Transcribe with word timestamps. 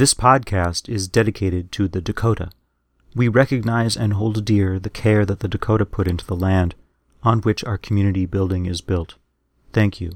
This 0.00 0.14
podcast 0.14 0.88
is 0.88 1.08
dedicated 1.08 1.70
to 1.72 1.86
the 1.86 2.00
Dakota. 2.00 2.48
We 3.14 3.28
recognize 3.28 3.98
and 3.98 4.14
hold 4.14 4.46
dear 4.46 4.78
the 4.78 4.88
care 4.88 5.26
that 5.26 5.40
the 5.40 5.46
Dakota 5.46 5.84
put 5.84 6.08
into 6.08 6.24
the 6.24 6.34
land 6.34 6.74
on 7.22 7.42
which 7.42 7.62
our 7.64 7.76
community 7.76 8.24
building 8.24 8.64
is 8.64 8.80
built. 8.80 9.16
Thank 9.74 10.00
you. 10.00 10.12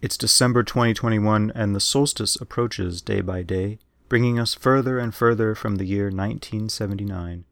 It's 0.00 0.16
December 0.16 0.62
2021 0.62 1.52
and 1.54 1.76
the 1.76 1.80
solstice 1.80 2.34
approaches 2.36 3.02
day 3.02 3.20
by 3.20 3.42
day, 3.42 3.78
bringing 4.08 4.38
us 4.38 4.54
further 4.54 4.98
and 4.98 5.14
further 5.14 5.54
from 5.54 5.76
the 5.76 5.84
year 5.84 6.04
1979. 6.04 7.44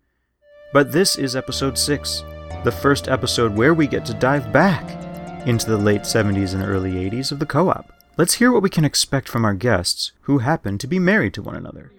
But 0.73 0.93
this 0.93 1.17
is 1.17 1.37
episode 1.37 1.77
6, 1.77 2.25
the 2.65 2.73
first 2.73 3.09
episode 3.09 3.55
where 3.55 3.75
we 3.75 3.87
get 3.87 4.07
to 4.07 4.15
dive 4.15 4.55
back 4.55 5.47
into 5.47 5.67
the 5.67 5.77
late 5.77 6.05
70s 6.05 6.55
and 6.55 6.63
early 6.63 6.93
80s 6.93 7.31
of 7.31 7.41
the 7.41 7.45
co 7.45 7.69
op. 7.69 8.02
Let's 8.23 8.35
hear 8.35 8.53
what 8.53 8.63
we 8.63 8.71
can 8.71 8.85
expect 8.85 9.29
from 9.29 9.45
our 9.45 9.53
guests 9.53 10.13
who 10.21 10.39
happen 10.39 10.79
to 10.79 10.87
be 10.87 11.01
married 11.01 11.35
to 11.35 11.43
one 11.43 11.57
another. 11.57 11.91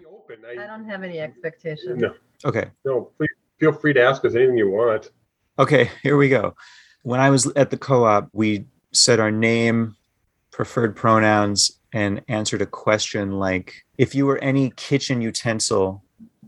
I 0.50 0.56
don't 0.56 0.86
have 0.86 1.04
any 1.04 1.20
expectations. 1.20 2.00
No, 2.00 2.14
Okay, 2.46 2.68
no. 2.86 3.10
Please 3.18 3.28
feel 3.60 3.74
free 3.74 3.92
to 3.92 4.02
ask 4.02 4.24
us 4.24 4.34
anything 4.34 4.58
you 4.58 4.70
want. 4.70 5.10
okay, 5.60 5.92
here 6.02 6.16
we 6.16 6.30
go. 6.30 6.56
When 7.02 7.20
I 7.20 7.30
was 7.30 7.48
at 7.58 7.72
the 7.72 7.78
co 7.78 8.06
op, 8.06 8.30
we 8.32 8.64
said 8.94 9.20
our 9.20 9.32
name, 9.32 9.98
preferred 10.50 10.96
pronouns, 10.96 11.78
and 11.92 12.22
answered 12.30 12.62
a 12.62 12.68
question 12.68 13.34
like 13.34 13.84
if 13.98 14.16
you 14.16 14.26
were 14.26 14.38
any 14.38 14.70
kitchen 14.78 15.22
utensil, 15.22 16.06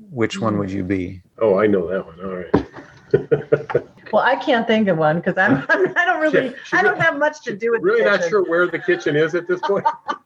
which 0.10 0.40
one 0.40 0.58
would 0.58 0.70
mm-hmm. 0.70 0.78
you 0.78 0.84
be? 0.86 1.22
Oh, 1.40 1.60
I 1.60 1.68
know 1.68 1.86
that 1.90 2.06
one. 2.06 2.22
All 2.22 2.38
right. 2.38 3.84
Well, 4.16 4.24
I 4.24 4.38
can't 4.38 4.66
think 4.66 4.88
of 4.88 4.98
one 4.98 5.18
because 5.18 5.38
I'm, 5.38 5.66
I'm 5.70 5.94
I 5.98 6.06
don't 6.06 6.22
really 6.22 6.52
She- 6.52 6.56
she 6.64 6.78
I 6.78 6.82
don't 6.84 6.98
have 7.02 7.18
much 7.20 7.42
to 7.44 7.54
do 7.54 7.72
with 7.72 7.82
really 7.82 8.02
the 8.02 8.12
not 8.12 8.30
sure 8.30 8.46
where 8.50 8.66
the 8.66 8.80
kitchen 8.80 9.18
is 9.18 9.36
at 9.36 9.46
this 9.46 9.60
point. 9.60 9.86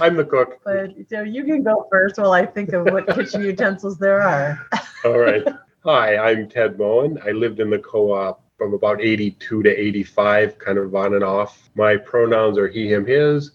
I'm 0.00 0.16
the 0.16 0.24
cook. 0.24 0.58
But 0.64 0.92
so 1.10 1.20
you 1.20 1.44
can 1.44 1.62
go 1.62 1.86
first 1.90 2.16
while 2.16 2.32
I 2.32 2.46
think 2.46 2.72
of 2.72 2.86
what 2.86 3.06
kitchen 3.14 3.42
utensils 3.52 3.98
there 3.98 4.22
are. 4.22 4.58
All 5.04 5.18
right. 5.18 5.46
Hi, 5.84 6.16
I'm 6.16 6.48
Ted 6.48 6.78
Bowen. 6.78 7.18
I 7.26 7.32
lived 7.32 7.60
in 7.60 7.68
the 7.68 7.78
co-op 7.78 8.42
from 8.56 8.72
about 8.72 9.02
82 9.02 9.62
to 9.62 9.68
85, 9.70 10.58
kind 10.58 10.78
of 10.78 10.94
on 10.94 11.12
and 11.16 11.22
off. 11.24 11.68
My 11.74 11.98
pronouns 11.98 12.56
are 12.56 12.68
he, 12.68 12.90
him, 12.90 13.04
his. 13.04 13.50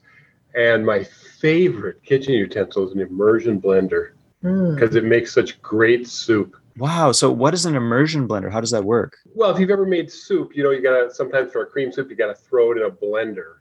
And 0.54 0.86
my 0.86 1.04
favorite 1.04 2.04
kitchen 2.04 2.36
utensil 2.36 2.88
is 2.88 2.94
an 2.94 3.00
immersion 3.02 3.60
blender 3.60 4.12
Mm. 4.44 4.74
because 4.76 4.96
it 4.96 5.04
makes 5.04 5.34
such 5.34 5.62
great 5.62 6.08
soup. 6.08 6.56
Wow. 6.80 7.12
So, 7.12 7.30
what 7.30 7.54
is 7.54 7.66
an 7.66 7.76
immersion 7.76 8.28
blender? 8.28 8.50
How 8.50 8.62
does 8.62 8.72
that 8.72 8.86
work? 8.86 9.18
Well, 9.34 9.52
if 9.52 9.60
you've 9.60 9.70
ever 9.70 9.86
made 9.86 10.10
soup, 10.10 10.56
you 10.56 10.64
know, 10.64 10.72
you 10.72 10.82
gotta 10.82 11.14
sometimes 11.14 11.52
for 11.52 11.62
a 11.62 11.66
cream 11.66 11.92
soup, 11.92 12.10
you 12.10 12.16
gotta 12.16 12.36
throw 12.36 12.72
it 12.72 12.78
in 12.78 12.84
a 12.84 12.90
blender. 12.90 13.58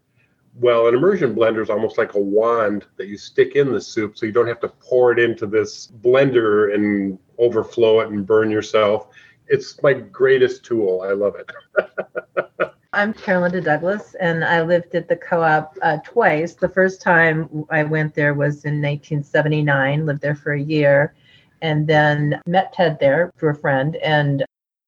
Well, 0.54 0.86
an 0.86 0.94
immersion 0.94 1.34
blender 1.34 1.60
is 1.60 1.68
almost 1.68 1.98
like 1.98 2.14
a 2.14 2.20
wand 2.20 2.86
that 2.96 3.08
you 3.08 3.18
stick 3.18 3.56
in 3.56 3.72
the 3.72 3.80
soup 3.80 4.16
so 4.16 4.24
you 4.24 4.32
don't 4.32 4.46
have 4.46 4.60
to 4.60 4.68
pour 4.68 5.12
it 5.12 5.18
into 5.18 5.46
this 5.46 5.88
blender 6.00 6.74
and 6.74 7.18
overflow 7.38 8.00
it 8.00 8.08
and 8.08 8.24
burn 8.24 8.50
yourself. 8.50 9.08
It's 9.48 9.82
my 9.82 9.94
greatest 9.94 10.64
tool. 10.64 11.02
I 11.02 11.12
love 11.12 11.34
it. 11.36 12.72
I'm 12.92 13.12
Carolinda 13.12 13.60
Douglas, 13.60 14.14
and 14.18 14.44
I 14.44 14.62
lived 14.62 14.94
at 14.94 15.08
the 15.08 15.16
co-op 15.16 15.76
uh, 15.82 15.98
twice. 16.04 16.54
The 16.54 16.68
first 16.68 17.02
time 17.02 17.64
I 17.70 17.82
went 17.84 18.14
there 18.14 18.34
was 18.34 18.64
in 18.64 18.80
1979. 18.80 20.06
Lived 20.06 20.22
there 20.22 20.34
for 20.34 20.52
a 20.52 20.60
year, 20.60 21.14
and 21.62 21.86
then 21.86 22.40
met 22.46 22.72
Ted 22.72 22.98
there 23.00 23.32
through 23.38 23.50
a 23.50 23.54
friend, 23.54 23.96
and 23.96 24.44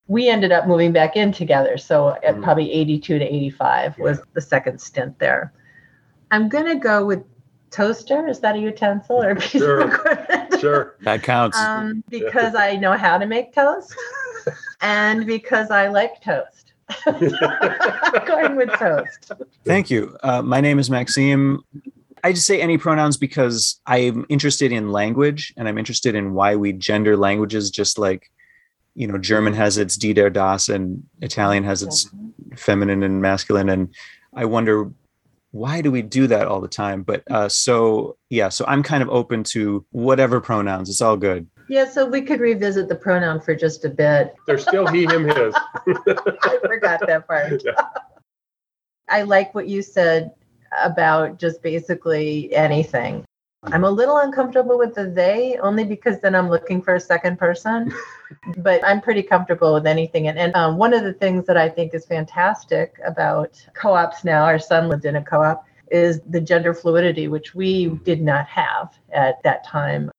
we 0.09 0.29
ended 0.29 0.53
up 0.53 0.67
moving 0.67 0.93
back 0.93 1.17
in 1.17 1.33
together. 1.33 1.77
So 1.79 2.17
at 2.25 2.37
Mhm. 2.37 2.43
probably 2.43 2.73
82 2.73 3.19
to 3.19 3.25
85 3.25 3.99
was 3.99 4.21
the 4.35 4.41
second 4.41 4.81
stint 4.81 5.19
there. 5.19 5.53
I'm 6.31 6.49
gonna 6.49 6.77
go 6.77 7.05
with 7.07 7.23
toaster. 7.71 8.27
Is 8.27 8.41
that 8.41 8.57
a 8.57 8.59
utensil 8.59 9.23
or 9.23 9.31
a 9.31 9.37
piece 9.37 9.63
Sure. 9.63 9.81
of 9.83 9.93
equipment? 9.95 10.61
Sure. 10.61 10.95
That 11.03 11.23
counts. 11.23 11.59
um, 11.59 12.03
because 12.09 12.55
I 12.55 12.77
know 12.77 12.93
how 12.97 13.19
to 13.19 13.27
make 13.27 13.55
toast, 13.55 13.95
and 14.81 15.27
because 15.27 15.71
I 15.71 15.89
like 15.89 16.21
toast. 16.23 16.73
Going 18.27 18.57
with 18.57 18.71
toast. 18.79 19.31
Thank 19.65 19.91
you. 19.91 20.17
Uh, 20.25 20.43
my 20.43 20.61
name 20.61 20.79
is 20.81 20.91
Maxime. 20.91 21.63
I 22.25 22.33
just 22.33 22.47
say 22.47 22.61
any 22.61 22.79
pronouns 22.79 23.17
because 23.17 23.81
I'm 23.87 24.27
interested 24.29 24.73
in 24.73 24.91
language 24.91 25.53
and 25.57 25.69
I'm 25.69 25.79
interested 25.79 26.15
in 26.15 26.35
why 26.35 26.57
we 26.57 26.73
gender 26.73 27.17
languages, 27.17 27.71
just 27.71 27.99
like, 27.99 28.31
you 28.95 29.07
know, 29.07 29.19
German 29.19 29.55
has 29.55 29.79
its 29.79 29.97
die 29.97 30.13
der 30.13 30.31
das 30.31 30.69
and 30.69 31.03
Italian 31.21 31.65
has 31.65 31.83
its 31.83 32.11
feminine 32.57 33.03
and 33.03 33.23
masculine. 33.23 33.69
And 33.69 33.95
I 34.35 34.45
wonder 34.45 34.91
why 35.53 35.81
do 35.81 35.91
we 35.91 36.03
do 36.03 36.27
that 36.27 36.47
all 36.47 36.61
the 36.61 36.69
time? 36.69 37.03
But 37.03 37.23
uh, 37.31 37.49
so, 37.49 38.17
yeah, 38.29 38.49
so 38.49 38.65
I'm 38.69 38.83
kind 38.83 39.03
of 39.03 39.09
open 39.09 39.43
to 39.45 39.85
whatever 39.91 40.41
pronouns. 40.41 40.89
It's 40.89 41.03
all 41.03 41.17
good. 41.17 41.47
Yeah, 41.69 41.89
so 41.89 42.07
we 42.07 42.23
could 42.23 42.41
revisit 42.41 42.89
the 42.89 42.97
pronoun 42.97 43.41
for 43.41 43.55
just 43.55 43.85
a 43.85 43.89
bit. 43.89 44.35
There's 44.47 44.63
still 44.63 44.87
he, 44.87 45.05
him, 45.05 45.25
his. 45.25 45.55
I 45.87 46.59
forgot 46.63 47.01
that 47.07 47.25
part. 47.27 47.63
Yeah. 47.65 47.73
I 49.09 49.23
like 49.23 49.57
what 49.57 49.67
you 49.67 49.83
said 49.83 50.31
about 50.73 51.39
just 51.39 51.63
basically 51.63 52.55
anything. 52.55 53.25
I'm 53.65 53.85
a 53.85 53.91
little 53.91 54.19
uncomfortable 54.19 54.79
with 54.79 54.95
the 54.95 55.07
they 55.07 55.59
only 55.59 55.85
because 55.85 56.21
then 56.21 56.35
I'm 56.35 56.49
looking 56.49 56.81
for 56.81 56.95
a 56.95 57.01
second 57.01 57.39
person, 57.39 57.93
but 58.59 58.83
I'm 58.85 59.01
pretty 59.01 59.23
comfortable 59.23 59.75
with 59.75 59.87
anything. 59.87 60.29
And, 60.29 60.39
and 60.39 60.55
um, 60.57 60.79
one 60.79 60.95
of 60.95 61.05
the 61.05 61.13
things 61.13 61.47
that 61.47 61.57
I 61.59 61.69
think 61.69 61.95
is 61.95 62.07
fantastic 62.07 62.99
about 63.05 63.63
co 63.75 63.93
ops 63.95 64.25
now, 64.25 64.45
our 64.45 64.59
son 64.59 64.89
lived 64.89 65.05
in 65.05 65.17
a 65.17 65.23
co 65.23 65.43
op, 65.43 65.67
is 65.91 66.21
the 66.31 66.41
gender 66.41 66.73
fluidity, 66.73 67.29
which 67.29 67.55
we 67.55 67.89
did 68.05 68.23
not 68.23 68.47
have 68.47 68.95
at 69.13 69.43
that 69.43 69.65
time. 69.67 70.11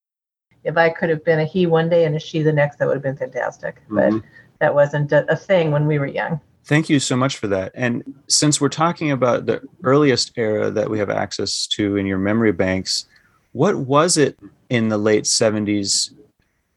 If 0.64 0.78
I 0.78 0.90
could 0.90 1.10
have 1.10 1.26
been 1.26 1.40
a 1.40 1.46
he 1.46 1.66
one 1.66 1.90
day 1.90 2.06
and 2.06 2.16
a 2.16 2.20
she 2.20 2.44
the 2.44 2.54
next, 2.54 2.78
that 2.78 2.88
would 2.88 2.96
have 2.96 3.04
been 3.04 3.18
fantastic. 3.18 3.82
But 3.90 4.12
Mhm. 4.12 4.24
that 4.60 4.76
wasn't 4.76 5.12
a 5.12 5.36
thing 5.36 5.72
when 5.72 5.88
we 5.88 5.98
were 5.98 6.06
young. 6.06 6.40
Thank 6.66 6.90
you 6.90 7.00
so 7.00 7.16
much 7.16 7.38
for 7.38 7.48
that. 7.48 7.72
And 7.74 8.04
since 8.28 8.62
we're 8.62 8.70
talking 8.70 9.12
about 9.12 9.46
the 9.46 9.62
earliest 9.84 10.34
era 10.38 10.70
that 10.72 10.90
we 10.90 11.00
have 11.00 11.10
access 11.10 11.68
to 11.68 11.98
in 11.98 12.06
your 12.06 12.20
memory 12.20 12.52
banks, 12.52 13.08
what 13.54 13.76
was 13.76 14.18
it 14.18 14.38
in 14.70 14.90
the 14.90 14.98
late 14.98 15.26
70s 15.26 16.14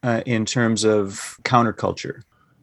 uh, 0.03 0.23
in 0.27 0.44
terms 0.44 0.84
of 0.84 1.39
counterculture? 1.44 2.23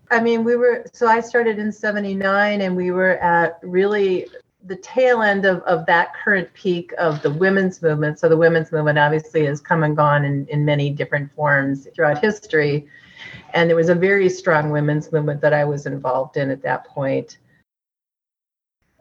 I 0.10 0.20
mean, 0.20 0.44
we 0.44 0.56
were, 0.56 0.86
so 0.92 1.08
I 1.08 1.22
started 1.22 1.58
in 1.58 1.72
79 1.72 2.62
and 2.62 2.76
we 2.76 2.92
were 2.92 3.18
at 3.20 3.60
really 3.64 4.28
the 4.66 4.76
tail 4.76 5.22
end 5.22 5.46
of, 5.46 5.62
of 5.64 5.86
that 5.86 6.14
current 6.14 6.54
peak 6.54 6.94
of 6.98 7.22
the 7.22 7.32
women's 7.32 7.82
movement. 7.82 8.20
So 8.20 8.30
the 8.30 8.38
women's 8.38 8.72
movement 8.72 9.00
obviously 9.00 9.46
has 9.46 9.62
come 9.62 9.84
and 9.84 9.96
gone 9.96 10.26
in, 10.26 10.46
in 10.48 10.66
many 10.66 10.90
different 10.90 11.34
forms 11.34 11.88
throughout 11.96 12.20
history. 12.20 12.88
And 13.54 13.70
there 13.70 13.76
was 13.76 13.90
a 13.90 13.96
very 13.96 14.30
strong 14.30 14.70
women's 14.70 15.12
movement 15.12 15.42
that 15.42 15.54
I 15.54 15.66
was 15.66 15.86
involved 15.86 16.38
in 16.38 16.50
at 16.50 16.62
that 16.64 16.86
point. 16.86 17.38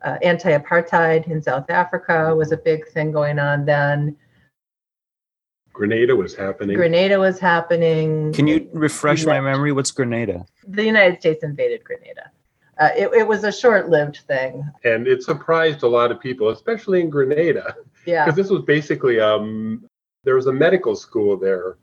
Uh, 0.02 0.16
Anti 0.22 0.56
apartheid 0.56 1.30
in 1.30 1.42
South 1.42 1.68
Africa 1.68 2.34
was 2.34 2.52
a 2.52 2.56
big 2.56 2.88
thing 2.88 3.12
going 3.12 3.38
on 3.38 3.64
then. 3.64 4.16
Grenada 5.72 6.16
was 6.16 6.34
happening. 6.34 6.76
Grenada 6.76 7.18
was 7.18 7.38
happening. 7.38 8.32
Can 8.32 8.46
you 8.46 8.68
refresh 8.72 9.24
my 9.24 9.40
memory? 9.40 9.72
What's 9.72 9.90
Grenada? 9.90 10.44
The 10.66 10.84
United 10.84 11.20
States 11.20 11.44
invaded 11.44 11.84
Grenada. 11.84 12.30
Uh, 12.78 12.88
it, 12.96 13.10
it 13.12 13.28
was 13.28 13.44
a 13.44 13.52
short 13.52 13.90
lived 13.90 14.20
thing. 14.26 14.64
and 14.84 15.06
it 15.06 15.22
surprised 15.22 15.82
a 15.82 15.88
lot 15.88 16.10
of 16.10 16.18
people, 16.18 16.48
especially 16.48 17.00
in 17.00 17.10
Grenada. 17.10 17.76
Yeah. 18.06 18.24
because 18.26 18.36
this 18.36 18.50
was 18.50 18.62
basically 18.64 19.20
um, 19.20 19.84
there 20.24 20.34
was 20.34 20.46
a 20.46 20.52
medical 20.52 20.96
school 20.96 21.36
there 21.36 21.76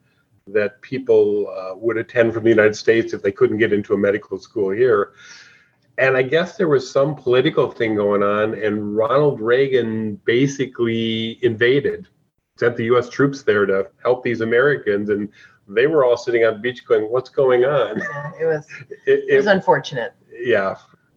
that 0.53 0.81
people 0.81 1.47
uh, 1.49 1.75
would 1.75 1.97
attend 1.97 2.33
from 2.33 2.43
the 2.43 2.49
United 2.49 2.75
States 2.75 3.13
if 3.13 3.21
they 3.21 3.31
couldn't 3.31 3.57
get 3.57 3.73
into 3.73 3.93
a 3.93 3.97
medical 3.97 4.37
school 4.37 4.69
here. 4.69 5.13
And 5.97 6.15
I 6.15 6.21
guess 6.21 6.57
there 6.57 6.67
was 6.67 6.89
some 6.89 7.15
political 7.15 7.71
thing 7.71 7.95
going 7.95 8.21
on, 8.21 8.53
and 8.53 8.95
Ronald 8.95 9.41
Reagan 9.41 10.15
basically 10.25 11.43
invaded, 11.43 12.07
sent 12.57 12.77
the 12.77 12.85
U.S. 12.85 13.09
troops 13.09 13.41
there 13.41 13.65
to 13.65 13.87
help 14.03 14.23
these 14.23 14.41
Americans, 14.41 15.09
and 15.09 15.27
they 15.67 15.87
were 15.87 16.05
all 16.05 16.15
sitting 16.15 16.45
on 16.45 16.53
the 16.53 16.59
beach 16.59 16.85
going, 16.85 17.05
"What's 17.11 17.29
going 17.29 17.65
on?" 17.65 17.99
It 18.39 18.45
was 18.45 18.67
It, 19.07 19.23
it 19.27 19.37
was 19.37 19.47
unfortunate. 19.47 20.13
yeah, 20.31 20.75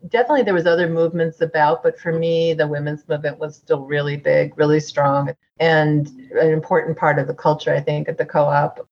Definitely, 0.08 0.44
there 0.44 0.54
was 0.54 0.66
other 0.66 0.88
movements 0.88 1.42
about, 1.42 1.82
but 1.82 1.98
for 1.98 2.18
me, 2.18 2.54
the 2.54 2.66
women's 2.66 3.06
movement 3.06 3.38
was 3.38 3.56
still 3.56 3.84
really 3.84 4.16
big, 4.16 4.56
really 4.56 4.80
strong, 4.80 5.34
and 5.58 6.08
an 6.40 6.50
important 6.50 6.96
part 6.96 7.18
of 7.18 7.26
the 7.26 7.34
culture. 7.34 7.74
I 7.74 7.80
think 7.80 8.08
at 8.08 8.16
the 8.16 8.24
co-op, 8.24 8.88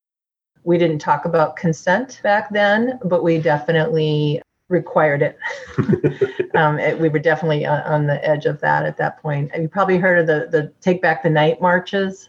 we 0.69 0.77
didn't 0.77 0.99
talk 0.99 1.25
about 1.25 1.57
consent 1.57 2.21
back 2.23 2.51
then, 2.51 2.99
but 3.03 3.23
we 3.25 3.39
definitely 3.39 4.43
required 4.69 5.23
it. 5.23 5.39
um, 6.55 6.79
it- 6.79 7.01
we 7.01 7.09
were 7.09 7.19
definitely 7.19 7.65
on, 7.65 7.81
on 7.85 8.07
the 8.07 8.23
edge 8.23 8.45
of 8.45 8.61
that 8.61 8.85
at 8.85 8.99
that 8.99 9.21
point. 9.23 9.51
And 9.55 9.63
you 9.63 9.69
probably 9.71 9.97
heard 9.97 10.19
of 10.19 10.27
the 10.27 10.47
the 10.51 10.71
Take 10.83 11.01
Back 11.01 11.23
the 11.23 11.31
Night 11.31 11.63
marches. 11.63 12.29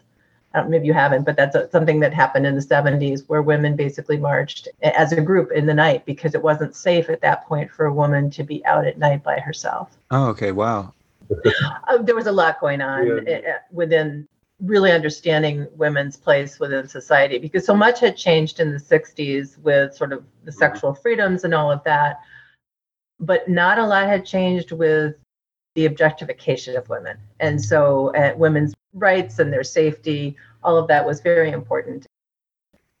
Uh, 0.54 0.64
maybe 0.64 0.86
you 0.86 0.94
haven't, 0.94 1.24
but 1.24 1.36
that's 1.36 1.54
a, 1.54 1.68
something 1.70 2.00
that 2.00 2.12
happened 2.14 2.44
in 2.46 2.54
the 2.56 2.60
70s 2.62 3.24
where 3.28 3.40
women 3.42 3.76
basically 3.76 4.16
marched 4.16 4.66
as 4.82 5.12
a 5.12 5.20
group 5.20 5.52
in 5.52 5.66
the 5.66 5.74
night 5.74 6.04
because 6.06 6.34
it 6.34 6.42
wasn't 6.42 6.74
safe 6.74 7.08
at 7.10 7.20
that 7.20 7.46
point 7.46 7.70
for 7.70 7.84
a 7.86 7.92
woman 7.94 8.30
to 8.30 8.42
be 8.42 8.64
out 8.64 8.84
at 8.86 8.98
night 8.98 9.22
by 9.22 9.38
herself. 9.38 9.96
Oh, 10.10 10.26
okay. 10.30 10.50
Wow. 10.50 10.92
Uh, 11.86 11.98
there 11.98 12.16
was 12.16 12.26
a 12.26 12.32
lot 12.32 12.58
going 12.58 12.80
on 12.80 13.06
Yeah. 13.06 13.34
uh, 13.34 13.50
uh, 13.50 13.58
within 13.70 14.26
really 14.62 14.92
understanding 14.92 15.66
women's 15.76 16.16
place 16.16 16.60
within 16.60 16.88
society 16.88 17.38
because 17.38 17.64
so 17.64 17.74
much 17.74 18.00
had 18.00 18.16
changed 18.16 18.60
in 18.60 18.72
the 18.72 18.78
60s 18.78 19.58
with 19.58 19.94
sort 19.94 20.12
of 20.12 20.24
the 20.44 20.52
sexual 20.52 20.94
freedoms 20.94 21.44
and 21.44 21.54
all 21.54 21.70
of 21.70 21.82
that. 21.84 22.20
But 23.18 23.48
not 23.48 23.78
a 23.78 23.86
lot 23.86 24.06
had 24.06 24.24
changed 24.24 24.72
with 24.72 25.14
the 25.74 25.86
objectification 25.86 26.76
of 26.76 26.88
women. 26.88 27.16
And 27.38 27.62
so 27.62 28.14
uh, 28.14 28.34
women's 28.36 28.74
rights 28.92 29.38
and 29.38 29.52
their 29.52 29.64
safety 29.64 30.36
all 30.62 30.76
of 30.76 30.88
that 30.88 31.06
was 31.06 31.20
very 31.20 31.50
important. 31.50 32.06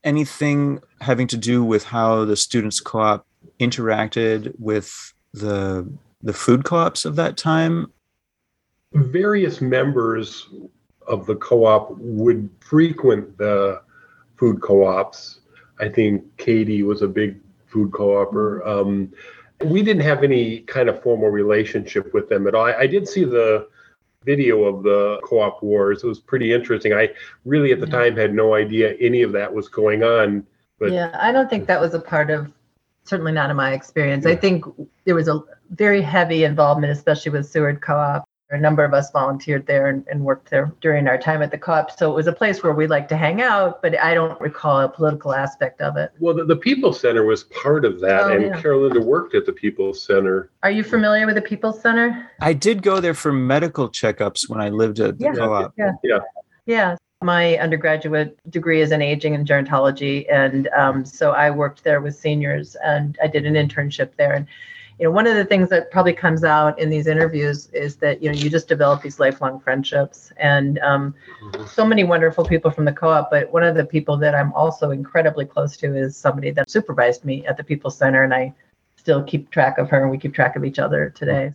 Anything 0.02 0.80
having 1.00 1.26
to 1.28 1.36
do 1.36 1.62
with 1.62 1.84
how 1.84 2.24
the 2.24 2.36
students 2.36 2.80
co-op 2.80 3.26
interacted 3.58 4.54
with 4.58 5.12
the 5.32 5.90
the 6.22 6.32
food 6.32 6.64
co-ops 6.64 7.04
of 7.04 7.16
that 7.16 7.36
time? 7.36 7.92
Various 8.92 9.60
members 9.60 10.48
of 11.10 11.26
the 11.26 11.34
co-op 11.36 11.90
would 11.98 12.48
frequent 12.60 13.36
the 13.36 13.82
food 14.36 14.62
co-ops. 14.62 15.40
I 15.80 15.88
think 15.88 16.24
Katie 16.36 16.82
was 16.82 17.02
a 17.02 17.08
big 17.08 17.38
food 17.66 17.92
co-opper. 17.92 18.66
Um, 18.66 19.12
we 19.64 19.82
didn't 19.82 20.02
have 20.02 20.22
any 20.22 20.60
kind 20.60 20.88
of 20.88 21.02
formal 21.02 21.28
relationship 21.28 22.14
with 22.14 22.28
them 22.28 22.46
at 22.46 22.54
all. 22.54 22.64
I, 22.64 22.74
I, 22.74 22.86
did 22.86 23.06
see 23.06 23.24
the 23.24 23.68
video 24.24 24.64
of 24.64 24.82
the 24.82 25.20
co-op 25.24 25.62
wars. 25.62 26.02
It 26.02 26.06
was 26.06 26.20
pretty 26.20 26.52
interesting. 26.52 26.94
I 26.94 27.10
really 27.44 27.72
at 27.72 27.80
the 27.80 27.86
time 27.86 28.16
had 28.16 28.32
no 28.32 28.54
idea 28.54 28.94
any 29.00 29.22
of 29.22 29.32
that 29.32 29.52
was 29.52 29.68
going 29.68 30.02
on. 30.02 30.46
But 30.78 30.92
yeah, 30.92 31.16
I 31.20 31.32
don't 31.32 31.50
think 31.50 31.66
that 31.66 31.80
was 31.80 31.92
a 31.92 32.00
part 32.00 32.30
of 32.30 32.50
certainly 33.04 33.32
not 33.32 33.50
in 33.50 33.56
my 33.56 33.72
experience. 33.72 34.24
Yeah. 34.24 34.32
I 34.32 34.36
think 34.36 34.64
there 35.04 35.14
was 35.14 35.28
a 35.28 35.42
very 35.70 36.00
heavy 36.00 36.44
involvement, 36.44 36.92
especially 36.92 37.32
with 37.32 37.46
Seward 37.46 37.82
Co-op 37.82 38.29
a 38.50 38.58
number 38.58 38.84
of 38.84 38.92
us 38.92 39.10
volunteered 39.12 39.66
there 39.66 39.86
and, 39.86 40.06
and, 40.08 40.24
worked 40.24 40.50
there 40.50 40.72
during 40.80 41.06
our 41.06 41.16
time 41.16 41.40
at 41.40 41.52
the 41.52 41.58
co-op. 41.58 41.96
So 41.96 42.10
it 42.10 42.14
was 42.14 42.26
a 42.26 42.32
place 42.32 42.62
where 42.62 42.72
we 42.72 42.86
like 42.88 43.06
to 43.08 43.16
hang 43.16 43.40
out, 43.40 43.80
but 43.80 43.98
I 43.98 44.12
don't 44.12 44.40
recall 44.40 44.80
a 44.80 44.88
political 44.88 45.32
aspect 45.32 45.80
of 45.80 45.96
it. 45.96 46.12
Well, 46.18 46.34
the, 46.34 46.44
the 46.44 46.56
People's 46.56 47.00
Center 47.00 47.24
was 47.24 47.44
part 47.44 47.84
of 47.84 48.00
that, 48.00 48.24
oh, 48.24 48.32
and 48.32 48.46
yeah. 48.46 48.60
Carolinda 48.60 49.00
worked 49.00 49.34
at 49.34 49.46
the 49.46 49.52
People 49.52 49.94
Center. 49.94 50.50
Are 50.64 50.70
you 50.70 50.82
familiar 50.82 51.26
with 51.26 51.36
the 51.36 51.42
People 51.42 51.72
Center? 51.72 52.28
I 52.40 52.52
did 52.52 52.82
go 52.82 53.00
there 53.00 53.14
for 53.14 53.32
medical 53.32 53.88
checkups 53.88 54.48
when 54.48 54.60
I 54.60 54.68
lived 54.68 54.98
at 54.98 55.18
the 55.18 55.26
yeah. 55.26 55.32
co-op. 55.32 55.74
Yeah. 55.78 55.92
Yeah. 56.02 56.18
Yeah. 56.66 56.96
My 57.22 57.58
undergraduate 57.58 58.38
degree 58.50 58.80
is 58.80 58.92
in 58.92 59.02
aging 59.02 59.34
and 59.34 59.46
gerontology, 59.46 60.26
and 60.32 60.68
um, 60.68 61.04
so 61.04 61.32
I 61.32 61.50
worked 61.50 61.84
there 61.84 62.00
with 62.00 62.16
seniors, 62.16 62.76
and 62.82 63.18
I 63.22 63.26
did 63.26 63.44
an 63.44 63.54
internship 63.54 64.16
there. 64.16 64.32
And 64.32 64.46
you 65.00 65.06
know, 65.06 65.12
one 65.12 65.26
of 65.26 65.34
the 65.34 65.46
things 65.46 65.70
that 65.70 65.90
probably 65.90 66.12
comes 66.12 66.44
out 66.44 66.78
in 66.78 66.90
these 66.90 67.06
interviews 67.06 67.70
is 67.72 67.96
that, 67.96 68.22
you 68.22 68.30
know, 68.30 68.36
you 68.36 68.50
just 68.50 68.68
develop 68.68 69.00
these 69.00 69.18
lifelong 69.18 69.58
friendships 69.58 70.30
and 70.36 70.78
um, 70.80 71.14
mm-hmm. 71.42 71.64
so 71.64 71.86
many 71.86 72.04
wonderful 72.04 72.44
people 72.44 72.70
from 72.70 72.84
the 72.84 72.92
co-op. 72.92 73.30
But 73.30 73.50
one 73.50 73.62
of 73.62 73.74
the 73.74 73.86
people 73.86 74.18
that 74.18 74.34
I'm 74.34 74.52
also 74.52 74.90
incredibly 74.90 75.46
close 75.46 75.78
to 75.78 75.96
is 75.96 76.18
somebody 76.18 76.50
that 76.50 76.68
supervised 76.68 77.24
me 77.24 77.46
at 77.46 77.56
the 77.56 77.64
People's 77.64 77.96
Center. 77.96 78.24
And 78.24 78.34
I 78.34 78.52
still 78.96 79.22
keep 79.22 79.50
track 79.50 79.78
of 79.78 79.88
her 79.88 80.02
and 80.02 80.10
we 80.10 80.18
keep 80.18 80.34
track 80.34 80.54
of 80.54 80.66
each 80.66 80.78
other 80.78 81.08
today. 81.08 81.54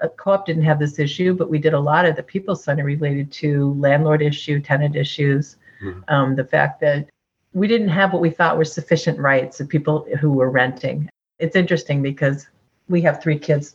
A 0.00 0.08
co-op 0.08 0.46
didn't 0.46 0.62
have 0.62 0.78
this 0.78 0.98
issue, 0.98 1.34
but 1.34 1.50
we 1.50 1.58
did 1.58 1.74
a 1.74 1.80
lot 1.80 2.06
at 2.06 2.16
the 2.16 2.22
People's 2.22 2.64
Center 2.64 2.84
related 2.84 3.30
to 3.32 3.74
landlord 3.74 4.22
issue, 4.22 4.58
tenant 4.58 4.96
issues, 4.96 5.56
mm-hmm. 5.82 6.00
um, 6.08 6.34
the 6.34 6.44
fact 6.46 6.80
that 6.80 7.10
we 7.52 7.68
didn't 7.68 7.88
have 7.88 8.14
what 8.14 8.22
we 8.22 8.30
thought 8.30 8.56
were 8.56 8.64
sufficient 8.64 9.18
rights 9.18 9.60
of 9.60 9.68
people 9.68 10.06
who 10.18 10.30
were 10.30 10.48
renting. 10.48 11.10
It's 11.38 11.56
interesting 11.56 12.00
because 12.00 12.46
we 12.90 13.00
have 13.02 13.22
three 13.22 13.38
kids 13.38 13.74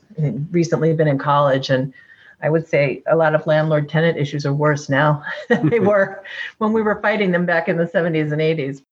recently 0.52 0.94
been 0.94 1.08
in 1.08 1.18
college 1.18 1.70
and 1.70 1.94
I 2.42 2.50
would 2.50 2.68
say 2.68 3.02
a 3.08 3.16
lot 3.16 3.34
of 3.34 3.48
landlord 3.48 3.90
tenant 3.90 4.18
issues 4.18 4.46
are 4.46 4.54
worse 4.54 4.90
now 4.90 5.24
than 5.50 5.70
they 5.70 5.80
were 5.92 6.24
when 6.60 6.74
we 6.74 6.82
were 6.82 7.02
fighting 7.02 7.32
them 7.32 7.46
back 7.46 7.68
in 7.68 7.78
the 7.78 7.86
70s 7.86 8.32
and 8.32 8.42
80s. 8.42 8.84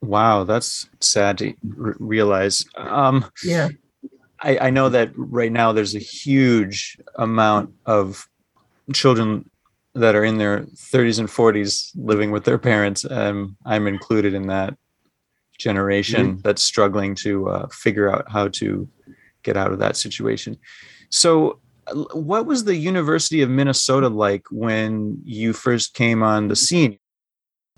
Wow, 0.00 0.44
that's 0.44 0.88
sad 1.00 1.38
to 1.38 1.54
r- 1.78 1.96
realize. 1.98 2.64
Um, 2.76 3.30
yeah. 3.42 3.68
I, 4.40 4.58
I 4.58 4.70
know 4.70 4.88
that 4.90 5.10
right 5.16 5.50
now 5.50 5.72
there's 5.72 5.94
a 5.94 6.00
huge 6.00 6.98
amount 7.16 7.72
of 7.86 8.28
children 8.92 9.50
that 9.94 10.14
are 10.14 10.24
in 10.24 10.38
their 10.38 10.60
30s 10.60 11.18
and 11.18 11.28
40s 11.28 11.90
living 11.94 12.30
with 12.30 12.44
their 12.44 12.58
parents. 12.58 13.06
Um, 13.08 13.56
I'm 13.64 13.86
included 13.86 14.34
in 14.34 14.48
that 14.48 14.76
generation 15.58 16.32
mm-hmm. 16.32 16.40
that's 16.42 16.62
struggling 16.62 17.14
to 17.16 17.48
uh, 17.48 17.68
figure 17.68 18.10
out 18.10 18.30
how 18.30 18.48
to 18.48 18.88
get 19.44 19.56
out 19.56 19.72
of 19.72 19.78
that 19.78 19.96
situation. 19.96 20.56
So, 21.10 21.60
what 22.12 22.46
was 22.46 22.64
the 22.64 22.76
University 22.76 23.42
of 23.42 23.50
Minnesota 23.50 24.08
like 24.08 24.46
when 24.50 25.20
you 25.24 25.52
first 25.52 25.94
came 25.94 26.22
on 26.22 26.48
the 26.48 26.56
scene? 26.56 26.98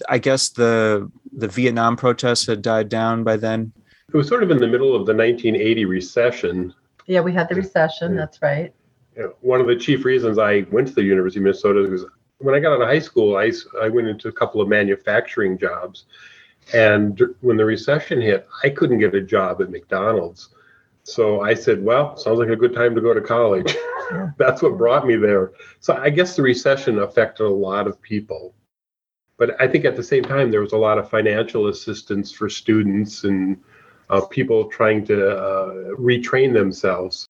I 0.09 0.19
guess 0.19 0.51
the 0.51 1.11
the 1.33 1.49
Vietnam 1.49 1.97
protests 1.97 2.47
had 2.47 2.63
died 2.63 2.89
down 2.89 3.25
by 3.25 3.37
then. 3.37 3.73
It 4.13 4.17
was 4.17 4.29
sort 4.29 4.43
of 4.43 4.51
in 4.51 4.59
the 4.59 4.69
middle 4.69 4.95
of 4.95 5.07
the 5.07 5.15
1980 5.15 5.85
recession. 5.85 6.75
Yeah, 7.07 7.21
we 7.21 7.33
had 7.33 7.49
the 7.49 7.57
recession. 7.57 8.13
Yeah. 8.13 8.19
That's 8.19 8.41
right. 8.41 8.73
Yeah. 9.17 9.27
One 9.41 9.61
of 9.61 9.67
the 9.67 9.77
chief 9.77 10.05
reasons 10.05 10.39
I 10.39 10.67
went 10.71 10.89
to 10.89 10.95
the 10.95 11.03
University 11.03 11.41
of 11.41 11.45
Minnesota 11.45 11.81
was 11.89 12.05
when 12.39 12.55
I 12.55 12.61
got 12.61 12.73
out 12.73 12.83
of 12.83 12.89
high 12.89 12.99
school, 12.99 13.37
I, 13.37 13.51
I 13.81 13.89
went 13.89 14.09
into 14.09 14.29
a 14.29 14.33
couple 14.33 14.61
of 14.61 14.69
manufacturing 14.69 15.59
jobs. 15.59 16.05
And 16.75 17.21
when 17.41 17.57
the 17.57 17.65
recession 17.65 18.21
hit, 18.21 18.47
I 18.65 18.71
couldn't 18.71 18.99
get 18.99 19.15
a 19.15 19.21
job 19.21 19.63
at 19.63 19.71
McDonald's. 19.71 20.51
So 21.07 21.41
I 21.41 21.55
said, 21.55 21.85
well, 21.85 22.17
sounds 22.17 22.39
like 22.39 22.49
a 22.49 22.57
good 22.57 22.75
time 22.75 22.95
to 22.95 23.01
go 23.01 23.15
to 23.15 23.21
college. 23.21 23.75
That's 24.39 24.63
what 24.63 24.79
brought 24.79 25.07
me 25.07 25.17
there. 25.17 25.53
So 25.81 25.95
I 25.97 26.11
guess 26.11 26.37
the 26.37 26.43
recession 26.43 26.99
affected 26.99 27.45
a 27.45 27.49
lot 27.49 27.87
of 27.87 28.01
people. 28.01 28.55
But 29.39 29.61
I 29.61 29.69
think 29.69 29.85
at 29.85 29.97
the 29.97 30.03
same 30.03 30.23
time, 30.23 30.51
there 30.51 30.63
was 30.63 30.73
a 30.73 30.79
lot 30.79 30.99
of 30.99 31.11
financial 31.11 31.69
assistance 31.69 32.33
for 32.33 32.49
students 32.49 33.25
and 33.25 33.59
uh, 34.09 34.23
people 34.23 34.67
trying 34.67 35.05
to 35.07 35.37
uh, 35.37 35.75
retrain 35.97 36.53
themselves 36.53 37.27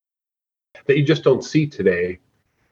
that 0.87 0.97
you 0.97 1.05
just 1.05 1.25
don't 1.25 1.43
see 1.43 1.67
today. 1.67 2.19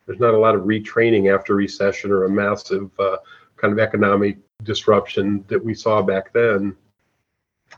There's 0.06 0.21
not 0.21 0.35
a 0.35 0.39
lot 0.39 0.55
of 0.55 0.62
retraining 0.62 1.35
after 1.35 1.55
recession 1.55 2.12
or 2.12 2.25
a 2.25 2.31
massive 2.31 2.91
uh, 3.01 3.17
kind 3.56 3.73
of 3.73 3.79
economic 3.79 4.39
disruption 4.62 5.45
that 5.49 5.62
we 5.62 5.75
saw 5.75 6.03
back 6.03 6.33
then. 6.33 6.77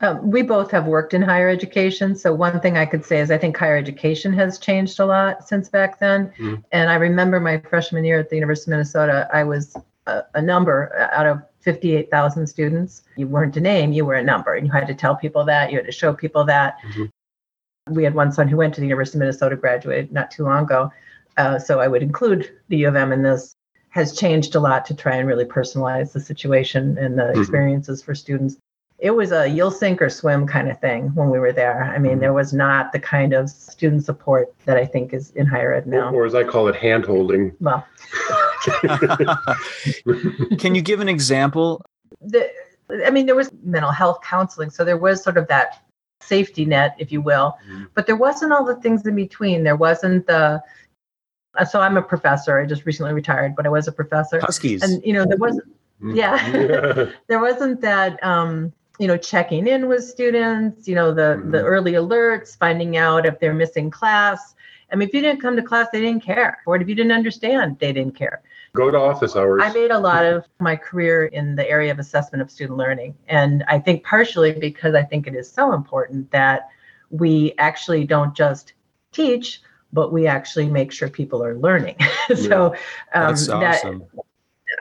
Um, 0.00 0.30
we 0.30 0.42
both 0.42 0.70
have 0.70 0.86
worked 0.86 1.14
in 1.14 1.22
higher 1.22 1.48
education. 1.48 2.14
So, 2.14 2.32
one 2.32 2.60
thing 2.60 2.76
I 2.76 2.86
could 2.86 3.04
say 3.04 3.20
is 3.20 3.30
I 3.30 3.38
think 3.38 3.56
higher 3.56 3.76
education 3.76 4.32
has 4.34 4.58
changed 4.58 5.00
a 5.00 5.06
lot 5.06 5.48
since 5.48 5.68
back 5.68 5.98
then. 5.98 6.28
Mm-hmm. 6.38 6.54
And 6.72 6.90
I 6.90 6.96
remember 6.96 7.40
my 7.40 7.58
freshman 7.58 8.04
year 8.04 8.18
at 8.18 8.28
the 8.28 8.36
University 8.36 8.70
of 8.70 8.76
Minnesota, 8.76 9.28
I 9.32 9.44
was 9.44 9.76
a, 10.06 10.22
a 10.34 10.42
number 10.42 10.94
out 11.12 11.26
of 11.26 11.42
58,000 11.60 12.46
students. 12.46 13.02
You 13.16 13.26
weren't 13.26 13.56
a 13.56 13.60
name, 13.60 13.92
you 13.92 14.04
were 14.04 14.14
a 14.14 14.22
number. 14.22 14.54
And 14.54 14.66
you 14.66 14.72
had 14.72 14.86
to 14.86 14.94
tell 14.94 15.16
people 15.16 15.44
that, 15.46 15.70
you 15.70 15.78
had 15.78 15.86
to 15.86 15.92
show 15.92 16.12
people 16.12 16.44
that. 16.44 16.76
Mm-hmm. 16.86 17.94
We 17.94 18.04
had 18.04 18.14
one 18.14 18.32
son 18.32 18.48
who 18.48 18.56
went 18.56 18.74
to 18.74 18.80
the 18.80 18.86
University 18.86 19.16
of 19.16 19.20
Minnesota, 19.20 19.56
graduated 19.56 20.12
not 20.12 20.30
too 20.30 20.44
long 20.44 20.64
ago. 20.64 20.92
Uh, 21.36 21.58
so, 21.58 21.80
I 21.80 21.88
would 21.88 22.02
include 22.02 22.50
the 22.68 22.78
U 22.78 22.88
of 22.88 22.96
M 22.96 23.12
in 23.12 23.22
this. 23.22 23.54
Has 23.90 24.14
changed 24.14 24.54
a 24.54 24.60
lot 24.60 24.84
to 24.86 24.94
try 24.94 25.16
and 25.16 25.26
really 25.26 25.46
personalize 25.46 26.12
the 26.12 26.20
situation 26.20 26.98
and 26.98 27.18
the 27.18 27.22
mm-hmm. 27.22 27.40
experiences 27.40 28.02
for 28.02 28.14
students 28.14 28.58
it 28.98 29.10
was 29.10 29.30
a 29.30 29.46
you'll 29.46 29.70
sink 29.70 30.00
or 30.00 30.08
swim 30.08 30.46
kind 30.46 30.70
of 30.70 30.80
thing 30.80 31.14
when 31.14 31.30
we 31.30 31.38
were 31.38 31.52
there. 31.52 31.84
I 31.84 31.98
mean, 31.98 32.12
mm-hmm. 32.12 32.20
there 32.20 32.32
was 32.32 32.52
not 32.52 32.92
the 32.92 32.98
kind 32.98 33.34
of 33.34 33.50
student 33.50 34.04
support 34.04 34.54
that 34.64 34.76
I 34.76 34.86
think 34.86 35.12
is 35.12 35.30
in 35.32 35.46
higher 35.46 35.74
ed 35.74 35.86
now. 35.86 36.10
Or, 36.10 36.22
or 36.22 36.26
as 36.26 36.34
I 36.34 36.44
call 36.44 36.68
it, 36.68 36.74
hand 36.74 37.04
holding. 37.04 37.54
Well, 37.60 37.86
can 40.58 40.74
you 40.74 40.80
give 40.80 41.00
an 41.00 41.08
example? 41.08 41.84
The, 42.22 42.50
I 43.04 43.10
mean, 43.10 43.26
there 43.26 43.34
was 43.34 43.50
mental 43.62 43.90
health 43.90 44.20
counseling. 44.22 44.70
So 44.70 44.84
there 44.84 44.96
was 44.96 45.22
sort 45.22 45.36
of 45.36 45.46
that 45.48 45.82
safety 46.20 46.64
net, 46.64 46.96
if 46.98 47.12
you 47.12 47.20
will, 47.20 47.56
mm-hmm. 47.68 47.84
but 47.94 48.06
there 48.06 48.16
wasn't 48.16 48.52
all 48.52 48.64
the 48.64 48.76
things 48.76 49.06
in 49.06 49.14
between. 49.14 49.62
There 49.64 49.76
wasn't 49.76 50.26
the, 50.26 50.62
so 51.68 51.80
I'm 51.80 51.96
a 51.96 52.02
professor. 52.02 52.58
I 52.58 52.64
just 52.64 52.86
recently 52.86 53.12
retired, 53.12 53.54
but 53.56 53.66
I 53.66 53.68
was 53.68 53.88
a 53.88 53.92
professor. 53.92 54.40
Huskies. 54.40 54.82
And, 54.82 55.04
you 55.04 55.12
know, 55.12 55.26
there 55.26 55.36
wasn't, 55.36 55.68
mm-hmm. 56.02 56.14
yeah, 56.14 57.10
there 57.26 57.40
wasn't 57.40 57.82
that, 57.82 58.22
um, 58.24 58.72
you 58.98 59.06
know 59.06 59.16
checking 59.16 59.66
in 59.66 59.88
with 59.88 60.04
students 60.04 60.88
you 60.88 60.94
know 60.94 61.12
the 61.12 61.36
mm-hmm. 61.38 61.50
the 61.50 61.62
early 61.62 61.92
alerts 61.92 62.56
finding 62.56 62.96
out 62.96 63.26
if 63.26 63.38
they're 63.40 63.54
missing 63.54 63.90
class. 63.90 64.54
I 64.92 64.96
mean 64.96 65.08
if 65.08 65.14
you 65.14 65.20
didn't 65.20 65.40
come 65.40 65.56
to 65.56 65.62
class 65.62 65.88
they 65.92 66.00
didn't 66.00 66.22
care. 66.22 66.58
Or 66.66 66.76
if 66.76 66.88
you 66.88 66.94
didn't 66.94 67.12
understand 67.12 67.78
they 67.78 67.92
didn't 67.92 68.16
care. 68.16 68.42
Go 68.74 68.90
to 68.90 68.98
office 68.98 69.34
hours. 69.36 69.62
I 69.64 69.72
made 69.72 69.90
a 69.90 69.98
lot 69.98 70.24
of 70.24 70.44
my 70.60 70.76
career 70.76 71.26
in 71.26 71.56
the 71.56 71.68
area 71.68 71.90
of 71.90 71.98
assessment 71.98 72.42
of 72.42 72.50
student 72.50 72.78
learning. 72.78 73.14
And 73.28 73.64
i 73.68 73.78
think 73.78 74.04
partially 74.04 74.52
because 74.52 74.94
i 74.94 75.02
think 75.02 75.26
it 75.26 75.34
is 75.34 75.50
so 75.50 75.72
important 75.72 76.30
that 76.30 76.68
we 77.10 77.54
actually 77.58 78.04
don't 78.04 78.34
just 78.34 78.72
teach 79.12 79.60
but 79.92 80.12
we 80.12 80.26
actually 80.26 80.68
make 80.68 80.92
sure 80.92 81.08
people 81.08 81.42
are 81.42 81.56
learning. 81.56 81.96
So 82.34 82.74
um, 83.14 83.28
That's 83.28 83.48
awesome. 83.48 84.00
that 84.00 84.25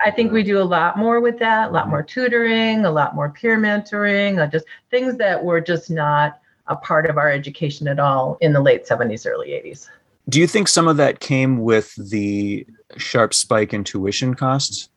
I 0.05 0.11
think 0.11 0.31
we 0.31 0.43
do 0.43 0.59
a 0.59 0.63
lot 0.63 0.99
more 0.99 1.19
with 1.19 1.39
that, 1.39 1.69
a 1.69 1.71
lot 1.71 1.89
more 1.89 2.03
tutoring, 2.03 2.85
a 2.85 2.91
lot 2.91 3.15
more 3.15 3.31
peer 3.31 3.57
mentoring, 3.57 4.39
uh, 4.39 4.45
just 4.45 4.65
things 4.91 5.17
that 5.17 5.43
were 5.43 5.59
just 5.59 5.89
not 5.89 6.39
a 6.67 6.75
part 6.75 7.07
of 7.07 7.17
our 7.17 7.31
education 7.31 7.87
at 7.87 7.99
all 7.99 8.37
in 8.39 8.53
the 8.53 8.61
late 8.61 8.85
70s, 8.85 9.25
early 9.25 9.47
80s. 9.47 9.89
Do 10.29 10.39
you 10.39 10.45
think 10.45 10.67
some 10.67 10.87
of 10.87 10.97
that 10.97 11.21
came 11.21 11.57
with 11.57 11.95
the 11.95 12.67
sharp 12.97 13.33
spike 13.33 13.73
in 13.73 13.83
tuition 13.83 14.35
costs? 14.35 14.89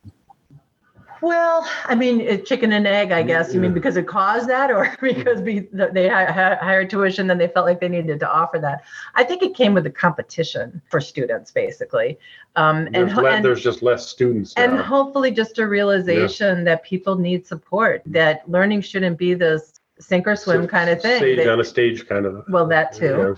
Well, 1.20 1.68
I 1.86 1.94
mean, 1.94 2.20
it's 2.20 2.48
chicken 2.48 2.72
and 2.72 2.86
egg, 2.86 3.10
I 3.12 3.22
guess. 3.22 3.52
You 3.52 3.60
mean 3.60 3.72
because 3.74 3.96
it 3.96 4.06
caused 4.06 4.48
that, 4.48 4.70
or 4.70 4.94
because 5.02 5.40
we, 5.40 5.68
they 5.72 6.08
hi- 6.08 6.26
hi- 6.30 6.54
hired 6.60 6.90
tuition, 6.90 7.26
then 7.26 7.38
they 7.38 7.48
felt 7.48 7.66
like 7.66 7.80
they 7.80 7.88
needed 7.88 8.20
to 8.20 8.30
offer 8.30 8.58
that? 8.60 8.84
I 9.14 9.24
think 9.24 9.42
it 9.42 9.54
came 9.54 9.74
with 9.74 9.84
the 9.84 9.90
competition 9.90 10.80
for 10.90 11.00
students, 11.00 11.50
basically, 11.50 12.18
um, 12.56 12.86
and, 12.86 12.94
There's, 12.94 13.12
ho- 13.12 13.22
le- 13.22 13.30
and 13.30 13.44
there's 13.44 13.62
just 13.62 13.82
less 13.82 14.06
students 14.06 14.56
now. 14.56 14.64
and 14.64 14.78
hopefully 14.80 15.30
just 15.30 15.58
a 15.58 15.66
realization 15.66 16.64
that 16.64 16.84
people 16.84 17.16
need 17.16 17.46
support. 17.46 18.02
That 18.06 18.48
learning 18.48 18.82
shouldn't 18.82 19.18
be 19.18 19.34
this 19.34 19.72
sink 20.00 20.26
or 20.28 20.36
swim 20.36 20.68
kind 20.68 20.88
of 20.90 21.02
thing. 21.02 21.18
Stage 21.18 21.38
That- 21.38 21.48
on 21.48 21.60
a 21.60 21.64
stage 21.64 22.06
kind 22.06 22.26
of. 22.26 22.44
well, 22.48 22.66
that 22.68 22.92
too. 22.92 23.04
Yeah. 23.18 23.34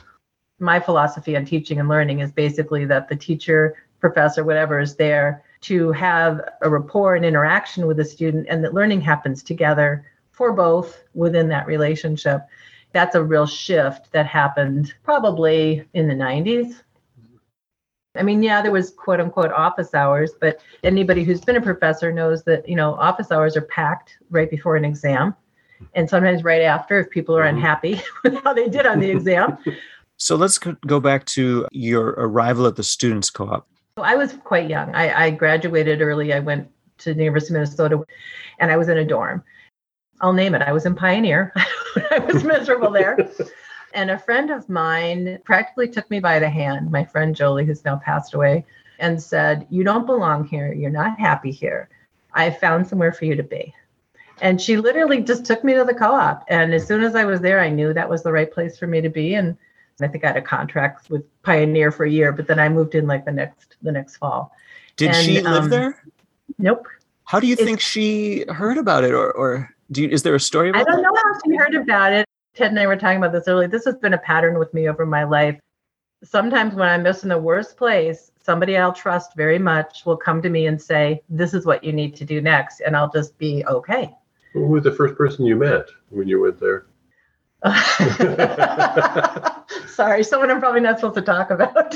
my 0.59 0.79
philosophy 0.79 1.37
on 1.37 1.45
teaching 1.47 1.81
and 1.81 1.89
learning 1.89 2.21
is 2.21 2.31
basically 2.33 2.85
that 2.85 3.09
the 3.09 3.17
teacher, 3.17 3.77
professor, 4.01 4.45
whatever 4.45 4.79
is 4.81 4.95
there 4.97 5.43
to 5.63 5.93
have 5.93 6.41
a 6.63 6.71
rapport 6.71 7.15
and 7.17 7.25
interaction 7.25 7.87
with 7.87 8.01
a 8.01 8.05
student 8.05 8.47
and 8.49 8.65
that 8.65 8.75
learning 8.75 9.01
happens 9.01 9.43
together 9.43 10.07
for 10.31 10.53
both 10.53 11.03
within 11.15 11.49
that 11.49 11.67
relationship. 11.67 12.47
That's 12.93 13.15
a 13.15 13.23
real 13.23 13.47
shift 13.47 14.11
that 14.13 14.27
happened 14.27 14.95
probably 15.05 15.87
in 15.95 16.09
the 16.09 16.15
90s. 16.15 16.83
I 18.17 18.23
mean, 18.25 18.43
yeah, 18.43 18.61
there 18.61 18.73
was 18.73 18.91
quote 18.91 19.21
unquote 19.21 19.53
office 19.53 19.95
hours, 19.95 20.33
but 20.41 20.61
anybody 20.83 21.23
who's 21.23 21.43
been 21.43 21.57
a 21.57 21.61
professor 21.61 22.11
knows 22.11 22.43
that, 22.45 22.69
you 22.69 22.75
know, 22.75 22.95
office 22.95 23.31
hours 23.31 23.57
are 23.57 23.63
packed 23.63 24.17
right 24.31 24.51
before 24.51 24.77
an 24.77 24.85
exam 24.85 25.37
and 25.95 26.09
sometimes 26.11 26.43
right 26.43 26.63
after 26.63 26.99
if 26.99 27.09
people 27.11 27.37
are 27.37 27.45
Mhm. 27.45 27.51
unhappy 27.51 28.01
with 28.25 28.43
how 28.43 28.53
they 28.53 28.69
did 28.69 28.87
on 28.87 29.01
the 29.01 29.11
exam. 29.11 29.59
So 30.23 30.37
let's 30.37 30.59
go- 30.59 30.77
go 30.87 31.01
back 31.01 31.25
to 31.37 31.67
your 31.73 32.09
arrival 32.11 32.67
at 32.67 32.77
the 32.77 32.83
Students 32.83 33.31
Co 33.31 33.47
op. 33.49 33.67
So 33.97 34.05
I 34.05 34.15
was 34.15 34.33
quite 34.45 34.71
young. 34.71 34.95
I, 34.95 35.27
I 35.27 35.31
graduated 35.31 36.01
early. 36.01 36.33
I 36.33 36.41
went 36.41 36.69
to 36.99 37.15
the 37.15 37.21
University 37.21 37.55
of 37.55 37.61
Minnesota 37.61 38.05
and 38.59 38.71
I 38.71 38.77
was 38.77 38.89
in 38.89 38.99
a 38.99 39.05
dorm. 39.05 39.43
I'll 40.21 40.33
name 40.33 40.55
it. 40.55 40.63
I 40.63 40.73
was 40.73 40.87
in 40.87 40.95
Pioneer. 40.95 41.53
I 42.11 42.19
was 42.19 42.45
miserable 42.45 42.91
there. 42.91 43.31
And 43.93 44.11
a 44.11 44.19
friend 44.19 44.51
of 44.51 44.69
mine 44.69 45.41
practically 45.45 45.89
took 45.89 46.09
me 46.11 46.21
by 46.21 46.39
the 46.39 46.49
hand, 46.49 46.93
my 46.93 47.05
friend 47.05 47.35
Jolie, 47.35 47.65
who's 47.65 47.85
now 47.85 47.97
passed 47.97 48.35
away, 48.35 48.65
and 49.01 49.21
said, 49.21 49.67
You 49.69 49.83
don't 49.83 50.07
belong 50.07 50.45
here. 50.45 50.73
You're 50.73 50.91
not 50.91 51.19
happy 51.19 51.51
here. 51.51 51.89
I 52.33 52.51
found 52.51 52.87
somewhere 52.87 53.13
for 53.13 53.25
you 53.25 53.35
to 53.35 53.43
be. 53.43 53.75
And 54.41 54.61
she 54.61 54.77
literally 54.77 55.23
just 55.23 55.45
took 55.45 55.65
me 55.65 55.75
to 55.75 55.85
the 55.85 55.95
co 55.95 56.13
op. 56.13 56.45
And 56.49 56.73
as 56.73 56.87
soon 56.87 57.03
as 57.03 57.15
I 57.15 57.25
was 57.25 57.41
there, 57.41 57.61
I 57.61 57.69
knew 57.69 57.93
that 57.93 58.09
was 58.09 58.23
the 58.23 58.33
right 58.33 58.51
place 58.51 58.79
for 58.79 58.87
me 58.87 59.01
to 59.01 59.11
be. 59.11 59.35
And 59.35 59.57
I 60.03 60.09
think 60.09 60.25
I 60.25 60.29
had 60.29 60.37
a 60.37 60.43
contract 60.43 61.11
with 61.11 61.25
Pioneer 61.43 61.91
for 61.93 62.05
a 62.05 62.11
year, 62.11 62.33
but 62.33 62.47
then 62.47 62.59
I 62.59 62.69
moved 62.69 62.95
in 62.95 63.07
like 63.07 63.25
the 63.25 63.33
next 63.33 63.77
the 63.83 63.93
next 63.93 64.17
fall. 64.17 64.53
Did 64.97 65.09
And, 65.11 65.17
she 65.25 65.41
live 65.41 65.65
um, 65.65 65.71
there? 65.71 66.03
Nope. 66.59 66.87
How 67.25 67.41
do 67.41 67.47
you 67.47 67.53
it's- 67.55 67.67
think 67.67 67.81
she 67.81 68.45
heard 68.49 68.79
about 68.79 69.05
it, 69.05 69.13
or 69.13 69.33
or 69.33 69.75
do 69.93 70.03
you, 70.03 70.09
is 70.09 70.23
there 70.23 70.35
a 70.35 70.41
story 70.41 70.71
about 70.71 70.83
it? 70.83 70.89
I 70.89 70.93
don't 70.93 71.03
that? 71.03 71.13
know 71.13 71.21
how 71.23 71.39
she 71.45 71.57
heard 71.57 71.75
about 71.75 72.13
it. 72.13 72.27
Ted 72.55 72.71
and 72.71 72.79
I 72.81 72.87
were 72.87 72.97
talking 72.97 73.19
about 73.19 73.33
this 73.33 73.47
earlier. 73.47 73.69
This 73.69 73.85
has 73.85 73.97
been 73.97 74.15
a 74.15 74.19
pattern 74.19 74.59
with 74.59 74.73
me 74.75 74.89
over 74.89 75.07
my 75.07 75.25
life. 75.25 75.59
Sometimes 76.25 76.75
when 76.75 76.89
I'm 76.89 77.05
just 77.05 77.23
in 77.23 77.29
the 77.29 77.39
worst 77.39 77.77
place, 77.77 78.31
somebody 78.43 78.77
I'll 78.77 78.93
trust 78.93 79.35
very 79.37 79.59
much 79.59 80.05
will 80.05 80.17
come 80.17 80.43
to 80.43 80.51
me 80.51 80.67
and 80.67 80.81
say, 80.81 81.23
This 81.29 81.55
is 81.55 81.65
what 81.65 81.83
you 81.85 81.93
need 81.93 82.15
to 82.17 82.25
do 82.25 82.41
next. 82.41 82.81
And 82.81 82.97
I'll 82.97 83.11
just 83.11 83.39
be 83.39 83.65
okay. 83.67 84.15
Who 84.53 84.67
was 84.67 84.83
the 84.83 84.93
first 84.93 85.15
person 85.17 85.47
you 85.47 85.57
met 85.57 85.87
when 86.11 86.27
you 86.29 86.41
went 86.41 86.59
there? 86.59 86.87
Sorry, 89.89 90.23
someone 90.25 90.51
I'm 90.51 90.61
probably 90.61 90.81
not 90.81 90.99
supposed 90.99 91.17
to 91.17 91.23
talk 91.23 91.51
about. 91.51 91.95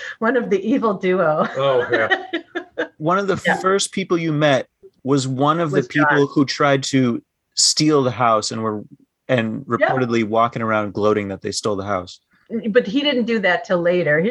One 0.18 0.36
of 0.36 0.50
the 0.50 0.60
evil 0.60 0.94
duo. 0.94 1.46
Oh, 1.56 1.86
yeah. 1.90 2.86
One 2.98 3.18
of 3.18 3.26
the 3.26 3.40
Yeah. 3.46 3.58
first 3.60 3.92
people 3.92 4.18
you 4.18 4.32
met 4.32 4.68
was 5.02 5.26
one 5.26 5.60
of 5.60 5.72
Was 5.72 5.86
the 5.86 5.92
people 5.94 6.26
John. 6.26 6.28
who 6.34 6.44
tried 6.44 6.82
to 6.84 7.22
steal 7.56 8.02
the 8.02 8.10
house 8.10 8.50
and 8.52 8.62
were 8.62 8.84
and 9.28 9.64
reportedly 9.64 10.24
walking 10.24 10.60
around 10.60 10.92
gloating 10.92 11.28
that 11.28 11.40
they 11.40 11.52
stole 11.52 11.76
the 11.76 11.84
house. 11.84 12.20
But 12.68 12.86
he 12.86 13.00
didn't 13.00 13.24
do 13.24 13.38
that 13.38 13.64
till 13.64 13.80
later. 13.80 14.22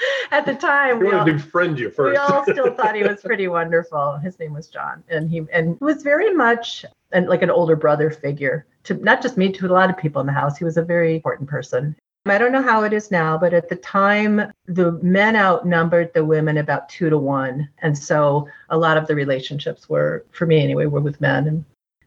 At 0.30 0.46
the 0.46 0.54
time, 0.54 0.98
He 0.98 1.06
we 1.06 1.12
all, 1.12 1.24
befriend 1.24 1.78
you 1.78 1.92
we 1.98 2.16
all 2.16 2.42
still 2.42 2.74
thought 2.74 2.94
he 2.94 3.02
was 3.02 3.20
pretty 3.24 3.48
wonderful. 3.48 4.16
His 4.18 4.38
name 4.38 4.52
was 4.52 4.68
John, 4.68 5.02
and 5.08 5.30
he 5.30 5.44
and 5.52 5.78
was 5.80 6.02
very 6.02 6.32
much 6.32 6.84
and 7.12 7.28
like 7.28 7.42
an 7.42 7.50
older 7.50 7.76
brother 7.76 8.10
figure 8.10 8.66
to 8.84 8.94
not 8.94 9.22
just 9.22 9.36
me, 9.36 9.52
to 9.52 9.66
a 9.66 9.68
lot 9.68 9.90
of 9.90 9.96
people 9.96 10.20
in 10.20 10.26
the 10.26 10.32
house. 10.32 10.56
He 10.56 10.64
was 10.64 10.76
a 10.76 10.82
very 10.82 11.16
important 11.16 11.48
person. 11.48 11.96
I 12.26 12.36
don't 12.36 12.52
know 12.52 12.62
how 12.62 12.82
it 12.82 12.92
is 12.92 13.10
now, 13.10 13.38
but 13.38 13.54
at 13.54 13.70
the 13.70 13.76
time, 13.76 14.52
the 14.66 14.92
men 15.02 15.34
outnumbered 15.34 16.12
the 16.12 16.24
women 16.24 16.58
about 16.58 16.88
two 16.88 17.08
to 17.08 17.16
one, 17.16 17.68
and 17.78 17.96
so 17.96 18.48
a 18.68 18.76
lot 18.76 18.98
of 18.98 19.06
the 19.06 19.14
relationships 19.14 19.88
were, 19.88 20.26
for 20.30 20.44
me 20.44 20.62
anyway, 20.62 20.86
were 20.86 21.00
with 21.00 21.20
men. 21.22 21.48
And 21.48 21.64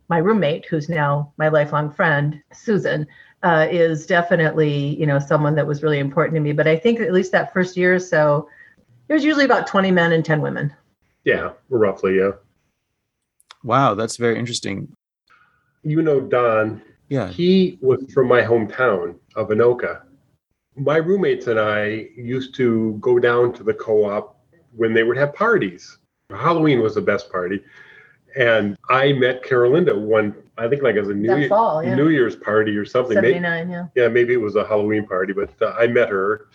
my 0.10 0.19
roommate, 0.19 0.65
who's 0.65 0.89
now 0.89 1.31
my 1.38 1.48
lifelong 1.48 1.89
friend, 1.89 2.41
Susan, 2.53 3.07
uh, 3.43 3.67
is 3.71 4.05
definitely 4.05 4.95
you 5.00 5.05
know 5.05 5.19
someone 5.19 5.55
that 5.55 5.65
was 5.67 5.83
really 5.83 6.00
important 6.00 6.36
to 6.36 6.41
me. 6.41 6.51
But 6.53 6.67
I 6.67 6.75
think 6.77 7.00
at 7.00 7.13
least 7.13 7.31
that 7.31 7.53
first 7.53 7.75
year 7.77 7.95
or 7.95 8.00
so, 8.00 8.48
it 9.10 9.13
was 9.13 9.24
usually 9.24 9.45
about 9.45 9.67
20 9.67 9.91
men 9.91 10.12
and 10.13 10.24
10 10.24 10.41
women. 10.41 10.74
yeah, 11.25 11.51
roughly, 11.69 12.17
yeah. 12.17 12.31
Wow, 13.63 13.93
that's 13.93 14.17
very 14.17 14.38
interesting. 14.39 14.91
You 15.83 16.01
know 16.01 16.19
Don, 16.21 16.81
Yeah. 17.10 17.27
he 17.29 17.77
was 17.81 18.03
from 18.13 18.27
my 18.27 18.41
hometown 18.41 19.15
of 19.36 19.50
Anoka. 19.50 20.01
My 20.75 20.98
roommates 20.98 21.48
and 21.48 21.60
I 21.60 22.07
used 22.15 22.55
to 22.55 22.98
go 23.01 23.19
down 23.19 23.53
to 23.53 23.63
the 23.63 23.74
co-op 23.74 24.39
when 24.75 24.93
they 24.93 25.03
would 25.03 25.17
have 25.17 25.33
parties. 25.33 25.98
Halloween 26.29 26.81
was 26.81 26.95
the 26.95 27.01
best 27.01 27.31
party. 27.31 27.62
And 28.35 28.77
I 28.89 29.13
met 29.13 29.43
Carolinda 29.43 29.97
one, 29.97 30.35
I 30.57 30.67
think 30.67 30.81
like 30.81 30.95
as 30.95 31.09
a 31.09 31.13
New, 31.13 31.35
Year- 31.38 31.50
fall, 31.50 31.83
yeah. 31.83 31.95
New 31.95 32.09
Year's 32.09 32.35
party 32.35 32.77
or 32.77 32.85
something. 32.85 33.15
May- 33.15 33.33
79, 33.33 33.69
yeah. 33.69 33.85
yeah, 33.95 34.07
maybe 34.07 34.33
it 34.33 34.41
was 34.41 34.55
a 34.55 34.65
Halloween 34.65 35.05
party, 35.05 35.33
but 35.33 35.50
uh, 35.61 35.75
I 35.77 35.88
met 35.88 36.09
her. 36.09 36.47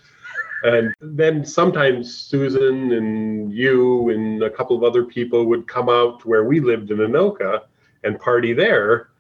And 0.62 0.95
then 1.00 1.45
sometimes 1.45 2.12
Susan 2.16 2.92
and 2.92 3.52
you 3.52 4.09
and 4.09 4.42
a 4.42 4.50
couple 4.50 4.76
of 4.76 4.83
other 4.83 5.04
people 5.04 5.45
would 5.45 5.68
come 5.68 5.88
out 5.88 6.21
to 6.21 6.28
where 6.28 6.45
we 6.45 6.61
lived 6.61 6.90
in 6.90 6.99
Anoka 6.99 7.61
and 8.04 8.18
party 8.18 8.52
there. 8.52 9.11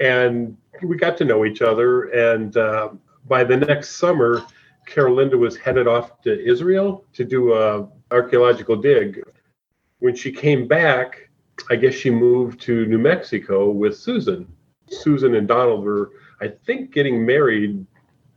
And 0.00 0.56
we 0.82 0.96
got 0.96 1.16
to 1.18 1.24
know 1.24 1.44
each 1.44 1.62
other. 1.62 2.04
And 2.10 2.56
uh, 2.56 2.90
by 3.28 3.44
the 3.44 3.56
next 3.56 3.96
summer, 3.96 4.42
Carolinda 4.86 5.36
was 5.38 5.56
headed 5.56 5.86
off 5.86 6.20
to 6.22 6.44
Israel 6.44 7.04
to 7.12 7.24
do 7.24 7.54
a 7.54 7.88
archaeological 8.10 8.76
dig. 8.76 9.22
When 10.00 10.16
she 10.16 10.32
came 10.32 10.66
back, 10.66 11.29
I 11.68 11.76
guess 11.76 11.94
she 11.94 12.10
moved 12.10 12.60
to 12.62 12.86
New 12.86 12.98
Mexico 12.98 13.70
with 13.70 13.96
Susan. 13.96 14.46
Susan 14.88 15.34
and 15.34 15.46
Donald 15.46 15.84
were, 15.84 16.12
I 16.40 16.48
think, 16.48 16.92
getting 16.92 17.24
married. 17.24 17.84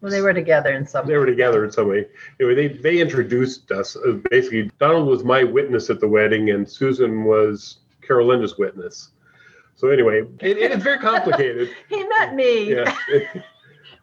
Well, 0.02 0.12
they 0.12 0.22
were 0.22 0.34
together 0.34 0.74
in 0.74 0.86
some 0.86 1.08
They 1.08 1.18
were 1.18 1.26
together 1.26 1.64
in 1.64 1.72
some 1.72 1.88
way. 1.88 2.08
Anyway, 2.40 2.56
they 2.56 2.68
they 2.78 3.00
introduced 3.00 3.72
us. 3.72 3.96
Uh, 3.96 4.20
Basically, 4.30 4.70
Donald 4.80 5.08
was 5.08 5.24
my 5.24 5.44
witness 5.44 5.90
at 5.90 6.00
the 6.00 6.08
wedding, 6.08 6.50
and 6.52 6.70
Susan 6.70 7.24
was 7.24 7.78
Carolinda's 8.02 8.58
witness. 8.58 9.12
So 9.76 9.90
anyway, 9.90 10.22
it, 10.42 10.58
it's 10.58 10.84
very 10.84 11.00
complicated. 11.00 11.70
He 11.90 12.04
met 12.08 12.36
me. 12.36 12.74
yeah. 12.76 12.96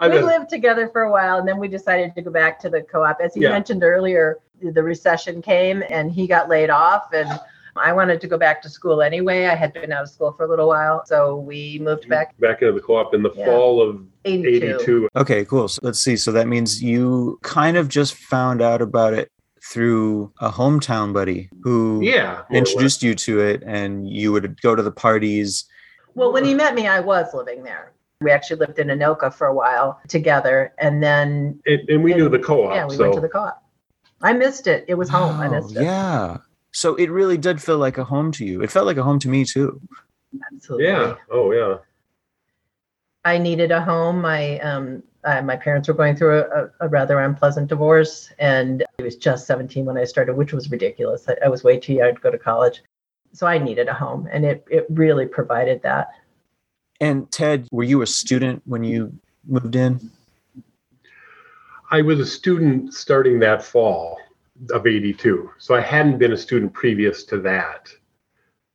We 0.00 0.18
lived 0.22 0.48
together 0.48 0.88
for 0.88 1.02
a 1.02 1.12
while 1.12 1.38
and 1.38 1.46
then 1.46 1.58
we 1.58 1.68
decided 1.68 2.14
to 2.14 2.22
go 2.22 2.30
back 2.30 2.58
to 2.60 2.70
the 2.70 2.80
co-op. 2.80 3.20
As 3.20 3.36
you 3.36 3.42
Yeah. 3.42 3.50
mentioned 3.50 3.84
earlier, 3.84 4.38
the 4.62 4.82
recession 4.82 5.42
came 5.42 5.82
and 5.90 6.10
he 6.10 6.26
got 6.26 6.48
laid 6.48 6.70
off 6.70 7.12
and 7.12 7.28
I 7.76 7.92
wanted 7.92 8.20
to 8.20 8.26
go 8.26 8.36
back 8.38 8.60
to 8.62 8.68
school 8.68 9.00
anyway. 9.02 9.46
I 9.46 9.54
had 9.54 9.72
been 9.72 9.92
out 9.92 10.02
of 10.02 10.08
school 10.10 10.32
for 10.32 10.44
a 10.44 10.48
little 10.48 10.68
while. 10.68 11.02
So 11.06 11.36
we 11.36 11.78
moved 11.82 12.08
back 12.08 12.38
back 12.40 12.62
into 12.62 12.72
the 12.74 12.80
co-op 12.80 13.14
in 13.14 13.22
the 13.22 13.30
Yeah. 13.34 13.46
fall 13.46 13.80
of 13.80 14.00
82. 14.24 14.66
82. 14.76 15.08
Okay, 15.16 15.44
cool. 15.44 15.68
So 15.68 15.80
let's 15.82 16.00
see. 16.00 16.16
So 16.16 16.32
that 16.32 16.48
means 16.48 16.82
you 16.82 17.38
kind 17.42 17.76
of 17.76 17.88
just 17.88 18.14
found 18.14 18.60
out 18.60 18.82
about 18.82 19.14
it 19.14 19.30
through 19.62 20.32
a 20.40 20.50
hometown 20.50 21.12
buddy 21.12 21.48
who 21.62 22.00
Yeah. 22.02 22.22
more 22.24 22.32
or 22.32 22.36
less. 22.38 22.46
introduced 22.50 23.02
you 23.02 23.14
to 23.14 23.40
it 23.40 23.62
and 23.66 24.08
you 24.08 24.32
would 24.32 24.60
go 24.62 24.74
to 24.74 24.82
the 24.82 24.90
parties. 24.90 25.64
Well, 26.14 26.32
when 26.32 26.44
he 26.44 26.54
met 26.54 26.74
me, 26.74 26.88
I 26.88 27.00
was 27.00 27.32
living 27.34 27.62
there. 27.62 27.92
We 28.22 28.30
actually 28.30 28.56
lived 28.58 28.78
in 28.78 28.88
Anoka 28.88 29.32
for 29.32 29.46
a 29.46 29.54
while 29.54 29.98
together. 30.08 30.72
And 30.78 31.02
then, 31.02 31.60
And, 31.66 31.88
and 31.88 32.04
we 32.04 32.14
knew 32.14 32.28
the 32.28 32.38
co-op. 32.38 32.74
yeah, 32.74 32.86
we 32.86 32.96
so 32.96 33.02
went 33.02 33.14
to 33.14 33.20
the 33.20 33.28
co-op. 33.28 33.62
I 34.22 34.32
missed 34.34 34.66
it. 34.66 34.84
It 34.88 34.94
was 34.94 35.08
home. 35.08 35.40
I 35.40 35.48
missed 35.48 35.76
it. 35.76 35.82
Yeah. 35.84 36.38
So 36.72 36.94
it 36.94 37.10
really 37.10 37.36
did 37.36 37.60
feel 37.62 37.78
like 37.78 37.98
a 37.98 38.04
home 38.04 38.32
to 38.32 38.44
you. 38.44 38.62
It 38.62 38.70
felt 38.70 38.86
like 38.86 38.96
a 38.96 39.02
home 39.02 39.18
to 39.20 39.28
me 39.28 39.44
too. 39.44 39.80
Absolutely. 40.52 40.86
yeah. 40.86 41.14
Oh 41.30 41.52
yeah. 41.52 41.78
I 43.24 43.38
needed 43.38 43.70
a 43.70 43.82
home. 43.82 44.20
My 44.20 44.58
um, 44.60 45.02
uh, 45.24 45.42
my 45.42 45.56
parents 45.56 45.88
were 45.88 45.94
going 45.94 46.16
through 46.16 46.40
a, 46.40 46.70
a 46.80 46.88
rather 46.88 47.18
unpleasant 47.20 47.68
divorce, 47.68 48.32
and 48.38 48.84
I 48.98 49.02
was 49.02 49.16
just 49.16 49.46
17 49.46 49.84
when 49.84 49.98
I 49.98 50.04
started, 50.04 50.34
which 50.34 50.52
was 50.52 50.70
ridiculous. 50.70 51.28
I, 51.28 51.36
I 51.44 51.48
was 51.48 51.62
way 51.62 51.78
too 51.78 51.94
young 51.94 52.14
to 52.14 52.20
go 52.20 52.30
to 52.30 52.38
college, 52.38 52.82
so 53.32 53.46
I 53.46 53.58
needed 53.58 53.88
a 53.88 53.94
home, 53.94 54.28
and 54.32 54.44
it 54.44 54.64
it 54.70 54.86
really 54.88 55.26
provided 55.26 55.82
that. 55.82 56.08
And 57.00 57.30
Ted, 57.30 57.66
were 57.72 57.82
you 57.82 58.02
a 58.02 58.06
student 58.06 58.62
when 58.66 58.84
you 58.84 59.12
moved 59.46 59.74
in? 59.74 60.10
I 61.90 62.02
was 62.02 62.20
a 62.20 62.26
student 62.26 62.94
starting 62.94 63.40
that 63.40 63.64
fall 63.64 64.18
of 64.70 64.86
82. 64.86 65.50
So 65.58 65.74
I 65.74 65.80
hadn't 65.80 66.18
been 66.18 66.32
a 66.32 66.36
student 66.36 66.72
previous 66.72 67.24
to 67.24 67.38
that. 67.40 67.88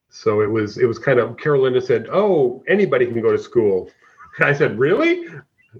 So 0.09 0.41
it 0.41 0.49
was 0.49 0.77
it 0.77 0.85
was 0.85 0.97
kind 0.97 1.19
of 1.19 1.35
Carolinda 1.37 1.81
said, 1.81 2.07
"Oh, 2.09 2.63
anybody 2.67 3.05
can 3.05 3.21
go 3.21 3.31
to 3.33 3.37
school." 3.37 3.91
And 4.39 4.47
I 4.49 4.53
said, 4.53 4.79
"Really? 4.79 5.27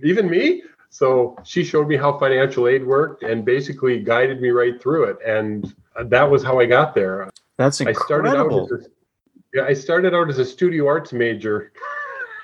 Even 0.03 0.29
me?" 0.29 0.63
So 0.89 1.37
she 1.45 1.63
showed 1.63 1.87
me 1.87 1.95
how 1.95 2.19
financial 2.19 2.67
aid 2.67 2.85
worked 2.85 3.23
and 3.23 3.45
basically 3.45 3.99
guided 3.99 4.41
me 4.41 4.49
right 4.49 4.81
through 4.81 5.05
it, 5.05 5.17
and 5.25 5.73
that 6.09 6.29
was 6.29 6.43
how 6.43 6.59
I 6.59 6.65
got 6.65 6.93
there. 6.93 7.29
That's 7.57 7.79
incredible. 7.79 8.03
I 8.03 8.05
started 8.05 8.37
out 8.37 8.79
as 8.79 8.85
a, 8.85 8.89
yeah, 9.53 9.63
I 9.63 9.73
started 9.73 10.13
out 10.13 10.29
as 10.29 10.37
a 10.39 10.45
studio 10.45 10.87
arts 10.87 11.13
major. 11.13 11.71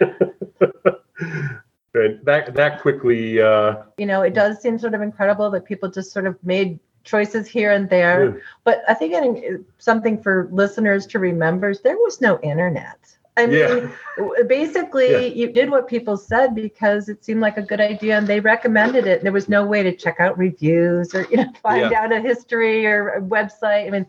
and 1.93 2.23
that 2.23 2.53
that 2.53 2.81
quickly 2.81 3.41
uh, 3.41 3.83
you 3.97 4.05
know 4.05 4.21
it 4.21 4.33
does 4.33 4.61
seem 4.61 4.79
sort 4.79 4.93
of 4.93 5.01
incredible 5.01 5.49
that 5.51 5.65
people 5.65 5.89
just 5.89 6.11
sort 6.11 6.25
of 6.25 6.41
made 6.43 6.79
choices 7.03 7.47
here 7.47 7.71
and 7.71 7.89
there 7.89 8.25
Yeah. 8.25 8.39
but 8.63 8.83
i 8.87 8.93
think 8.93 9.13
it- 9.13 9.53
uh, 9.55 9.57
something 9.77 10.21
for 10.21 10.47
listeners 10.51 11.05
to 11.07 11.19
remember 11.19 11.69
is 11.71 11.81
there 11.81 11.97
was 11.97 12.21
no 12.21 12.39
internet 12.41 12.99
i 13.37 13.45
mean 13.45 13.57
Yeah. 13.57 13.89
w- 14.17 14.43
basically 14.45 15.11
Yeah. 15.11 15.19
you 15.39 15.51
did 15.51 15.69
what 15.71 15.87
people 15.87 16.17
said 16.17 16.53
because 16.53 17.09
it 17.09 17.23
seemed 17.25 17.41
like 17.41 17.57
a 17.57 17.61
good 17.61 17.81
idea 17.81 18.17
and 18.17 18.27
they 18.27 18.39
recommended 18.39 19.07
it 19.07 19.23
there 19.23 19.31
was 19.31 19.47
no 19.49 19.65
way 19.65 19.81
to 19.83 19.91
check 19.95 20.17
out 20.19 20.37
reviews 20.37 21.15
or 21.15 21.21
you 21.31 21.37
know 21.37 21.51
find 21.63 21.93
out 21.93 22.11
a 22.11 22.19
history 22.19 22.85
or 22.85 23.09
a 23.09 23.21
website 23.21 23.87
i 23.87 23.89
mean 23.89 24.05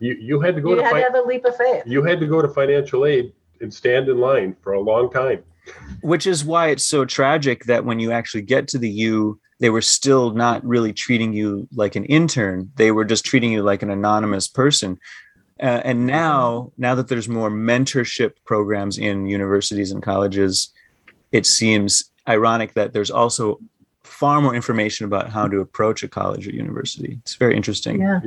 you 0.00 0.12
you 0.20 0.40
had 0.40 0.54
to 0.56 0.60
go 0.60 0.70
you 0.70 0.76
to 0.76 0.82
had 0.82 0.92
to 0.92 1.02
have 1.02 1.14
a 1.14 1.22
leap 1.22 1.44
of 1.44 1.56
faith 1.56 1.82
you 1.86 2.02
had 2.02 2.18
to 2.20 2.26
go 2.26 2.42
to 2.42 2.48
financial 2.48 3.06
aid 3.06 3.32
and 3.60 3.72
stand 3.72 4.08
in 4.08 4.18
line 4.18 4.54
for 4.62 4.72
a 4.72 4.80
long 4.80 5.08
time. 5.10 5.40
which 6.02 6.26
is 6.26 6.44
why 6.44 6.68
it's 6.68 6.84
so 6.84 7.04
tragic 7.04 7.64
that 7.64 7.84
when 7.86 7.98
you 7.98 8.10
actually 8.12 8.42
get 8.42 8.68
to 8.68 8.78
the 8.78 8.90
U, 8.90 9.40
they 9.60 9.70
were 9.70 9.80
still 9.82 10.32
not 10.32 10.64
really 10.64 10.92
treating 10.92 11.32
you 11.32 11.68
like 11.74 11.96
an 11.96 12.04
intern. 12.06 12.70
They 12.76 12.90
were 12.90 13.04
just 13.04 13.24
treating 13.24 13.52
you 13.52 13.62
like 13.62 13.82
an 13.82 13.90
anonymous 13.90 14.48
person. 14.48 14.98
Uh, 15.62 15.80
and 15.84 16.06
now, 16.06 16.72
now 16.76 16.94
that 16.96 17.08
there's 17.08 17.28
more 17.28 17.50
mentorship 17.50 18.32
programs 18.44 18.98
in 18.98 19.26
universities 19.26 19.92
and 19.92 20.02
colleges, 20.02 20.70
it 21.30 21.46
seems 21.46 22.10
ironic 22.28 22.74
that 22.74 22.92
there's 22.92 23.10
also 23.10 23.60
far 24.02 24.40
more 24.40 24.54
information 24.54 25.06
about 25.06 25.30
how 25.30 25.46
to 25.46 25.60
approach 25.60 26.02
a 26.02 26.08
college 26.08 26.46
or 26.48 26.50
university. 26.50 27.18
It's 27.22 27.36
very 27.36 27.56
interesting. 27.56 28.00
yeah 28.00 28.20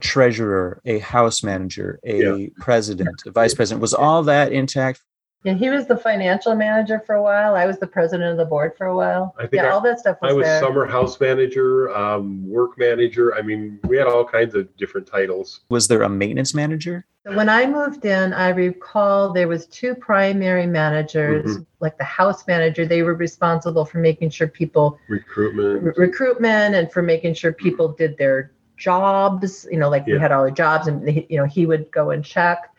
Treasurer, 0.00 0.80
a 0.84 0.98
house 0.98 1.44
manager, 1.44 2.00
a 2.04 2.40
Yeah. 2.40 2.46
president, 2.58 3.22
a 3.24 3.30
vice 3.30 3.54
president. 3.54 3.80
Was 3.80 3.94
all 3.94 4.24
that 4.24 4.50
intact? 4.52 5.00
Yeah 5.44 5.54
he 5.54 5.68
was 5.68 5.86
the 5.86 5.96
financial 5.96 6.54
manager 6.54 7.00
for 7.06 7.14
a 7.16 7.22
while 7.22 7.54
i 7.54 7.66
was 7.66 7.78
the 7.78 7.86
president 7.86 8.30
of 8.30 8.36
the 8.36 8.44
board 8.44 8.72
for 8.76 8.86
a 8.86 8.96
while 8.96 9.34
I 9.38 9.42
think 9.42 9.54
yeah 9.62 9.66
I- 9.68 9.70
all 9.72 9.80
that 9.82 9.98
stuff 9.98 10.18
was, 10.22 10.30
I 10.30 10.34
was 10.34 10.46
there. 10.46 10.60
summer 10.60 10.86
house 10.86 11.18
manager, 11.20 11.90
um, 11.96 12.48
work 12.48 12.78
manager. 12.78 13.34
I 13.34 13.42
mean, 13.42 13.78
we 13.88 13.96
had 13.96 14.06
all 14.06 14.24
kinds 14.24 14.54
of 14.54 14.74
different 14.76 15.06
titles. 15.06 15.60
Was 15.68 15.88
there 15.88 16.02
a 16.02 16.08
maintenance 16.08 16.54
manager? 16.54 17.04
When 17.24 17.48
I 17.48 17.66
moved 17.66 18.04
in, 18.04 18.32
I 18.32 18.48
recall 18.50 19.32
there 19.32 19.46
was 19.48 19.66
two 19.66 19.94
primary 19.94 20.66
managers, 20.66 21.44
Mm-hmm. 21.50 21.62
like 21.80 21.96
the 21.98 22.04
house 22.04 22.46
manager. 22.46 22.84
They 22.86 23.02
were 23.02 23.14
responsible 23.14 23.84
for 23.84 23.98
making 23.98 24.30
sure 24.30 24.48
people 24.48 24.98
Recruitment. 25.08 25.82
re- 25.82 25.92
recruitment 25.96 26.74
and 26.74 26.90
for 26.92 27.02
making 27.02 27.34
sure 27.34 27.52
people 27.52 27.88
did 27.88 28.16
their 28.18 28.50
jobs. 28.76 29.66
You 29.70 29.78
know, 29.78 29.88
like 29.88 30.06
we 30.06 30.18
had 30.18 30.32
all 30.32 30.44
the 30.44 30.50
jobs, 30.50 30.86
and 30.88 31.08
he, 31.08 31.26
you 31.30 31.36
know 31.38 31.46
he 31.46 31.66
would 31.66 31.90
go 31.90 32.10
and 32.10 32.24
check. 32.24 32.70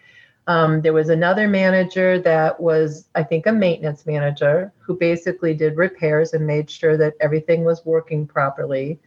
Um, 0.47 0.81
there 0.81 0.93
was 0.93 1.09
another 1.09 1.47
manager 1.47 2.19
that 2.19 2.59
was, 2.59 3.07
I 3.15 3.23
think, 3.23 3.45
a 3.45 3.51
maintenance 3.51 4.05
manager 4.05 4.73
who 4.79 4.97
basically 4.97 5.53
did 5.53 5.77
repairs 5.77 6.33
and 6.33 6.45
made 6.45 6.69
sure 6.69 6.97
that 6.97 7.13
everything 7.21 7.63
was 7.63 7.85
working 7.85 8.27
properly. 8.27 8.99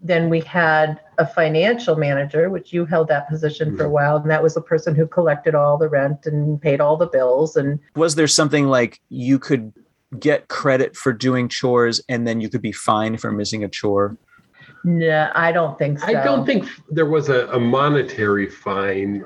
Then 0.00 0.28
we 0.28 0.40
had 0.40 1.00
a 1.16 1.26
financial 1.26 1.96
manager, 1.96 2.50
which 2.50 2.72
you 2.72 2.84
held 2.84 3.08
that 3.08 3.28
position 3.28 3.76
for 3.76 3.84
a 3.84 3.90
while, 3.90 4.16
and 4.16 4.30
that 4.30 4.42
was 4.42 4.54
the 4.54 4.60
person 4.60 4.94
who 4.94 5.06
collected 5.06 5.54
all 5.54 5.78
the 5.78 5.88
rent 5.88 6.26
and 6.26 6.60
paid 6.60 6.80
all 6.80 6.96
the 6.96 7.06
bills. 7.06 7.56
And 7.56 7.78
was 7.94 8.16
there 8.16 8.26
something 8.26 8.66
like 8.66 9.00
you 9.08 9.38
could 9.38 9.72
get 10.18 10.48
credit 10.48 10.94
for 10.94 11.12
doing 11.12 11.48
chores 11.48 12.02
and 12.08 12.26
then 12.26 12.40
you 12.40 12.50
could 12.50 12.60
be 12.60 12.72
fined 12.72 13.18
for 13.18 13.32
missing 13.32 13.64
a 13.64 13.68
chore 13.68 14.18
no, 14.84 15.30
I 15.34 15.52
don't 15.52 15.78
think 15.78 16.00
so. 16.00 16.06
I 16.06 16.14
don't 16.24 16.44
think 16.44 16.66
there 16.88 17.06
was 17.06 17.28
a, 17.28 17.46
a 17.48 17.60
monetary 17.60 18.48
fine. 18.48 19.24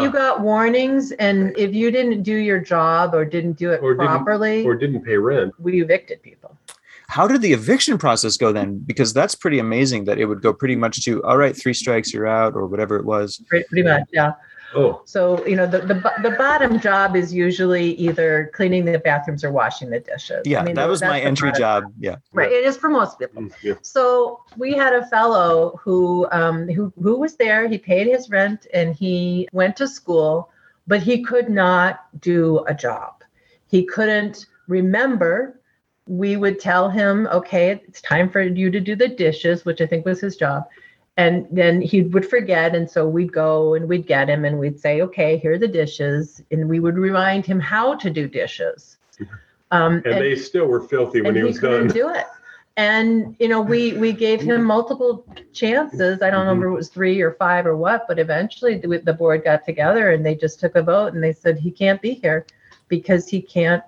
You 0.00 0.10
got 0.10 0.40
warnings, 0.40 1.12
and 1.12 1.56
if 1.58 1.74
you 1.74 1.90
didn't 1.90 2.22
do 2.22 2.34
your 2.34 2.58
job 2.60 3.14
or 3.14 3.24
didn't 3.24 3.54
do 3.58 3.70
it 3.72 3.82
Or 3.82 3.94
didn't- 3.94 4.06
properly, 4.08 4.64
or 4.64 4.74
didn't 4.74 5.02
pay 5.04 5.16
rent. 5.16 5.52
we 5.58 5.82
evicted 5.82 6.22
people. 6.22 6.56
how 7.08 7.28
did 7.28 7.42
the 7.42 7.52
eviction 7.52 7.98
process 7.98 8.38
go 8.38 8.52
then 8.52 8.78
because 8.86 9.12
that's 9.12 9.34
pretty 9.34 9.58
amazing 9.58 10.04
that 10.04 10.18
it 10.18 10.24
would 10.24 10.40
go 10.40 10.50
pretty 10.50 10.74
much 10.76 11.04
to 11.04 11.22
all 11.24 11.36
right 11.36 11.54
three 11.54 11.74
strikes 11.74 12.10
you're 12.14 12.26
out 12.26 12.54
or 12.54 12.66
whatever 12.66 12.96
it 12.96 13.04
was 13.04 13.42
Pretty, 13.48 13.66
pretty 13.68 13.82
much, 13.86 14.04
yeah. 14.14 14.32
Oh, 14.74 15.02
So 15.04 15.44
you 15.46 15.56
know, 15.56 15.66
the, 15.66 15.78
the 15.78 15.96
the 16.22 16.30
bottom 16.36 16.78
job 16.80 17.16
is 17.16 17.32
usually 17.34 17.92
either 17.94 18.50
cleaning 18.54 18.84
the 18.84 18.98
bathrooms 18.98 19.44
or 19.44 19.50
washing 19.52 19.90
the 19.90 20.00
dishes. 20.00 20.42
yeah 20.44 20.60
I 20.60 20.64
mean, 20.64 20.74
that 20.74 20.88
was 20.88 21.02
my 21.02 21.20
entry 21.20 21.50
bottom 21.50 21.60
job 21.60 21.92
yeah 21.98 22.16
Right, 22.32 22.50
it 22.52 22.64
is 22.64 22.76
for 22.76 22.88
most 22.88 23.18
people. 23.18 23.42
mm, 23.42 23.52
yeah. 23.62 23.74
So 23.82 24.40
we 24.56 24.72
had 24.72 24.94
a 24.94 25.04
fellow 25.06 25.78
who 25.82 26.26
um, 26.32 26.68
who 26.68 26.92
who 27.02 27.16
was 27.18 27.36
there. 27.36 27.68
He 27.68 27.78
paid 27.78 28.06
his 28.06 28.30
rent 28.30 28.66
and 28.72 28.94
he 28.94 29.48
went 29.52 29.76
to 29.76 29.86
school, 29.88 30.50
but 30.86 31.00
he 31.02 31.22
could 31.22 31.48
not 31.48 32.06
do 32.20 32.64
a 32.66 32.74
job. 32.74 33.22
He 33.66 33.84
couldn't 33.84 34.46
remember. 34.68 35.60
We 36.06 36.36
would 36.36 36.58
tell 36.60 36.88
him, 36.90 37.28
"Okay, 37.32 37.80
it's 37.88 38.00
time 38.00 38.28
for 38.28 38.40
you 38.42 38.70
to 38.70 38.80
do 38.80 38.94
the 38.96 39.08
dishes," 39.08 39.64
which 39.64 39.80
I 39.80 39.86
think 39.86 40.04
was 40.04 40.20
his 40.20 40.36
job. 40.36 40.64
And 41.18 41.46
then 41.50 41.82
he 41.82 42.02
would 42.02 42.28
forget, 42.28 42.74
and 42.74 42.90
so 42.90 43.06
we'd 43.06 43.32
go 43.32 43.74
and 43.74 43.86
we'd 43.86 44.06
get 44.06 44.30
him, 44.30 44.46
and 44.46 44.58
we'd 44.58 44.80
say, 44.80 45.02
"Okay, 45.02 45.36
here 45.36 45.52
are 45.52 45.58
the 45.58 45.68
dishes," 45.68 46.42
and 46.50 46.68
we 46.68 46.80
would 46.80 46.96
remind 46.96 47.44
him 47.44 47.60
how 47.60 47.94
to 47.96 48.08
do 48.08 48.26
dishes. 48.26 48.96
Um, 49.70 50.02
And 50.06 50.20
they 50.20 50.36
still 50.36 50.66
were 50.66 50.80
filthy 50.80 51.20
when 51.20 51.28
and 51.28 51.36
he 51.36 51.42
he 51.42 51.46
was 51.48 51.58
couldn't 51.60 51.88
done. 51.88 51.96
do 51.96 52.08
it. 52.10 52.26
And 52.78 53.36
you 53.38 53.48
know, 53.48 53.60
we 53.60 53.92
we 53.98 54.12
gave 54.14 54.40
him 54.40 54.64
multiple 54.64 55.26
chances. 55.52 56.22
I 56.22 56.30
don't 56.30 56.40
remember 56.46 56.68
if 56.68 56.72
it 56.72 56.76
was 56.76 56.88
three 56.88 57.20
or 57.20 57.32
five 57.32 57.66
or 57.66 57.76
what, 57.76 58.06
but 58.08 58.18
eventually 58.18 58.78
the, 58.78 58.98
the 59.04 59.12
board 59.12 59.44
got 59.44 59.66
together 59.66 60.12
and 60.12 60.24
they 60.24 60.34
just 60.34 60.58
took 60.60 60.76
a 60.76 60.82
vote 60.82 61.12
and 61.12 61.22
they 61.22 61.34
said 61.34 61.58
he 61.58 61.70
can't 61.70 62.00
be 62.00 62.14
here 62.14 62.46
because 62.88 63.28
he 63.28 63.42
can't 63.42 63.82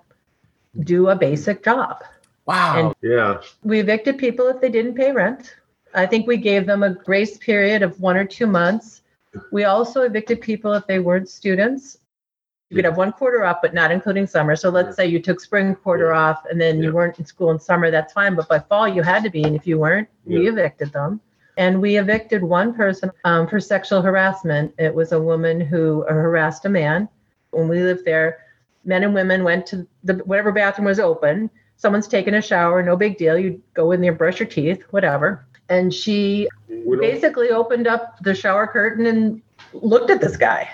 do 0.81 1.09
a 1.09 1.15
basic 1.15 1.63
job. 1.63 2.03
wow 2.45 2.77
And- 2.77 2.95
Yeah. 3.01 3.41
We 3.63 3.79
evicted 3.79 4.19
people 4.19 4.47
if 4.49 4.61
they 4.61 4.69
didn't 4.69 4.93
pay 4.93 5.11
rent. 5.11 5.55
I 5.95 6.05
think 6.05 6.27
we 6.27 6.37
gave 6.37 6.65
them 6.65 6.83
a 6.83 6.93
grace 6.93 7.37
period 7.37 7.81
of 7.81 7.99
one 7.99 8.17
or 8.17 8.25
two 8.25 8.47
months. 8.47 9.01
We 9.51 9.63
also 9.63 10.01
evicted 10.01 10.41
people 10.41 10.73
if 10.73 10.85
they 10.87 10.99
weren't 10.99 11.29
students. 11.29 11.97
You 12.69 12.75
could 12.75 12.85
have 12.85 12.97
one 12.97 13.11
quarter 13.11 13.45
off, 13.45 13.61
but 13.61 13.73
not 13.73 13.91
including 13.91 14.27
summer. 14.27 14.55
So 14.55 14.69
let's 14.69 14.95
say 14.95 15.05
you 15.05 15.21
took 15.21 15.39
spring 15.39 15.75
quarter 15.75 16.13
off 16.13 16.43
and 16.49 16.59
then 16.59 16.81
you 16.81 16.91
weren't 16.91 17.19
in 17.19 17.25
school 17.25 17.51
in 17.51 17.59
summer, 17.59 17.91
that's 17.91 18.13
fine. 18.13 18.35
But 18.35 18.49
by 18.49 18.59
fall, 18.59 18.87
you 18.87 19.03
had 19.03 19.23
to 19.23 19.29
be. 19.29 19.43
And 19.43 19.55
if 19.55 19.67
you 19.67 19.77
weren't, 19.77 20.09
we 20.25 20.47
evicted 20.47 20.91
them. 20.91 21.21
And 21.57 21.81
we 21.81 21.97
evicted 21.97 22.43
one 22.43 22.73
person 22.73 23.11
um, 23.23 23.47
for 23.47 23.59
sexual 23.59 24.01
harassment. 24.01 24.73
It 24.77 24.93
was 24.93 25.11
a 25.11 25.21
woman 25.21 25.61
who 25.61 26.03
harassed 26.09 26.65
a 26.65 26.69
man. 26.69 27.07
When 27.51 27.69
we 27.69 27.81
lived 27.81 28.03
there, 28.03 28.39
men 28.83 29.03
and 29.03 29.13
women 29.13 29.43
went 29.43 29.65
to 29.67 29.87
the 30.03 30.15
whatever 30.25 30.51
bathroom 30.51 30.87
was 30.87 30.99
open. 30.99 31.49
Someone's 31.77 32.07
taking 32.07 32.33
a 32.33 32.41
shower, 32.41 32.81
no 32.81 32.97
big 32.97 33.17
deal. 33.17 33.37
You 33.37 33.61
go 33.73 33.91
in 33.91 34.01
there, 34.01 34.13
brush 34.13 34.39
your 34.39 34.49
teeth, 34.49 34.83
whatever. 34.89 35.45
And 35.69 35.93
she 35.93 36.47
We 36.69 36.97
basically 36.97 37.49
opened 37.49 37.87
up 37.87 38.17
the 38.21 38.35
shower 38.35 38.67
curtain 38.67 39.05
and 39.07 39.41
looked 39.73 40.09
at 40.09 40.21
this 40.21 40.37
guy. 40.37 40.69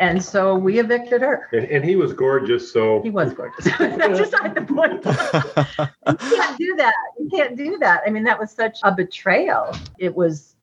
And 0.00 0.22
so 0.22 0.54
we 0.56 0.78
evicted 0.78 1.20
her. 1.22 1.48
and, 1.52 1.64
and 1.66 1.84
he 1.84 1.94
was 1.96 2.12
gorgeous, 2.12 2.72
so 2.72 3.02
He 3.02 3.10
was 3.10 3.32
gorgeous. 3.34 3.64
That's 3.78 4.18
beside 4.18 4.54
the 4.54 4.62
point. 4.62 5.04
You 6.06 6.36
can't 6.36 6.58
do 6.58 6.74
that. 6.76 6.94
You 7.18 7.28
can't 7.30 7.56
do 7.56 7.78
that. 7.78 8.02
I 8.06 8.10
mean, 8.10 8.24
that 8.24 8.38
was 8.38 8.50
such 8.50 8.78
a 8.82 8.94
betrayal. 8.94 9.74
It 9.98 10.14
was, 10.14 10.54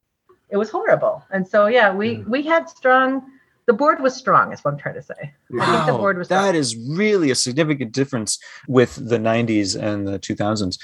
it 0.49 0.57
was 0.57 0.69
horrible. 0.69 1.23
And 1.31 1.47
so, 1.47 1.67
yeah, 1.67 1.93
we 1.93 2.17
mm. 2.17 2.27
we 2.27 2.41
had 2.43 2.69
strong. 2.69 3.23
The 3.67 3.73
board 3.73 4.01
was 4.01 4.15
strong, 4.15 4.51
is 4.53 4.59
what 4.63 4.73
I'm 4.73 4.79
trying 4.79 4.95
to 4.95 5.01
say. 5.03 5.13
I 5.61 5.65
think 5.71 5.85
the 5.85 5.93
Wow, 5.93 5.97
board 5.97 6.17
was 6.17 6.27
strong. 6.27 6.43
that 6.43 6.55
is 6.55 6.75
really 6.75 7.31
a 7.31 7.35
significant 7.35 7.91
difference 7.93 8.37
with 8.67 8.95
the 8.95 9.17
90s 9.17 9.79
and 9.81 10.07
the 10.07 10.19
2000s. 10.19 10.77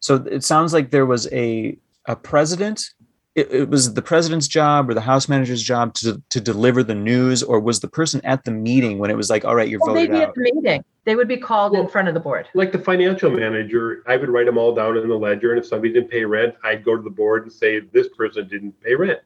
So 0.00 0.16
it 0.30 0.42
sounds 0.44 0.72
like 0.72 0.90
there 0.90 1.06
was 1.06 1.30
a 1.32 1.78
a 2.06 2.16
president. 2.16 2.90
It, 3.34 3.52
it 3.52 3.68
was 3.68 3.92
the 3.92 4.00
president's 4.00 4.48
job 4.48 4.88
or 4.88 4.94
the 4.94 5.02
house 5.02 5.28
manager's 5.28 5.62
job 5.62 5.92
to 5.94 6.22
to 6.30 6.40
deliver 6.40 6.82
the 6.82 6.94
news, 6.94 7.42
or 7.42 7.60
was 7.60 7.80
the 7.80 7.88
person 7.88 8.20
at 8.24 8.44
the 8.44 8.50
meeting 8.50 8.98
when 8.98 9.10
it 9.10 9.16
was 9.16 9.28
like, 9.28 9.44
all 9.44 9.54
right, 9.54 9.68
you're 9.68 9.80
Well, 9.80 9.94
they'd 9.94 10.08
voted 10.08 10.16
be 10.16 10.22
at 10.22 10.34
the 10.34 10.40
meeting. 10.40 10.84
They 11.04 11.14
would 11.16 11.28
be 11.28 11.36
called 11.36 11.74
in 11.76 11.86
front 11.86 12.08
of 12.08 12.14
the 12.14 12.20
board. 12.20 12.48
like 12.54 12.72
the 12.72 12.78
financial 12.80 13.30
manager, 13.30 14.02
I 14.06 14.16
would 14.16 14.28
write 14.28 14.46
them 14.46 14.58
all 14.58 14.74
down 14.74 14.96
in 14.96 15.08
the 15.08 15.14
ledger. 15.14 15.50
And 15.52 15.58
if 15.58 15.66
somebody 15.66 15.92
didn't 15.92 16.10
pay 16.10 16.24
rent, 16.24 16.54
I'd 16.64 16.82
go 16.84 16.96
to 16.96 17.02
the 17.02 17.10
board 17.10 17.42
and 17.44 17.52
say, 17.52 17.80
this 17.80 18.08
person 18.08 18.48
didn't 18.48 18.80
pay 18.80 18.94
rent. 18.94 19.20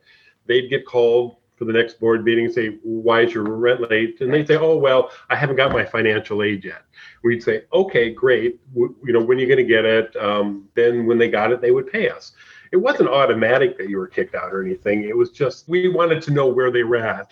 They'd 0.46 0.68
get 0.68 0.84
called 0.84 1.36
for 1.56 1.64
the 1.64 1.72
next 1.72 2.00
board 2.00 2.24
meeting 2.24 2.46
and 2.46 2.52
say, 2.54 2.78
why 2.82 3.20
is 3.22 3.32
your 3.32 3.44
rent 3.44 3.88
late? 3.90 4.20
And 4.20 4.32
they'd 4.32 4.46
say, 4.46 4.56
oh, 4.56 4.76
well, 4.76 5.10
I 5.30 5.36
haven't 5.36 5.56
got 5.56 5.72
my 5.72 5.84
financial 5.84 6.42
aid 6.42 6.64
yet. 6.64 6.82
We'd 7.22 7.42
say, 7.42 7.62
okay, 7.72 8.10
great. 8.12 8.60
W- 8.74 8.94
You 9.06 9.12
know, 9.12 9.20
when 9.20 9.38
are 9.38 9.40
you 9.40 9.46
going 9.46 9.58
to 9.58 9.64
get 9.64 9.84
it? 9.84 10.14
Um, 10.16 10.68
then 10.74 11.06
when 11.06 11.16
they 11.18 11.30
got 11.30 11.52
it, 11.52 11.60
they 11.62 11.70
would 11.70 11.86
pay 11.90 12.08
us. 12.10 12.32
It 12.72 12.76
wasn't 12.76 13.08
automatic 13.08 13.76
that 13.78 13.88
you 13.88 13.98
were 13.98 14.06
kicked 14.06 14.34
out 14.34 14.52
or 14.52 14.64
anything. 14.64 15.04
It 15.04 15.16
was 15.16 15.30
just, 15.30 15.68
we 15.68 15.88
wanted 15.88 16.22
to 16.22 16.30
know 16.30 16.46
where 16.46 16.70
they 16.70 16.84
were 16.84 16.96
at. 16.96 17.28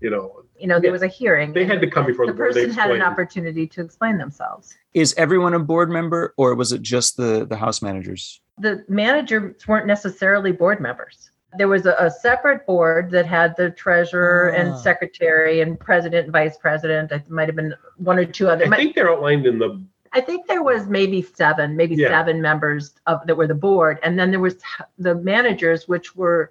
you 0.00 0.10
know, 0.10 0.42
You 0.58 0.66
know, 0.68 0.80
there 0.80 0.92
was 0.92 1.02
a 1.02 1.08
hearing. 1.08 1.52
they 1.52 1.64
had 1.66 1.80
to 1.80 1.90
come 1.90 2.06
before 2.06 2.26
The 2.26 2.32
the 2.32 2.36
board. 2.38 2.54
They 2.54 2.66
person 2.66 2.78
had 2.78 2.90
an 2.92 3.02
opportunity 3.02 3.66
to 3.66 3.80
explain 3.82 4.16
themselves. 4.16 4.76
Is 4.94 5.12
everyone 5.16 5.54
a 5.54 5.58
board 5.58 5.90
member 5.90 6.34
or 6.36 6.54
was 6.54 6.72
it 6.72 6.82
just 6.82 7.16
the, 7.16 7.44
the 7.46 7.56
house 7.56 7.82
managers? 7.82 8.40
The 8.58 8.84
managers 8.88 9.66
weren't 9.68 9.86
necessarily 9.86 10.52
board 10.52 10.80
members. 10.80 11.30
There 11.56 11.68
was 11.68 11.86
a, 11.86 11.94
a 11.98 12.10
separate 12.10 12.66
board 12.66 13.10
that 13.10 13.24
had 13.26 13.56
the 13.56 13.70
treasurer 13.70 14.52
Ah. 14.54 14.60
and 14.60 14.78
secretary 14.78 15.60
and 15.60 15.78
president 15.80 16.24
and 16.24 16.32
vice 16.32 16.56
president. 16.56 17.10
It 17.12 17.28
might 17.30 17.48
have 17.48 17.56
been 17.56 17.74
one 17.96 18.18
or 18.18 18.24
two 18.24 18.48
other. 18.48 18.66
I 18.72 18.76
think 18.76 18.94
they're 18.94 19.10
outlined 19.10 19.46
in 19.46 19.58
the, 19.58 19.82
I 20.12 20.20
think 20.20 20.46
there 20.46 20.62
was 20.62 20.86
maybe 20.86 21.22
seven, 21.22 21.76
maybe 21.76 21.94
Yeah. 21.94 22.08
seven 22.08 22.40
members 22.40 22.94
of 23.06 23.26
that 23.26 23.36
were 23.36 23.46
the 23.46 23.54
board, 23.54 23.98
and 24.02 24.18
then 24.18 24.30
there 24.30 24.40
was 24.40 24.56
the 24.98 25.14
managers, 25.14 25.88
which 25.88 26.14
were 26.16 26.50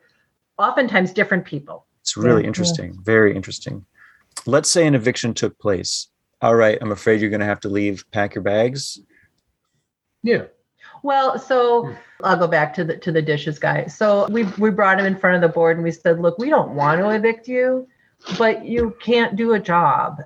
oftentimes 0.57 1.13
different 1.13 1.45
people. 1.45 1.85
It's 2.01 2.17
really 2.17 2.43
Yeah. 2.43 2.47
interesting. 2.47 2.97
Very 3.03 3.35
interesting. 3.35 3.85
Let's 4.45 4.69
say 4.69 4.85
an 4.87 4.95
eviction 4.95 5.33
took 5.33 5.57
place. 5.59 6.07
All 6.41 6.55
right, 6.55 6.77
I'm 6.81 6.91
afraid 6.91 7.19
you're 7.19 7.29
going 7.31 7.39
to 7.39 7.45
have 7.47 7.59
to 7.61 7.69
leave. 7.69 8.05
Pack 8.11 8.35
your 8.35 8.43
bags. 8.43 8.99
yeah, 10.23 10.43
Well, 11.03 11.37
so 11.39 11.85
hmm. 11.85 11.93
I'll 12.23 12.37
go 12.37 12.47
back 12.47 12.73
to 12.75 12.83
the 12.83 12.97
to 12.97 13.11
the 13.11 13.21
dishes 13.21 13.59
guy. 13.59 13.85
So 13.85 14.27
we 14.29 14.43
we 14.57 14.71
brought 14.71 14.99
him 14.99 15.05
in 15.05 15.15
front 15.15 15.35
of 15.35 15.41
the 15.41 15.53
board 15.53 15.77
and 15.77 15.83
we 15.83 15.91
said, 15.91 16.19
look, 16.19 16.37
we 16.37 16.49
don't 16.49 16.71
want 16.75 16.99
to 16.99 17.09
evict 17.11 17.47
you, 17.47 17.87
but 18.37 18.65
you 18.65 18.95
can't 18.99 19.35
do 19.35 19.53
a 19.53 19.59
job. 19.59 20.21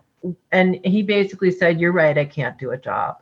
And 0.52 0.80
he 0.84 1.04
basically 1.04 1.52
said, 1.52 1.80
you're 1.80 1.92
right, 1.92 2.18
I 2.18 2.26
can't 2.26 2.58
do 2.58 2.72
a 2.72 2.78
job. 2.78 3.18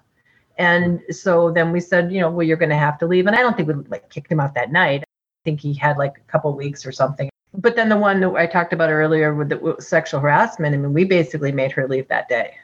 And 0.57 1.01
so 1.09 1.51
then 1.51 1.71
we 1.71 1.79
said, 1.79 2.11
you 2.11 2.19
know, 2.19 2.29
well, 2.29 2.45
you're 2.45 2.57
going 2.57 2.69
to 2.69 2.75
have 2.75 2.97
to 2.99 3.07
leave. 3.07 3.27
And 3.27 3.35
I 3.35 3.39
don't 3.39 3.55
think 3.55 3.69
we 3.69 3.75
like 3.75 4.09
kicked 4.09 4.31
him 4.31 4.41
out 4.41 4.53
that 4.55 4.71
night. 4.71 5.03
I 5.03 5.05
think 5.45 5.61
he 5.61 5.73
had 5.73 5.97
like 5.97 6.17
a 6.17 6.31
couple 6.31 6.53
weeks 6.53 6.85
or 6.85 6.91
something. 6.91 7.29
But 7.53 7.75
then 7.75 7.89
the 7.89 7.97
one 7.97 8.19
that 8.19 8.33
I 8.35 8.45
talked 8.45 8.73
about 8.73 8.89
earlier 8.89 9.33
with 9.33 9.49
the 9.49 9.75
sexual 9.79 10.19
harassment, 10.19 10.75
I 10.75 10.77
mean, 10.77 10.93
we 10.93 11.05
basically 11.05 11.51
made 11.51 11.71
her 11.71 11.87
leave 11.87 12.07
that 12.09 12.27
day. 12.27 12.55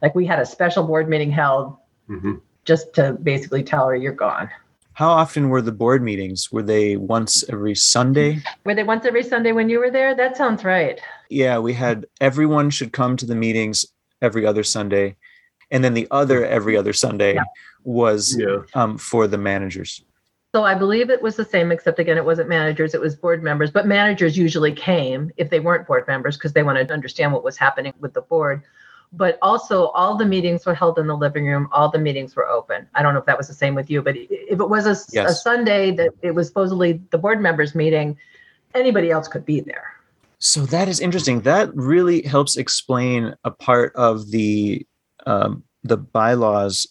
Like 0.00 0.14
we 0.14 0.26
had 0.26 0.38
a 0.38 0.46
special 0.46 0.84
board 0.84 1.08
meeting 1.08 1.30
held 1.30 1.76
mhm. 2.08 2.40
just 2.64 2.94
to 2.94 3.14
basically 3.14 3.64
tell 3.64 3.88
her 3.88 3.96
you're 3.96 4.12
gone. 4.12 4.48
How 4.94 5.10
often 5.10 5.48
were 5.48 5.62
the 5.62 5.72
board 5.72 6.02
meetings? 6.02 6.50
Were 6.52 6.62
they 6.62 6.96
once 6.96 7.44
every 7.48 7.74
Sunday? 7.74 8.42
Were 8.64 8.74
they 8.74 8.82
once 8.82 9.06
every 9.06 9.22
Sunday 9.22 9.52
when 9.52 9.68
you 9.68 9.78
were 9.78 9.90
there? 9.90 10.14
That 10.14 10.36
sounds 10.36 10.64
right. 10.64 11.00
Yeah, 11.30 11.58
we 11.58 11.72
had 11.72 12.06
everyone 12.20 12.70
should 12.70 12.92
come 12.92 13.16
to 13.16 13.26
the 13.26 13.34
meetings 13.34 13.86
every 14.20 14.44
other 14.44 14.62
Sunday. 14.62 15.16
And 15.70 15.84
then 15.84 15.94
the 15.94 16.08
other 16.10 16.44
every 16.44 16.76
other 16.76 16.92
Sunday 16.92 17.34
Yeah. 17.34 17.44
was 17.84 18.36
yeah. 18.38 18.58
um, 18.74 18.98
for 18.98 19.26
the 19.26 19.38
managers. 19.38 20.02
So 20.52 20.64
I 20.64 20.74
believe 20.74 21.10
it 21.10 21.22
was 21.22 21.36
the 21.36 21.44
same, 21.44 21.70
except 21.70 22.00
again, 22.00 22.16
it 22.16 22.24
wasn't 22.24 22.48
managers, 22.48 22.92
it 22.92 23.00
was 23.00 23.14
board 23.14 23.40
members. 23.40 23.70
But 23.70 23.86
managers 23.86 24.36
usually 24.36 24.72
came 24.72 25.30
if 25.36 25.48
they 25.48 25.60
weren't 25.60 25.86
board 25.86 26.08
members 26.08 26.36
because 26.36 26.52
they 26.52 26.64
wanted 26.64 26.88
to 26.88 26.94
understand 26.94 27.32
what 27.32 27.44
was 27.44 27.56
happening 27.56 27.94
with 28.00 28.14
the 28.14 28.22
board. 28.22 28.62
But 29.12 29.38
also, 29.42 29.88
all 29.88 30.16
the 30.16 30.24
meetings 30.24 30.64
were 30.64 30.74
held 30.74 30.98
in 30.98 31.08
the 31.08 31.16
living 31.16 31.44
room. 31.44 31.68
All 31.72 31.90
the 31.90 31.98
meetings 31.98 32.36
were 32.36 32.48
open. 32.48 32.86
I 32.94 33.02
don't 33.02 33.12
know 33.12 33.18
if 33.20 33.26
that 33.26 33.36
was 33.36 33.48
the 33.48 33.54
same 33.54 33.74
with 33.74 33.90
you, 33.90 34.02
but 34.02 34.14
if 34.16 34.60
it 34.60 34.68
was 34.68 34.86
a, 34.86 35.20
a 35.20 35.32
Sunday 35.32 35.90
that 35.92 36.12
it 36.22 36.32
was 36.32 36.46
supposedly 36.46 37.00
the 37.10 37.18
board 37.18 37.40
members' 37.40 37.74
meeting, 37.74 38.16
anybody 38.72 39.10
else 39.10 39.26
could 39.26 39.44
be 39.44 39.60
there. 39.60 39.94
So 40.38 40.64
that 40.66 40.88
is 40.88 41.00
interesting. 41.00 41.40
That 41.40 41.74
really 41.74 42.22
helps 42.22 42.56
explain 42.56 43.34
a 43.44 43.50
part 43.50 43.94
of 43.96 44.30
the 44.30 44.86
um, 45.26 45.64
the 45.82 45.96
bylaws. 45.96 46.86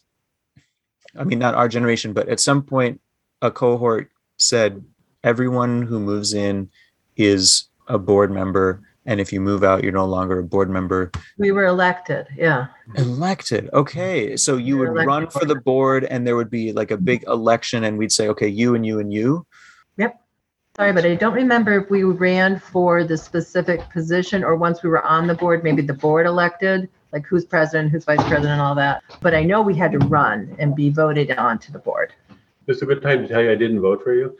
I 1.17 1.23
mean, 1.23 1.39
not 1.39 1.55
our 1.55 1.67
generation, 1.67 2.13
but 2.13 2.29
at 2.29 2.39
some 2.39 2.61
point, 2.61 3.01
a 3.41 3.49
cohort 3.49 4.11
said 4.37 4.83
everyone 5.23 5.81
who 5.81 5.99
moves 5.99 6.33
in 6.33 6.69
is 7.17 7.65
a 7.87 7.97
board 7.97 8.31
member, 8.31 8.83
and 9.09 9.19
if 9.19 9.33
you 9.33 9.41
move 9.41 9.63
out, 9.63 9.83
you're 9.83 9.91
no 9.91 10.05
longer 10.05 10.37
a 10.37 10.43
board 10.43 10.69
member. 10.69 11.11
We 11.39 11.51
were 11.51 11.65
elected. 11.65 12.27
Yeah. 12.37 12.67
Elected. 12.95 13.67
Okay, 13.73 14.37
so 14.37 14.55
you 14.55 14.77
You're 14.77 14.93
would 14.93 15.07
run 15.07 15.27
for 15.31 15.45
the 15.45 15.55
board, 15.55 16.03
and 16.03 16.27
there 16.27 16.35
would 16.35 16.51
be 16.51 16.71
like 16.73 16.91
a 16.91 16.95
mm-hmm. 16.95 17.05
big 17.05 17.23
election, 17.23 17.85
and 17.85 17.97
we'd 17.97 18.11
say, 18.11 18.27
okay, 18.27 18.47
you 18.47 18.75
and 18.75 18.85
you 18.85 18.99
and 18.99 19.11
you. 19.11 19.47
Yep. 19.97 20.21
Sorry, 20.75 20.93
but 20.93 21.05
I 21.05 21.15
don't 21.15 21.33
remember 21.33 21.79
if 21.79 21.89
we 21.89 22.03
ran 22.03 22.59
for 22.59 23.03
the 23.03 23.17
specific 23.17 23.81
position 23.89 24.43
or 24.43 24.55
once 24.55 24.83
we 24.83 24.89
were 24.91 25.03
on 25.03 25.25
the 25.25 25.33
board, 25.33 25.63
maybe 25.63 25.81
the 25.81 25.95
board 25.95 26.27
elected, 26.27 26.87
like 27.11 27.25
who's 27.25 27.45
president, 27.45 27.91
who's 27.91 28.05
vice 28.05 28.23
president, 28.27 28.61
all 28.61 28.75
that. 28.75 29.01
But 29.21 29.33
I 29.33 29.41
know 29.41 29.63
we 29.63 29.75
had 29.75 29.91
to 29.93 29.97
run 29.97 30.55
and 30.59 30.75
be 30.75 30.91
voted 30.91 31.31
on 31.31 31.57
to 31.59 31.71
the 31.71 31.79
board. 31.79 32.13
It's 32.67 32.83
a 32.83 32.85
good 32.85 33.01
time 33.01 33.23
to 33.23 33.27
tell 33.27 33.41
you 33.41 33.51
I 33.51 33.55
didn't 33.55 33.81
vote 33.81 34.03
for 34.03 34.13
you. 34.13 34.37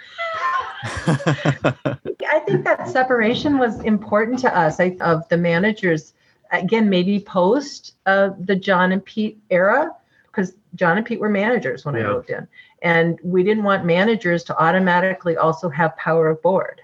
I 0.84 2.42
think 2.46 2.64
that 2.64 2.88
separation 2.90 3.58
was 3.58 3.80
important 3.82 4.40
to 4.40 4.58
us 4.58 4.80
I, 4.80 4.98
of 5.02 5.28
the 5.30 5.38
managers. 5.38 6.14
Again, 6.52 6.90
maybe 6.90 7.20
post 7.20 7.96
uh, 8.06 8.32
the 8.40 8.56
John 8.56 8.92
and 8.92 9.04
Pete 9.04 9.40
era, 9.50 9.92
because 10.26 10.54
John 10.76 10.98
and 10.98 11.06
Pete 11.06 11.20
were 11.20 11.30
managers 11.30 11.86
when 11.86 11.96
I 11.96 12.04
moved 12.04 12.30
in. 12.30 12.48
And 12.82 13.20
we 13.24 13.44
didn't 13.44 13.64
want 13.64 13.86
managers 13.86 14.44
to 14.46 14.58
automatically 14.58 15.38
also 15.38 15.70
have 15.70 15.96
power 15.98 16.30
of 16.30 16.42
board. 16.42 16.82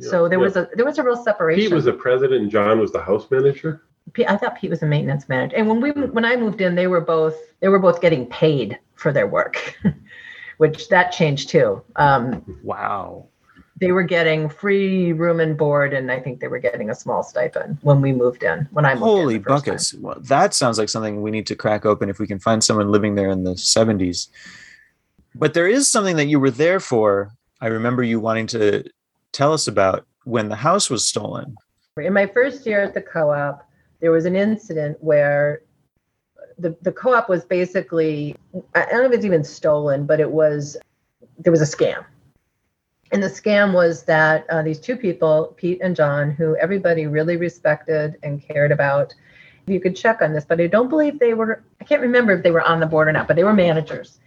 So 0.00 0.28
there 0.28 0.38
Yeah. 0.38 0.44
was 0.44 0.56
a 0.56 0.68
there 0.74 0.84
was 0.84 0.98
a 0.98 1.02
real 1.02 1.16
separation. 1.16 1.64
Pete 1.64 1.72
was 1.72 1.84
the 1.84 1.92
president 1.92 2.42
and 2.42 2.50
John 2.50 2.78
was 2.78 2.92
the 2.92 3.00
house 3.00 3.30
manager. 3.30 3.82
Pete, 4.12 4.30
I 4.30 4.36
thought 4.36 4.58
Pete 4.58 4.70
was 4.70 4.82
a 4.82 4.86
maintenance 4.86 5.28
manager. 5.28 5.56
And 5.56 5.68
when 5.68 5.80
we 5.80 5.90
when 5.90 6.24
I 6.24 6.36
moved 6.36 6.60
in, 6.60 6.74
they 6.74 6.86
were 6.86 7.00
both 7.00 7.36
they 7.60 7.68
were 7.68 7.78
both 7.78 8.00
getting 8.00 8.26
paid 8.26 8.78
for 8.94 9.12
their 9.12 9.26
work, 9.26 9.76
which 10.58 10.88
that 10.90 11.10
changed 11.10 11.48
too. 11.48 11.82
Um, 11.96 12.44
wow. 12.62 13.26
they 13.80 13.92
were 13.92 14.02
getting 14.02 14.48
free 14.48 15.12
room 15.12 15.40
and 15.40 15.56
board, 15.56 15.94
and 15.94 16.12
I 16.12 16.20
think 16.20 16.40
they 16.40 16.48
were 16.48 16.58
getting 16.58 16.90
a 16.90 16.94
small 16.94 17.22
stipend 17.22 17.78
when 17.82 18.00
we 18.00 18.12
moved 18.12 18.42
in. 18.42 18.68
When 18.72 18.84
I 18.84 18.94
moved 18.94 19.02
in 19.02 19.08
Holy 19.08 19.38
the 19.38 19.44
first 19.44 19.64
time. 19.64 19.72
buckets. 19.72 19.94
Well, 19.94 20.20
that 20.20 20.54
sounds 20.54 20.78
like 20.78 20.88
something 20.88 21.22
we 21.22 21.30
need 21.30 21.46
to 21.46 21.56
crack 21.56 21.86
open 21.86 22.10
if 22.10 22.18
we 22.18 22.26
can 22.26 22.38
find 22.38 22.62
someone 22.62 22.90
living 22.90 23.14
there 23.14 23.30
in 23.30 23.44
the 23.44 23.54
70s. 23.54 24.28
But 25.34 25.54
there 25.54 25.68
is 25.68 25.88
something 25.88 26.16
that 26.16 26.26
you 26.26 26.40
were 26.40 26.50
there 26.50 26.80
for. 26.80 27.32
I 27.60 27.68
remember 27.68 28.02
you 28.02 28.20
wanting 28.20 28.48
to 28.48 28.84
tell 29.32 29.52
us 29.52 29.68
about 29.68 30.06
when 30.24 30.48
the 30.48 30.56
house 30.56 30.90
was 30.90 31.04
stolen. 31.04 31.56
In 31.96 32.12
my 32.12 32.26
first 32.26 32.66
year 32.66 32.80
at 32.80 32.94
the 32.94 33.00
co-op, 33.00 33.64
there 34.00 34.10
was 34.10 34.24
an 34.24 34.36
incident 34.36 34.96
where 35.00 35.62
the, 36.58 36.76
the 36.82 36.92
co-op 36.92 37.28
was 37.28 37.44
basically 37.44 38.36
I 38.74 38.84
don't 38.86 39.02
know 39.02 39.06
if 39.06 39.12
it's 39.12 39.24
even 39.24 39.44
stolen, 39.44 40.06
but 40.06 40.20
it 40.20 40.30
was 40.30 40.76
there 41.38 41.52
was 41.52 41.62
a 41.62 41.76
scam. 41.76 42.04
And 43.10 43.22
the 43.22 43.28
scam 43.28 43.72
was 43.72 44.02
that 44.04 44.44
uh, 44.50 44.62
these 44.62 44.78
two 44.78 44.96
people, 44.96 45.54
Pete 45.56 45.80
and 45.82 45.96
John, 45.96 46.30
who 46.30 46.56
everybody 46.56 47.06
really 47.06 47.36
respected 47.36 48.16
and 48.22 48.42
cared 48.42 48.70
about, 48.70 49.14
you 49.66 49.80
could 49.80 49.96
check 49.96 50.20
on 50.20 50.34
this, 50.34 50.44
but 50.44 50.60
I 50.60 50.66
don't 50.66 50.88
believe 50.88 51.18
they 51.18 51.32
were, 51.32 51.62
I 51.80 51.84
can't 51.84 52.02
remember 52.02 52.32
if 52.32 52.42
they 52.42 52.50
were 52.50 52.62
on 52.62 52.80
the 52.80 52.86
board 52.86 53.08
or 53.08 53.12
not, 53.12 53.26
but 53.26 53.36
they 53.36 53.44
were 53.44 53.54
managers. 53.54 54.20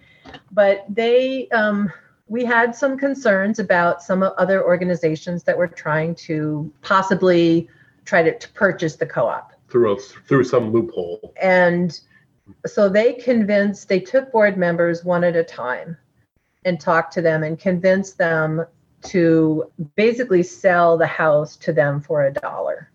But 0.51 0.85
they, 0.89 1.47
um, 1.49 1.91
we 2.27 2.43
had 2.43 2.75
some 2.75 2.97
concerns 2.97 3.59
about 3.59 4.01
some 4.01 4.23
other 4.23 4.63
organizations 4.63 5.43
that 5.43 5.55
were 5.55 5.67
trying 5.67 6.15
to 6.15 6.71
possibly 6.81 7.69
try 8.05 8.23
to, 8.23 8.37
to 8.37 8.49
purchase 8.53 8.95
the 8.95 9.05
co-op. 9.05 9.53
through 9.69 9.93
a, 9.93 9.99
through 9.99 10.43
some 10.43 10.71
loophole. 10.71 11.33
And 11.41 11.99
so 12.65 12.89
they 12.89 13.13
convinced, 13.13 13.87
they 13.87 13.99
took 13.99 14.31
board 14.31 14.57
members 14.57 15.03
one 15.03 15.23
at 15.23 15.35
a 15.35 15.43
time 15.43 15.97
and 16.65 16.79
talked 16.79 17.13
to 17.13 17.21
them 17.21 17.43
and 17.43 17.59
convinced 17.59 18.17
them 18.17 18.65
to 19.03 19.71
basically 19.95 20.43
sell 20.43 20.97
the 20.97 21.07
house 21.07 21.55
to 21.57 21.73
them 21.73 22.01
for 22.01 22.25
a 22.25 22.33
dollar. 22.33 22.91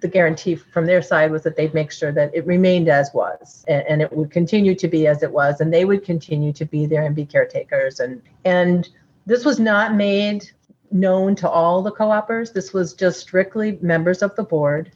The 0.00 0.08
guarantee 0.08 0.54
from 0.54 0.86
their 0.86 1.02
side 1.02 1.32
was 1.32 1.42
that 1.42 1.56
they'd 1.56 1.74
make 1.74 1.90
sure 1.90 2.12
that 2.12 2.32
it 2.32 2.46
remained 2.46 2.88
as 2.88 3.10
was 3.12 3.64
and, 3.66 3.84
and 3.88 4.02
it 4.02 4.12
would 4.12 4.30
continue 4.30 4.76
to 4.76 4.86
be 4.86 5.08
as 5.08 5.24
it 5.24 5.32
was 5.32 5.60
and 5.60 5.74
they 5.74 5.84
would 5.84 6.04
continue 6.04 6.52
to 6.52 6.64
be 6.64 6.86
there 6.86 7.04
and 7.04 7.16
be 7.16 7.26
caretakers 7.26 7.98
and 7.98 8.22
and 8.44 8.90
this 9.26 9.44
was 9.44 9.58
not 9.58 9.94
made 9.94 10.48
known 10.90 11.34
to 11.36 11.48
all 11.48 11.82
the 11.82 11.90
co-opers. 11.90 12.52
This 12.52 12.72
was 12.72 12.94
just 12.94 13.20
strictly 13.20 13.78
members 13.82 14.22
of 14.22 14.34
the 14.36 14.42
board 14.42 14.92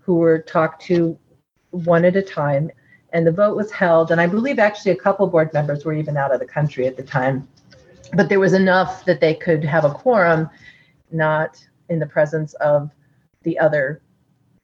who 0.00 0.16
were 0.16 0.38
talked 0.38 0.82
to 0.82 1.18
one 1.70 2.04
at 2.04 2.16
a 2.16 2.22
time 2.22 2.70
and 3.12 3.26
the 3.26 3.32
vote 3.32 3.56
was 3.56 3.70
held 3.70 4.10
and 4.10 4.20
i 4.20 4.26
believe 4.26 4.58
actually 4.58 4.90
a 4.92 4.96
couple 4.96 5.26
board 5.26 5.52
members 5.52 5.84
were 5.84 5.92
even 5.92 6.16
out 6.16 6.32
of 6.32 6.40
the 6.40 6.46
country 6.46 6.86
at 6.86 6.96
the 6.96 7.02
time. 7.02 7.46
But 8.14 8.28
there 8.28 8.40
was 8.40 8.52
enough 8.52 9.04
that 9.06 9.20
they 9.20 9.34
could 9.34 9.64
have 9.64 9.84
a 9.84 9.90
quorum 9.90 10.50
not 11.10 11.66
in 11.88 11.98
the 11.98 12.06
presence 12.06 12.52
of 12.54 12.90
the 13.42 13.58
other 13.58 14.02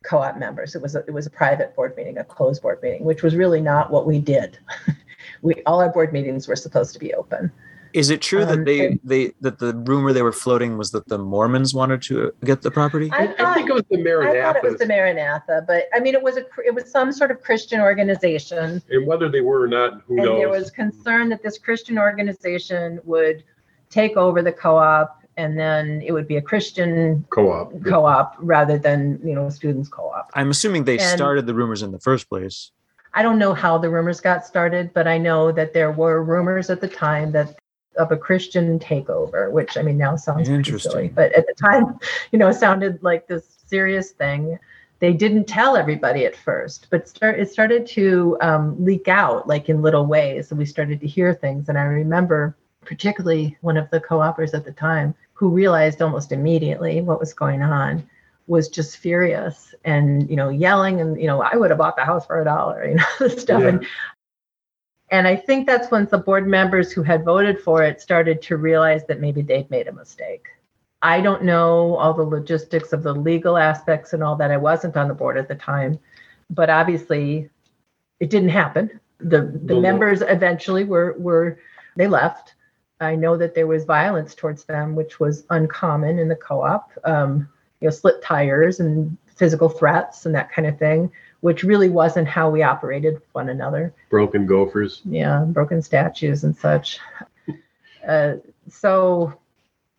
co-op 0.04 0.36
members. 0.36 0.74
It 0.74 0.82
was 0.82 0.94
a, 0.94 1.00
it 1.00 1.12
was 1.12 1.26
a 1.26 1.30
private 1.30 1.74
board 1.74 1.96
meeting 1.96 2.18
a 2.18 2.24
closed 2.24 2.62
board 2.62 2.82
meeting 2.82 3.04
which 3.04 3.22
was 3.22 3.34
really 3.34 3.60
not 3.60 3.90
what 3.90 4.06
we 4.06 4.18
did. 4.18 4.58
We 5.42 5.54
all 5.66 5.80
our 5.80 5.90
board 5.90 6.12
meetings 6.12 6.48
were 6.48 6.56
supposed 6.56 6.94
to 6.94 6.98
be 6.98 7.12
open 7.14 7.52
Is 7.94 8.10
it 8.10 8.20
true 8.20 8.44
that 8.44 8.58
Um, 8.58 8.64
they 8.64 8.86
and- 8.86 9.00
they 9.04 9.32
that 9.40 9.58
the 9.58 9.74
rumor 9.74 10.12
they 10.12 10.22
were 10.22 10.32
floating 10.32 10.76
was 10.78 10.90
that 10.92 11.06
the 11.08 11.18
Mormons 11.18 11.74
wanted 11.74 12.02
to 12.02 12.32
get 12.44 12.62
the 12.62 12.70
property? 12.70 13.08
I 13.12 13.26
I, 13.38 13.50
I 13.50 13.54
think 13.54 13.70
it 13.70 13.72
was 13.74 13.84
the 13.90 13.98
Maranatha. 14.02 14.38
i 14.38 14.42
thought 14.52 14.56
it 14.56 14.62
was 14.70 14.78
the 14.78 14.86
maranatha 14.86 15.64
but 15.66 15.84
i 15.94 16.00
mean 16.00 16.14
it 16.14 16.22
was 16.22 16.36
a 16.36 16.44
it 16.64 16.74
was 16.74 16.90
some 16.90 17.10
sort 17.12 17.30
of 17.30 17.40
christian 17.42 17.80
organization 17.80 18.82
and 18.90 19.06
whether 19.06 19.28
they 19.28 19.40
were 19.40 19.62
or 19.62 19.68
not, 19.68 20.02
who 20.06 20.18
and 20.18 20.26
there 20.40 20.48
was 20.48 20.70
concern 20.70 21.28
that 21.30 21.42
this 21.42 21.58
Christian 21.58 21.98
organization 21.98 23.00
would 23.04 23.42
take 23.90 24.16
over 24.16 24.42
the 24.42 24.52
co-op 24.52 25.22
and 25.36 25.58
then 25.58 26.02
it 26.04 26.12
would 26.12 26.26
be 26.28 26.36
a 26.36 26.42
Christian 26.42 27.24
Co-op. 27.30 27.72
co-op 27.84 28.34
rather 28.40 28.76
than 28.78 29.18
you 29.24 29.34
know 29.34 29.48
students 29.48 29.88
co-op. 29.88 30.30
I'm 30.34 30.50
assuming 30.50 30.84
they 30.84 30.98
And- 30.98 31.16
started 31.18 31.46
the 31.46 31.54
rumors 31.54 31.82
in 31.82 31.90
the 31.92 32.00
first 32.00 32.28
place. 32.28 32.70
I 33.14 33.22
don't 33.22 33.38
know 33.38 33.54
how 33.54 33.78
the 33.78 33.88
rumors 33.88 34.20
got 34.20 34.44
started, 34.44 34.90
but 34.92 35.08
I 35.08 35.16
know 35.18 35.50
that 35.52 35.72
there 35.72 35.90
were 35.90 36.22
rumors 36.22 36.68
at 36.70 36.80
the 36.80 36.88
time 36.88 37.32
that 37.32 37.56
of 37.98 38.12
a 38.12 38.16
Christian 38.16 38.78
takeover, 38.78 39.50
which 39.50 39.76
I 39.76 39.82
mean 39.82 39.98
now 39.98 40.16
sounds 40.16 40.48
Interesting. 40.48 40.90
silly, 40.90 41.08
but 41.08 41.32
at 41.32 41.46
the 41.46 41.54
time, 41.54 41.98
you 42.32 42.38
know, 42.38 42.48
it 42.48 42.54
sounded 42.54 43.02
like 43.02 43.26
this 43.26 43.58
serious 43.66 44.12
thing. 44.12 44.58
They 45.00 45.12
didn't 45.12 45.44
tell 45.44 45.76
everybody 45.76 46.24
at 46.24 46.34
first, 46.34 46.88
but 46.90 47.08
start, 47.08 47.38
it 47.38 47.50
started 47.50 47.86
to 47.88 48.36
um, 48.40 48.82
leak 48.84 49.06
out 49.06 49.46
like 49.46 49.68
in 49.68 49.82
little 49.82 50.06
ways, 50.06 50.50
and 50.50 50.58
we 50.58 50.64
started 50.64 51.00
to 51.00 51.06
hear 51.06 51.34
things. 51.34 51.68
And 51.68 51.78
I 51.78 51.82
remember 51.82 52.56
particularly 52.84 53.56
one 53.60 53.76
of 53.76 53.88
the 53.90 54.00
co-opers 54.00 54.54
at 54.54 54.64
the 54.64 54.72
time 54.72 55.14
who 55.34 55.50
realized 55.50 56.00
almost 56.02 56.32
immediately 56.32 57.00
what 57.00 57.20
was 57.20 57.32
going 57.34 57.62
on 57.62 58.02
was 58.46 58.68
just 58.68 58.96
furious 58.96 59.74
and 59.84 60.28
you 60.30 60.36
know 60.36 60.48
yelling 60.48 61.00
and 61.02 61.20
you 61.20 61.26
know 61.26 61.42
i 61.42 61.54
would 61.54 61.68
have 61.70 61.78
bought 61.78 61.96
the 61.96 62.04
house 62.04 62.24
for 62.26 62.40
a 62.40 62.44
dollar 62.44 62.84
you 62.88 62.94
know 62.94 63.04
this 63.18 63.42
stuff 63.42 63.60
Yeah. 63.60 63.68
and 63.68 63.86
and 65.10 65.26
i 65.26 65.34
think 65.36 65.66
that's 65.66 65.90
when 65.90 66.04
the 66.06 66.18
board 66.18 66.46
members 66.46 66.92
who 66.92 67.02
had 67.02 67.24
voted 67.24 67.60
for 67.60 67.82
it 67.82 68.00
started 68.00 68.40
to 68.42 68.56
realize 68.56 69.04
that 69.06 69.20
maybe 69.20 69.42
they'd 69.42 69.70
made 69.70 69.88
a 69.88 69.92
mistake. 69.92 70.48
I 71.00 71.20
don't 71.20 71.44
know 71.44 71.94
all 71.96 72.12
the 72.12 72.24
logistics 72.24 72.92
of 72.92 73.04
the 73.04 73.12
legal 73.14 73.56
aspects 73.56 74.12
and 74.14 74.22
all 74.22 74.34
that. 74.36 74.50
I 74.50 74.56
wasn't 74.56 74.96
on 74.96 75.06
the 75.08 75.14
board 75.14 75.38
at 75.38 75.48
the 75.48 75.54
time 75.54 75.98
but 76.50 76.70
obviously 76.70 77.48
it 78.20 78.30
didn't 78.30 78.48
happen. 78.48 79.00
The 79.18 79.42
the 79.64 79.74
No. 79.74 79.80
members 79.80 80.22
eventually 80.22 80.84
were 80.84 81.14
were 81.18 81.58
they 81.96 82.08
left. 82.08 82.54
I 83.00 83.14
know 83.14 83.36
that 83.36 83.54
there 83.54 83.66
was 83.66 83.84
violence 83.84 84.34
towards 84.34 84.64
them 84.64 84.94
which 84.96 85.20
was 85.20 85.44
uncommon 85.50 86.18
in 86.18 86.28
the 86.28 86.36
co-op 86.36 86.90
um, 87.04 87.48
you 87.80 87.86
know, 87.86 87.90
split 87.90 88.20
tires 88.22 88.80
and 88.80 89.16
physical 89.36 89.68
threats 89.68 90.26
and 90.26 90.34
that 90.34 90.50
kind 90.50 90.66
of 90.66 90.78
thing, 90.78 91.12
which 91.40 91.62
really 91.62 91.88
wasn't 91.88 92.26
how 92.28 92.50
we 92.50 92.62
operated 92.62 93.14
with 93.14 93.26
one 93.32 93.48
another. 93.48 93.94
Broken 94.10 94.46
gophers. 94.46 95.02
Yeah, 95.04 95.44
broken 95.46 95.82
statues 95.82 96.44
and 96.44 96.56
such. 96.56 96.98
Uh, 98.06 98.34
so, 98.68 99.32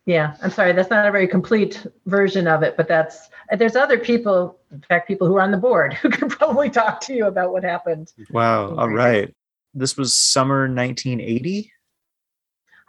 yeah, 0.05 0.35
I'm 0.41 0.51
sorry, 0.51 0.73
that's 0.73 0.89
not 0.89 1.05
a 1.05 1.11
very 1.11 1.27
complete 1.27 1.85
version 2.05 2.47
of 2.47 2.63
it, 2.63 2.75
but 2.75 2.87
that's 2.87 3.29
there's 3.57 3.75
other 3.75 3.97
people, 3.97 4.57
in 4.71 4.81
fact, 4.81 5.07
people 5.07 5.27
who 5.27 5.35
are 5.37 5.41
on 5.41 5.51
the 5.51 5.57
board 5.57 5.93
who 6.01 6.09
could 6.09 6.29
probably 6.29 6.69
talk 6.69 7.01
to 7.01 7.13
you 7.13 7.25
about 7.25 7.51
what 7.51 7.63
happened. 7.63 8.11
Wow. 8.31 8.75
All 8.75 8.89
right. 8.89 9.33
This 9.73 9.97
was 9.97 10.13
summer 10.13 10.61
1980. 10.61 11.71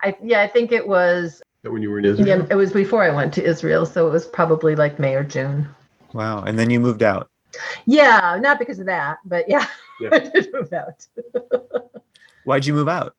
I 0.03 0.17
yeah, 0.23 0.41
I 0.41 0.49
think 0.49 0.73
it 0.73 0.87
was 0.87 1.43
When 1.63 1.83
you 1.83 1.91
were 1.91 1.99
in 1.99 2.07
Israel. 2.07 2.27
yeah, 2.27 2.47
it 2.51 2.55
was 2.55 2.73
before 2.73 3.03
I 3.03 3.11
went 3.11 3.35
to 3.35 3.45
Israel, 3.45 3.85
so 3.85 4.07
it 4.07 4.11
was 4.11 4.27
probably 4.27 4.75
like 4.75 4.99
May 4.99 5.15
or 5.15 5.25
June. 5.25 5.69
Wow. 6.15 6.43
And 6.43 6.59
then 6.59 6.71
you 6.71 6.81
moved 6.81 7.03
out. 7.03 7.31
Yeah, 7.87 8.39
not 8.41 8.59
because 8.59 8.79
of 8.79 8.87
that, 8.87 9.19
but 9.25 9.49
yeah, 9.49 9.67
Yeah. 10.01 10.11
I 10.13 10.19
did 10.19 10.53
move 10.53 10.73
out. 10.73 11.07
Why'd 12.45 12.67
you 12.67 12.75
move 12.75 12.89
out? 12.89 13.15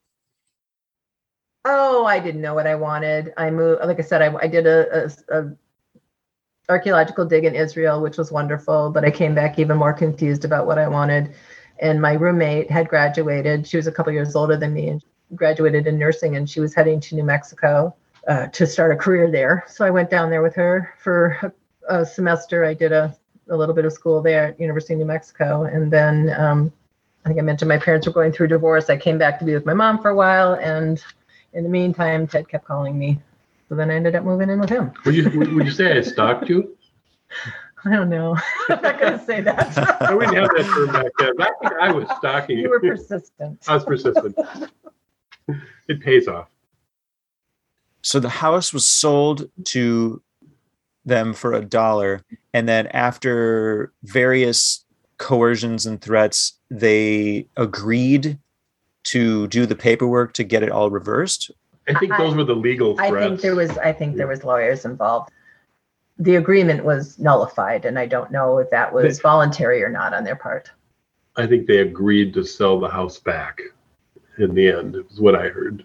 Oh, 1.64 2.06
I 2.06 2.20
didn't 2.20 2.42
know 2.42 2.56
what 2.56 2.66
I 2.66 2.76
wanted. 2.76 3.34
I 3.38 3.52
moved, 3.52 3.82
like 3.86 4.00
I 4.00 4.02
said, 4.02 4.22
I, 4.22 4.36
I 4.36 4.48
did 4.48 4.66
a, 4.66 5.06
a, 5.30 5.40
a 5.40 5.52
archaeological 6.70 7.26
dig 7.26 7.46
in 7.46 7.54
Israel, 7.54 8.02
which 8.02 8.18
was 8.18 8.32
wonderful, 8.32 8.90
but 8.90 9.06
I 9.06 9.12
came 9.12 9.36
back 9.36 9.60
even 9.60 9.78
more 9.78 9.94
confused 9.94 10.44
about 10.44 10.66
what 10.66 10.80
I 10.80 10.88
wanted. 10.88 11.34
And 11.80 12.02
my 12.02 12.14
roommate 12.14 12.72
had 12.72 12.88
graduated. 12.88 13.68
She 13.68 13.78
was 13.78 13.88
a 13.88 13.92
couple 13.92 14.12
years 14.14 14.36
older 14.36 14.58
than 14.58 14.74
me 14.74 14.90
and 14.90 15.04
graduated 15.36 15.88
in 15.88 16.00
nursing, 16.00 16.36
and 16.36 16.50
she 16.50 16.60
was 16.60 16.74
heading 16.74 17.00
to 17.02 17.16
New 17.16 17.24
Mexico 17.24 17.96
uh, 18.28 18.48
to 18.48 18.66
start 18.66 18.92
a 18.92 18.96
career 18.96 19.30
there. 19.30 19.64
So 19.68 19.86
I 19.86 19.90
went 19.90 20.10
down 20.10 20.30
there 20.30 20.42
with 20.42 20.56
her 20.56 20.94
for 21.00 21.54
a, 21.90 22.00
a 22.02 22.06
semester. 22.06 22.64
I 22.66 22.74
did 22.74 22.92
a, 22.92 23.16
a 23.50 23.56
little 23.56 23.76
bit 23.76 23.86
of 23.86 23.94
school 23.94 24.22
there 24.22 24.48
at 24.48 24.60
University 24.60 24.94
of 24.94 25.00
New 25.00 25.06
Mexico, 25.06 25.64
and 25.64 25.92
then 25.92 26.34
um, 26.38 26.72
I 27.26 27.30
think 27.30 27.40
I 27.40 27.44
mentioned 27.44 27.70
my 27.70 27.78
parents 27.78 28.08
were 28.08 28.14
going 28.14 28.32
through 28.32 28.48
divorce. 28.48 28.90
I 28.90 28.98
came 28.98 29.18
back 29.18 29.40
to 29.40 29.46
be 29.46 29.54
with 29.54 29.66
my 29.66 29.74
mom 29.74 30.02
for 30.02 30.10
a 30.10 30.16
while, 30.16 30.54
and 30.54 31.04
in 31.54 31.64
the 31.64 31.70
meantime, 31.70 32.28
Ted 32.28 32.48
kept 32.48 32.66
calling 32.66 32.98
me. 32.98 33.20
So 33.70 33.76
then 33.76 33.90
I 33.90 33.96
ended 33.96 34.16
up 34.16 34.24
moving 34.24 34.50
in 34.50 34.60
with 34.60 34.70
him. 34.70 34.92
Would 35.06 35.16
you 35.16 35.30
would 35.56 35.66
you 35.66 35.72
say 35.72 35.98
I 35.98 36.02
stalked 36.02 36.50
you? 36.50 36.78
I 37.86 37.96
don't 37.96 38.10
know. 38.10 38.38
I'm 38.70 38.82
not 38.82 39.00
going 39.00 39.18
to 39.18 39.26
say 39.26 39.42
that. 39.42 40.02
I 40.02 40.14
wouldn't 40.14 40.38
have 40.38 40.50
that 40.56 40.66
term 40.66 40.88
back 40.88 41.12
then. 41.18 41.32
I 41.40 41.52
think 41.60 41.82
I 41.82 41.92
was 41.92 42.08
stalking 42.18 42.58
you 42.58 42.64
you. 42.64 42.70
were 42.70 42.80
persistent. 42.80 43.64
I 43.68 43.74
was 43.74 43.84
persistent. 43.84 44.38
It 45.88 46.00
pays 46.02 46.28
off. 46.28 46.50
So 48.04 48.20
the 48.20 48.30
house 48.30 48.74
was 48.74 48.86
sold 48.86 49.50
to 49.66 50.22
them 51.06 51.34
for 51.34 51.54
a 51.54 51.62
dollar. 51.66 52.22
And 52.54 52.68
then 52.68 52.88
after 52.88 53.92
various 54.04 54.86
coercions 55.18 55.86
and 55.86 56.02
threats, 56.02 56.54
they 56.70 57.48
agreed 57.58 58.38
to 59.04 59.48
do 59.48 59.66
the 59.66 59.76
paperwork 59.76 60.34
to 60.34 60.44
get 60.44 60.64
it 60.64 60.72
all 60.72 60.90
reversed. 60.90 61.52
I 61.88 61.98
think 61.98 62.16
those 62.18 62.36
were 62.36 62.44
the 62.44 62.56
legal 62.56 63.00
I 63.00 63.10
think 63.10 63.42
there 63.42 63.56
was. 63.56 63.76
I 63.80 63.92
think 63.92 64.16
there 64.16 64.28
was 64.28 64.44
lawyers 64.44 64.86
involved. 64.86 65.32
The 66.20 66.36
agreement 66.36 66.86
was 66.86 67.18
nullified, 67.18 67.86
and 67.86 67.98
I 67.98 68.06
don't 68.06 68.32
know 68.32 68.60
if 68.60 68.70
that 68.70 68.94
was 68.94 69.18
But- 69.18 69.24
voluntary 69.24 69.84
or 69.84 69.90
not 69.90 70.14
on 70.14 70.24
their 70.24 70.36
part. 70.36 70.70
I 71.38 71.48
think 71.48 71.66
they 71.66 71.78
agreed 71.78 72.34
to 72.36 72.44
sell 72.44 72.80
the 72.80 72.90
house 72.90 73.18
back 73.18 73.60
in 74.38 74.54
the 74.54 74.68
end, 74.68 74.96
is 75.10 75.20
what 75.20 75.34
I 75.34 75.48
heard. 75.48 75.84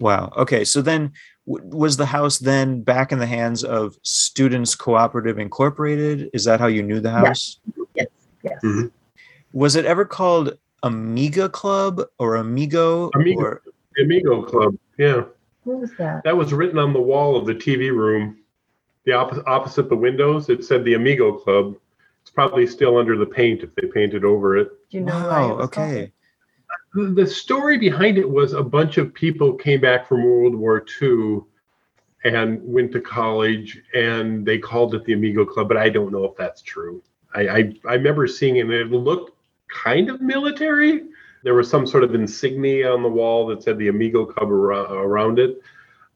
Wow. 0.00 0.32
Okay. 0.36 0.64
So 0.64 0.82
then 0.82 1.02
w- 1.02 1.12
was 1.46 1.96
the 1.96 2.06
house 2.06 2.38
then 2.38 2.82
back 2.82 3.12
in 3.12 3.18
the 3.18 3.26
hands 3.26 3.62
of 3.64 3.96
Students 4.02 4.74
Cooperative 4.74 5.38
Incorporated? 5.38 6.28
Is 6.32 6.44
that 6.44 6.60
how 6.60 6.66
you 6.66 6.82
knew 6.82 7.00
the 7.00 7.10
house? 7.10 7.60
Yes. 7.94 8.08
Yes. 8.42 8.60
Mhm. 8.62 8.90
Was 9.52 9.76
it 9.76 9.84
ever 9.86 10.04
called 10.04 10.58
Amiga 10.82 11.48
Club 11.48 12.02
or 12.18 12.36
Amigo? 12.36 13.10
Amigo. 13.14 13.40
Or 13.40 13.62
Amigo 13.98 14.42
Club. 14.42 14.76
Yeah. 14.98 15.24
What 15.64 15.80
was 15.80 15.92
that? 15.98 16.24
That 16.24 16.36
was 16.36 16.52
written 16.52 16.78
on 16.78 16.92
the 16.92 17.00
wall 17.00 17.36
of 17.36 17.46
the 17.46 17.54
TV 17.54 17.90
room, 17.90 18.38
the 19.04 19.12
opposite, 19.12 19.46
opposite 19.46 19.88
the 19.88 19.96
windows. 19.96 20.48
It 20.48 20.64
said 20.64 20.84
the 20.84 20.94
Amigo 20.94 21.32
Club. 21.32 21.76
It's 22.22 22.30
probably 22.30 22.66
still 22.66 22.98
under 22.98 23.16
the 23.16 23.26
paint 23.26 23.62
if 23.62 23.74
they 23.76 23.86
painted 23.86 24.24
over 24.24 24.56
it. 24.56 24.68
Do 24.90 24.98
you 24.98 25.04
know? 25.04 25.14
why 25.14 25.44
it 25.44 25.48
wow. 25.48 25.56
was 25.56 25.70
called 25.70 25.88
Okay. 25.88 26.12
The 26.96 27.26
story 27.26 27.76
behind 27.76 28.16
it 28.16 28.28
was 28.28 28.54
a 28.54 28.62
bunch 28.62 28.96
of 28.96 29.12
people 29.12 29.52
came 29.52 29.82
back 29.82 30.08
from 30.08 30.24
World 30.24 30.54
War 30.54 30.82
II 31.02 31.40
and 32.24 32.58
went 32.62 32.90
to 32.92 33.00
college 33.02 33.82
and 33.94 34.46
they 34.46 34.58
called 34.58 34.94
it 34.94 35.04
the 35.04 35.12
Amigo 35.12 35.44
Club, 35.44 35.68
but 35.68 35.76
I 35.76 35.90
don't 35.90 36.10
know 36.10 36.24
if 36.24 36.36
that's 36.36 36.62
true. 36.62 37.02
I, 37.34 37.48
I, 37.48 37.72
I 37.86 37.94
remember 37.94 38.26
seeing 38.26 38.56
it 38.56 38.60
and 38.62 38.72
it 38.72 38.90
looked 38.90 39.32
kind 39.68 40.08
of 40.08 40.22
military. 40.22 41.02
There 41.42 41.52
was 41.52 41.68
some 41.68 41.86
sort 41.86 42.02
of 42.02 42.14
insignia 42.14 42.90
on 42.90 43.02
the 43.02 43.10
wall 43.10 43.46
that 43.48 43.62
said 43.62 43.76
the 43.76 43.88
Amigo 43.88 44.24
Club 44.24 44.50
around 44.50 45.38
it. 45.38 45.60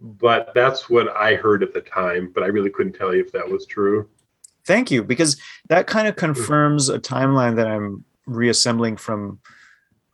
But 0.01 0.53
that's 0.55 0.89
what 0.89 1.15
I 1.15 1.35
heard 1.35 1.63
at 1.63 1.75
the 1.75 1.83
time, 1.83 2.33
but 2.35 2.43
I 2.43 2.47
really 2.47 2.71
couldn't 2.71 2.95
tell 2.95 3.15
you 3.15 3.21
if 3.21 3.33
that 3.33 3.47
was 3.47 3.67
true. 3.67 4.09
Thank 4.65 4.91
you, 4.91 5.05
because 5.05 5.37
that 5.69 5.87
kind 5.87 6.09
of 6.09 6.17
confirms 6.17 6.89
a 6.89 6.99
timeline 6.99 7.57
that 7.57 7.67
I'm 7.67 8.03
reassembling 8.25 8.97
from 8.97 9.41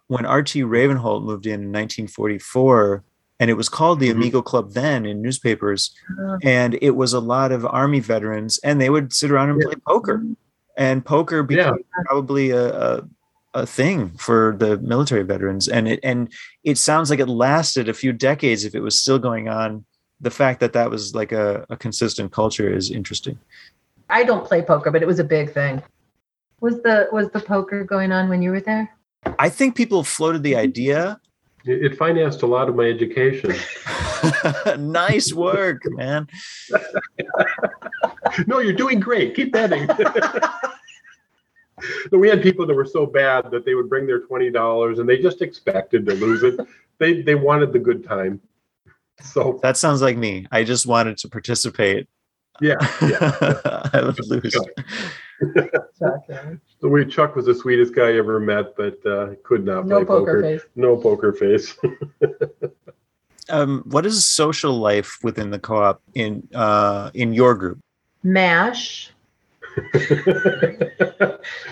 when 0.08 0.24
R.T. 0.26 0.62
Ravenholt 0.62 1.24
moved 1.24 1.46
in 1.46 1.54
in 1.54 1.72
1944, 1.72 3.02
and 3.40 3.50
it 3.50 3.54
was 3.54 3.68
called 3.68 4.00
the 4.00 4.08
Mhm. 4.08 4.12
Amigo 4.12 4.42
Club 4.42 4.72
then 4.72 5.04
in 5.04 5.20
newspapers, 5.20 5.94
Uh, 6.18 6.38
and 6.42 6.78
it 6.80 6.92
was 6.96 7.12
a 7.12 7.20
lot 7.20 7.52
of 7.52 7.66
Army 7.66 8.00
veterans, 8.00 8.58
and 8.64 8.80
they 8.80 8.88
would 8.90 9.12
sit 9.12 9.30
around 9.30 9.50
and 9.50 9.60
Yeah. 9.60 9.66
play 9.68 9.76
poker, 9.86 10.22
and 10.76 11.04
poker 11.04 11.42
became 11.42 11.74
Yeah. 11.76 12.02
probably 12.06 12.50
a, 12.50 12.66
a 12.98 13.08
a 13.54 13.64
thing 13.64 14.10
for 14.18 14.54
the 14.58 14.76
military 14.80 15.22
veterans, 15.22 15.66
and 15.66 15.88
it 15.88 15.98
and 16.02 16.30
it 16.62 16.76
sounds 16.76 17.08
like 17.08 17.20
it 17.20 17.26
lasted 17.26 17.88
a 17.88 17.94
few 17.94 18.12
decades 18.12 18.66
if 18.66 18.74
it 18.74 18.80
was 18.80 18.98
still 18.98 19.18
going 19.18 19.48
on. 19.48 19.86
The 20.20 20.30
fact 20.30 20.60
that 20.60 20.74
that 20.74 20.90
was 20.90 21.14
like 21.14 21.32
a, 21.32 21.64
a 21.70 21.76
consistent 21.76 22.32
culture 22.32 22.68
is 22.70 22.90
interesting. 22.90 23.38
I 24.10 24.24
don't 24.24 24.44
play 24.44 24.60
poker, 24.60 24.90
but 24.90 25.00
it 25.00 25.06
was 25.06 25.18
a 25.20 25.24
big 25.24 25.52
thing. 25.54 25.82
Was 26.60 26.82
the 26.82 27.08
was 27.12 27.30
the 27.30 27.40
poker 27.40 27.82
going 27.84 28.12
on 28.12 28.28
when 28.28 28.42
you 28.42 28.50
were 28.50 28.60
there? 28.60 28.90
I 29.38 29.48
think 29.48 29.76
people 29.76 30.04
floated 30.04 30.42
the 30.42 30.52
mm-hmm. 30.52 30.60
idea. 30.60 31.20
It, 31.64 31.92
it 31.92 31.98
financed 31.98 32.42
a 32.42 32.46
lot 32.46 32.68
of 32.68 32.76
my 32.76 32.84
education. 32.84 33.54
nice 34.78 35.32
work, 35.32 35.82
man. 35.86 36.28
no, 38.46 38.60
you're 38.60 38.72
doing 38.72 39.00
great. 39.00 39.34
Keep 39.34 39.52
betting. 39.52 39.88
So 42.10 42.16
we 42.16 42.26
had 42.26 42.42
people 42.42 42.66
that 42.66 42.74
were 42.74 42.86
so 42.86 43.04
bad 43.04 43.50
that 43.50 43.66
they 43.66 43.74
would 43.74 43.90
bring 43.90 44.06
their 44.06 44.20
twenty 44.20 44.50
dollars 44.50 44.98
and 44.98 45.06
they 45.06 45.18
just 45.18 45.42
expected 45.42 46.06
to 46.06 46.14
lose 46.14 46.42
it. 46.42 46.58
They 46.98 47.20
they 47.20 47.34
wanted 47.34 47.74
the 47.74 47.78
good 47.78 48.02
time. 48.02 48.40
So 49.20 49.60
That 49.62 49.76
sounds 49.76 50.00
like 50.00 50.16
me. 50.16 50.46
I 50.50 50.64
just 50.64 50.86
wanted 50.86 51.18
to 51.18 51.28
participate. 51.28 52.08
yeah, 52.62 52.76
yeah. 53.02 53.90
I 53.92 54.00
would 54.02 54.18
lose. 54.26 54.56
Shocking. 56.80 56.88
So 56.88 56.88
we 56.88 57.04
Chuck 57.06 57.36
was 57.36 57.46
the 57.46 57.54
sweetest 57.54 57.94
guy 57.94 58.08
I 58.08 58.18
ever 58.18 58.40
met, 58.40 58.76
but 58.76 59.04
uh, 59.06 59.34
could 59.42 59.64
not 59.64 59.86
No 59.86 59.98
play 59.98 60.04
poker 60.04 60.42
face. 60.42 60.62
No 60.74 60.96
poker 60.96 61.32
face. 61.32 61.76
Um, 63.48 63.82
what 63.86 64.04
is 64.06 64.24
social 64.24 64.72
life 64.72 65.18
within 65.22 65.50
the 65.50 65.58
co-op 65.58 66.02
in 66.14 66.48
uh, 66.54 67.10
in 67.14 67.32
your 67.32 67.54
group? 67.54 67.78
MASH. 68.22 69.12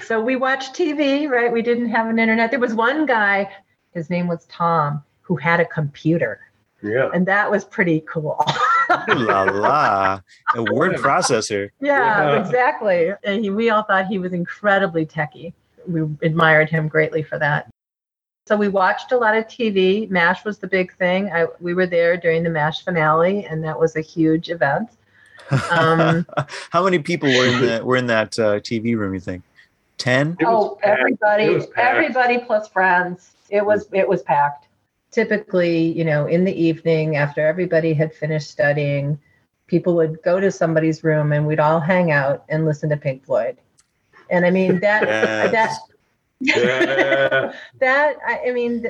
so 0.04 0.20
we 0.20 0.36
watched 0.36 0.74
TV, 0.74 1.28
right? 1.28 1.52
We 1.52 1.62
didn't 1.62 1.88
have 1.88 2.06
an 2.06 2.18
internet. 2.18 2.50
There 2.50 2.60
was 2.60 2.74
one 2.74 3.06
guy, 3.06 3.50
his 3.92 4.10
name 4.10 4.28
was 4.28 4.44
Tom, 4.46 5.02
who 5.22 5.36
had 5.36 5.58
a 5.58 5.64
computer. 5.64 6.40
Yeah. 6.82 7.10
And 7.14 7.26
that 7.26 7.50
was 7.50 7.64
pretty 7.64 8.04
cool. 8.06 8.44
la 9.08 9.42
la, 9.44 10.20
a 10.54 10.62
word 10.72 10.96
processor. 10.96 11.70
Yeah, 11.80 12.32
Yeah. 12.34 12.40
exactly. 12.44 13.12
And 13.24 13.42
he, 13.44 13.50
we 13.50 13.70
all 13.70 13.82
thought 13.82 14.06
he 14.06 14.18
was 14.18 14.32
incredibly 14.32 15.06
techy. 15.06 15.54
We 15.86 16.02
admired 16.22 16.70
him 16.70 16.88
greatly 16.88 17.22
for 17.22 17.38
that. 17.38 17.68
So 18.46 18.56
we 18.56 18.68
watched 18.68 19.12
a 19.12 19.16
lot 19.16 19.36
of 19.36 19.46
TV. 19.46 20.08
MASH 20.10 20.44
was 20.44 20.58
the 20.58 20.66
big 20.66 20.94
thing. 20.96 21.32
I, 21.32 21.46
we 21.60 21.72
were 21.74 21.86
there 21.86 22.16
during 22.16 22.42
the 22.42 22.50
MASH 22.50 22.84
finale, 22.84 23.44
and 23.46 23.64
that 23.64 23.78
was 23.78 23.96
a 23.96 24.00
huge 24.02 24.50
event. 24.50 24.90
Um, 25.70 26.26
How 26.70 26.84
many 26.84 26.98
people 26.98 27.28
were 27.30 27.46
in 27.46 27.60
the 27.60 27.84
were 27.84 27.96
in 27.96 28.06
that 28.06 28.38
uh, 28.38 28.60
TV 28.60 28.96
room? 28.96 29.14
You 29.14 29.20
think 29.20 29.42
ten? 29.98 30.36
Oh, 30.44 30.78
packed. 30.82 30.98
everybody, 31.00 31.44
It 31.44 31.54
was 31.54 31.66
packed. 31.66 31.96
everybody 31.96 32.38
plus 32.38 32.68
friends. 32.68 33.32
It 33.50 33.64
was 33.64 33.86
it 33.92 34.08
was 34.08 34.22
packed. 34.22 34.63
Typically, 35.14 35.92
you 35.92 36.04
know, 36.04 36.26
in 36.26 36.44
the 36.44 36.52
evening 36.52 37.14
after 37.14 37.46
everybody 37.46 37.94
had 37.94 38.12
finished 38.12 38.50
studying, 38.50 39.16
people 39.68 39.94
would 39.94 40.20
go 40.22 40.40
to 40.40 40.50
somebody's 40.50 41.04
room 41.04 41.32
and 41.32 41.46
we'd 41.46 41.60
all 41.60 41.78
hang 41.78 42.10
out 42.10 42.44
and 42.48 42.64
listen 42.64 42.90
to 42.90 42.96
Pink 42.96 43.24
Floyd. 43.24 43.56
And 44.28 44.44
I 44.44 44.50
mean 44.50 44.80
that 44.80 45.04
Yes. 45.52 45.78
Yeah. 46.40 47.52
that 47.78 48.16
I, 48.26 48.48
I 48.48 48.50
mean 48.50 48.84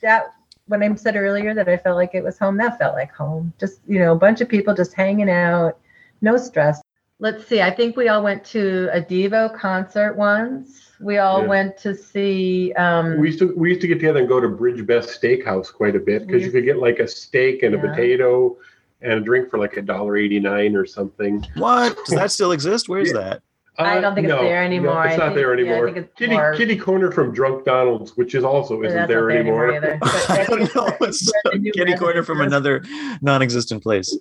that 0.00 0.32
when 0.66 0.82
I 0.82 0.94
said 0.94 1.14
earlier 1.14 1.52
that 1.52 1.68
I 1.68 1.76
felt 1.76 1.96
like 1.96 2.14
it 2.14 2.24
was 2.24 2.38
home, 2.38 2.56
that 2.56 2.78
felt 2.78 2.94
like 2.94 3.12
home. 3.12 3.52
Just 3.60 3.80
you 3.86 3.98
know, 3.98 4.12
a 4.12 4.18
bunch 4.18 4.40
of 4.40 4.48
people 4.48 4.74
just 4.74 4.94
hanging 4.94 5.28
out, 5.28 5.78
no 6.22 6.38
stress. 6.38 6.80
Let's 7.18 7.46
see. 7.46 7.60
I 7.60 7.70
think 7.70 7.96
we 7.96 8.08
all 8.08 8.22
went 8.22 8.44
to 8.46 8.88
a 8.92 9.00
Devo 9.00 9.54
concert 9.54 10.16
once. 10.16 10.85
We 11.00 11.18
all 11.18 11.42
Yeah. 11.42 11.46
went 11.48 11.76
to 11.78 11.94
see. 11.94 12.72
Um, 12.74 13.18
we 13.20 13.26
used 13.28 13.38
to 13.40 13.52
we 13.56 13.68
used 13.68 13.80
to 13.82 13.86
get 13.86 13.94
together 13.96 14.20
and 14.20 14.28
go 14.28 14.40
to 14.40 14.48
Bridge 14.48 14.84
Best 14.86 15.20
Steakhouse 15.20 15.72
quite 15.72 15.94
a 15.96 16.00
bit 16.00 16.26
because 16.26 16.42
you 16.42 16.50
could 16.50 16.64
get 16.64 16.78
like 16.78 16.98
a 17.00 17.06
steak 17.08 17.62
and 17.62 17.74
a 17.74 17.78
potato 17.78 18.56
and 19.02 19.12
a 19.12 19.20
drink 19.20 19.50
for 19.50 19.58
like 19.58 19.76
a 19.76 19.82
dollar 19.82 20.16
eighty 20.16 20.40
nine 20.40 20.74
or 20.74 20.86
something. 20.86 21.44
What 21.56 21.96
does 22.06 22.14
that 22.18 22.30
still 22.38 22.52
exist? 22.52 22.88
Where 22.88 23.00
is 23.00 23.12
that? 23.12 23.42
I 23.78 24.00
don't 24.00 24.14
think 24.14 24.24
it's 24.26 24.32
Uh, 24.32 24.36
no, 24.36 24.42
there 24.44 24.60
no, 24.60 24.64
anymore. 24.64 25.04
it's 25.04 25.12
I 25.12 25.16
not 25.18 25.24
think- 25.26 25.34
there 25.36 25.52
anymore. 25.52 25.84
think 25.84 25.98
it's 25.98 26.14
Kitty 26.18 26.32
more- 26.32 26.54
Kitty 26.54 26.76
Corner 26.78 27.12
from 27.12 27.34
Drunk 27.34 27.66
Donald's, 27.66 28.16
which 28.16 28.34
is 28.34 28.42
also 28.42 28.80
isn't 28.82 28.96
that's 28.96 29.06
there 29.06 29.28
not 29.28 29.36
anymore. 29.36 29.70
either. 29.74 29.98
I 30.00 30.08
I 30.40 30.44
don't 30.44 30.74
know. 30.74 30.96
It's 31.02 31.30
where 31.44 31.52
the 31.52 31.58
new 31.58 31.72
kitty 31.72 31.94
corner 31.94 32.22
from 32.22 32.40
another 32.40 32.82
non-existent 33.20 33.82
place. 33.82 34.18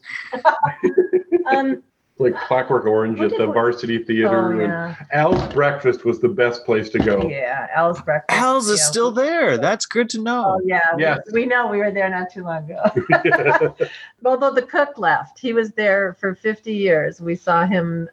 Um, 1.50 1.84
like 2.18 2.34
Clockwork 2.36 2.86
Orange 2.86 3.20
What 3.20 3.34
at 3.34 3.38
the 3.38 3.48
we- 3.48 3.54
Varsity 3.54 3.98
Theater. 4.04 4.30
oh 4.48 4.52
and 4.52 4.62
yeah, 4.62 4.96
Al's 5.12 5.54
Breakfast 5.54 6.06
was 6.06 6.20
the 6.22 6.30
best 6.30 6.64
place 6.66 6.90
to 6.92 7.00
go. 7.00 7.28
yeah. 7.30 7.68
Al's 7.76 8.02
breakfast. 8.02 8.40
Al's 8.42 8.70
is 8.70 8.80
yeah. 8.80 8.86
still 8.86 9.12
there. 9.12 9.58
That's 9.58 9.86
good 9.86 10.10
to 10.12 10.20
Oh 10.20 10.22
know. 10.24 10.62
yeah, 10.64 10.80
Yes. 10.98 11.20
We, 11.34 11.42
we 11.42 11.46
know 11.46 11.68
we 11.68 11.80
were 11.80 11.92
there 11.92 12.10
not 12.10 12.32
too 12.32 12.44
long 12.44 12.72
ago. 12.72 13.76
Although 14.26 14.52
the 14.54 14.62
cook 14.62 14.98
left, 14.98 15.40
he 15.40 15.52
was 15.52 15.72
there 15.72 16.16
for 16.20 16.36
50 16.36 16.74
years. 16.74 17.20
We 17.20 17.36
saw 17.36 17.66
him 17.66 18.08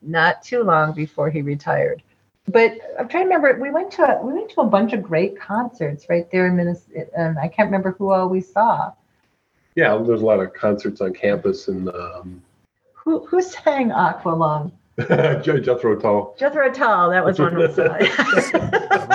not 0.00 0.42
too 0.42 0.62
long 0.62 0.92
before 0.92 1.28
he 1.28 1.42
retired. 1.42 2.02
But 2.46 2.78
I'm 2.98 3.08
trying 3.08 3.28
to 3.28 3.34
remember. 3.34 3.60
We 3.60 3.70
went 3.70 3.90
to 3.92 4.02
a, 4.18 4.24
we 4.24 4.32
went 4.32 4.50
to 4.52 4.60
a 4.62 4.66
bunch 4.66 4.92
of 4.92 5.02
great 5.02 5.38
concerts 5.38 6.06
right 6.08 6.28
there 6.30 6.46
in 6.46 6.56
Minnesota. 6.56 7.06
Um, 7.16 7.36
I 7.40 7.48
can't 7.48 7.66
remember 7.66 7.92
who 7.98 8.10
all 8.10 8.28
we 8.28 8.40
saw. 8.40 8.92
yeah, 9.76 9.96
there's 10.04 10.22
a 10.22 10.24
lot 10.24 10.40
of 10.40 10.52
concerts 10.54 11.00
on 11.00 11.12
campus 11.14 11.68
and 11.68 11.88
um, 11.90 12.42
Who 13.10 13.26
who 13.26 13.42
sang 13.42 13.90
Aqualung? 13.90 14.70
Jethro 15.42 15.96
Tull. 15.98 16.36
Jethro 16.38 16.70
Tull. 16.70 17.10
That 17.10 17.24
was 17.24 17.40
one 17.40 17.56
we 17.56 17.66
saw. 17.72 17.88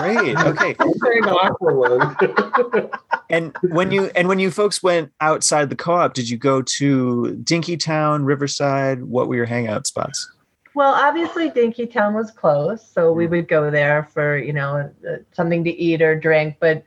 Great. 0.01 0.35
Okay. 0.35 0.75
Sang 0.99 1.21
Aqualung. 1.23 2.99
And 3.29 3.55
when 3.71 3.91
you 3.91 4.11
and 4.13 4.27
when 4.27 4.37
you 4.37 4.51
folks 4.51 4.83
went 4.83 5.13
outside 5.21 5.69
the 5.69 5.77
co-op, 5.77 6.13
did 6.13 6.29
you 6.29 6.37
go 6.37 6.61
to 6.61 7.39
Dinkytown, 7.41 8.25
Riverside? 8.25 9.05
What 9.05 9.29
were 9.29 9.35
your 9.35 9.45
hangout 9.45 9.87
spots? 9.87 10.29
Well, 10.75 10.93
obviously, 10.93 11.49
Dinkytown 11.49 12.13
was 12.13 12.29
closed, 12.31 12.85
so 12.85 13.13
we 13.13 13.25
would 13.25 13.47
go 13.47 13.71
there 13.71 14.09
for 14.13 14.37
you 14.37 14.53
know 14.53 14.91
uh, 15.09 15.15
something 15.31 15.63
to 15.63 15.71
eat 15.71 16.01
or 16.01 16.19
drink. 16.19 16.57
But 16.59 16.83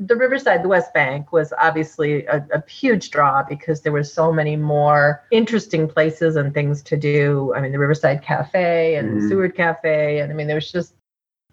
the 0.00 0.14
Riverside, 0.14 0.62
the 0.62 0.68
West 0.68 0.94
Bank, 0.94 1.32
was 1.32 1.52
obviously 1.60 2.24
a, 2.26 2.46
a 2.52 2.62
huge 2.70 3.10
draw 3.10 3.42
because 3.42 3.80
there 3.80 3.92
were 3.92 4.04
so 4.04 4.32
many 4.32 4.54
more 4.56 5.24
interesting 5.32 5.88
places 5.88 6.36
and 6.36 6.54
things 6.54 6.82
to 6.84 6.96
do. 6.96 7.52
I 7.54 7.60
mean, 7.60 7.72
the 7.72 7.78
Riverside 7.80 8.22
Cafe 8.22 8.94
and 8.94 9.16
the 9.16 9.24
Mhm. 9.24 9.28
Seward 9.28 9.56
Cafe, 9.56 10.20
and 10.20 10.30
I 10.32 10.34
mean, 10.34 10.46
there 10.46 10.56
was 10.56 10.70
just 10.70 10.94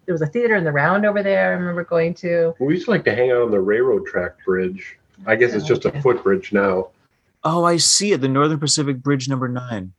there 0.05 0.13
was 0.13 0.21
a 0.21 0.27
theater 0.27 0.55
in 0.55 0.63
the 0.63 0.71
Round 0.71 1.03
over 1.03 1.23
there. 1.23 1.49
I 1.49 1.53
remember 1.55 1.83
going 1.83 2.13
to. 2.15 2.53
we 2.59 2.73
used 2.75 2.85
to 2.85 2.91
like 2.91 3.03
to 3.05 3.15
hang 3.15 3.31
out 3.31 3.41
on 3.41 3.49
the 3.51 3.59
railroad 3.59 4.05
track 4.05 4.33
bridge. 4.45 4.97
I 5.25 5.35
guess 5.35 5.53
it's 5.53 5.65
just 5.65 5.85
a 5.85 6.01
footbridge 6.01 6.53
now. 6.53 6.89
Oh, 7.43 7.63
I 7.63 7.77
see 7.77 8.11
it. 8.11 8.21
The 8.21 8.27
Northern 8.27 8.59
Pacific 8.59 8.97
Bridge 8.97 9.27
number 9.27 9.47
nine. 9.47 9.93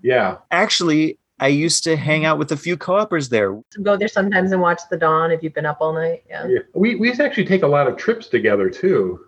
Yeah. 0.00 0.38
Actually, 0.50 1.18
I 1.40 1.48
used 1.48 1.84
to 1.84 1.96
hang 1.96 2.26
out 2.26 2.38
with 2.38 2.52
a 2.52 2.56
few 2.56 2.76
co-opers 2.76 3.30
there. 3.30 3.58
Go 3.82 3.96
there 3.96 4.08
sometimes 4.08 4.52
and 4.52 4.60
watch 4.60 4.82
the 4.90 4.98
dawn 4.98 5.32
if 5.32 5.42
you've 5.42 5.54
been 5.54 5.64
up 5.64 5.78
all 5.80 5.94
night. 5.94 6.22
Yeah. 6.28 6.46
yeah. 6.46 6.58
We, 6.74 6.96
we 6.96 7.08
used 7.08 7.18
to 7.18 7.24
actually 7.24 7.46
take 7.46 7.62
a 7.62 7.66
lot 7.66 7.88
of 7.88 7.96
trips 7.96 8.28
together 8.28 8.68
too. 8.68 9.24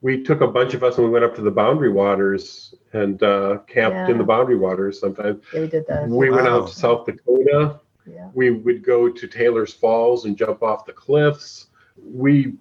We 0.00 0.22
took 0.22 0.40
a 0.40 0.46
bunch 0.48 0.72
of 0.72 0.82
us 0.82 0.96
and 0.96 1.04
we 1.06 1.10
went 1.12 1.24
up 1.24 1.34
to 1.36 1.42
the 1.42 1.50
Boundary 1.50 1.92
Waters 1.92 2.74
and 2.94 3.22
uh, 3.22 3.58
camped 3.66 3.96
Yeah. 3.96 4.08
in 4.08 4.18
the 4.18 4.24
Boundary 4.24 4.56
Waters 4.56 4.98
sometimes. 4.98 5.44
Yeah, 5.52 5.60
we 5.60 5.66
did 5.68 5.86
that. 5.86 6.08
We 6.08 6.30
went 6.30 6.48
out 6.48 6.68
to 6.68 6.74
South 6.74 7.04
Dakota. 7.06 7.78
Yeah. 8.06 8.30
We 8.34 8.50
would 8.50 8.82
go 8.82 9.10
to 9.10 9.26
Taylor's 9.26 9.72
Falls 9.74 10.24
and 10.24 10.36
jump 10.36 10.62
off 10.62 10.86
the 10.86 10.92
cliffs. 10.92 11.66
We 12.02 12.54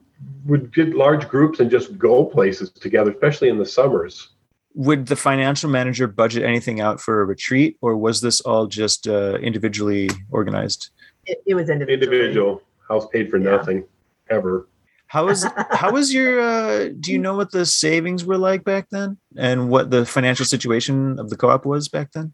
would 0.46 0.74
get 0.74 0.94
large 0.96 1.28
groups 1.30 1.60
and 1.62 1.72
just 1.72 1.98
go 1.98 2.26
places 2.26 2.70
together, 2.70 3.12
especially 3.12 3.48
in 3.50 3.58
the 3.58 3.66
summers. 3.66 4.30
Would 4.76 5.06
the 5.08 5.16
financial 5.16 5.70
manager 5.70 6.08
budget 6.08 6.44
anything 6.44 6.82
out 6.82 7.00
for 7.00 7.22
a 7.22 7.26
retreat, 7.26 7.78
or 7.82 7.96
was 7.96 8.22
this 8.22 8.42
all 8.42 8.66
just 8.68 9.08
uh, 9.08 9.36
individually 9.36 10.10
organized? 10.32 10.90
It, 11.26 11.42
it 11.46 11.56
was 11.56 11.70
individual. 11.70 12.12
Individual 12.14 12.62
house 12.88 13.08
paid 13.14 13.30
for 13.30 13.38
Yeah. 13.38 13.52
nothing 13.58 13.86
ever. 14.30 14.68
How 15.08 15.26
was 15.28 15.46
how 15.70 15.92
was 15.92 16.12
your? 16.12 16.40
Uh, 16.40 16.90
do 17.00 17.12
you 17.12 17.20
know 17.20 17.36
what 17.36 17.52
the 17.52 17.68
savings 17.68 18.26
were 18.26 18.38
like 18.38 18.64
back 18.64 18.90
then, 18.90 19.18
and 19.38 19.70
what 19.70 19.92
the 19.92 20.06
financial 20.06 20.46
situation 20.46 21.20
of 21.20 21.30
the 21.30 21.38
co-op 21.38 21.66
was 21.66 21.88
back 21.88 22.12
then? 22.14 22.34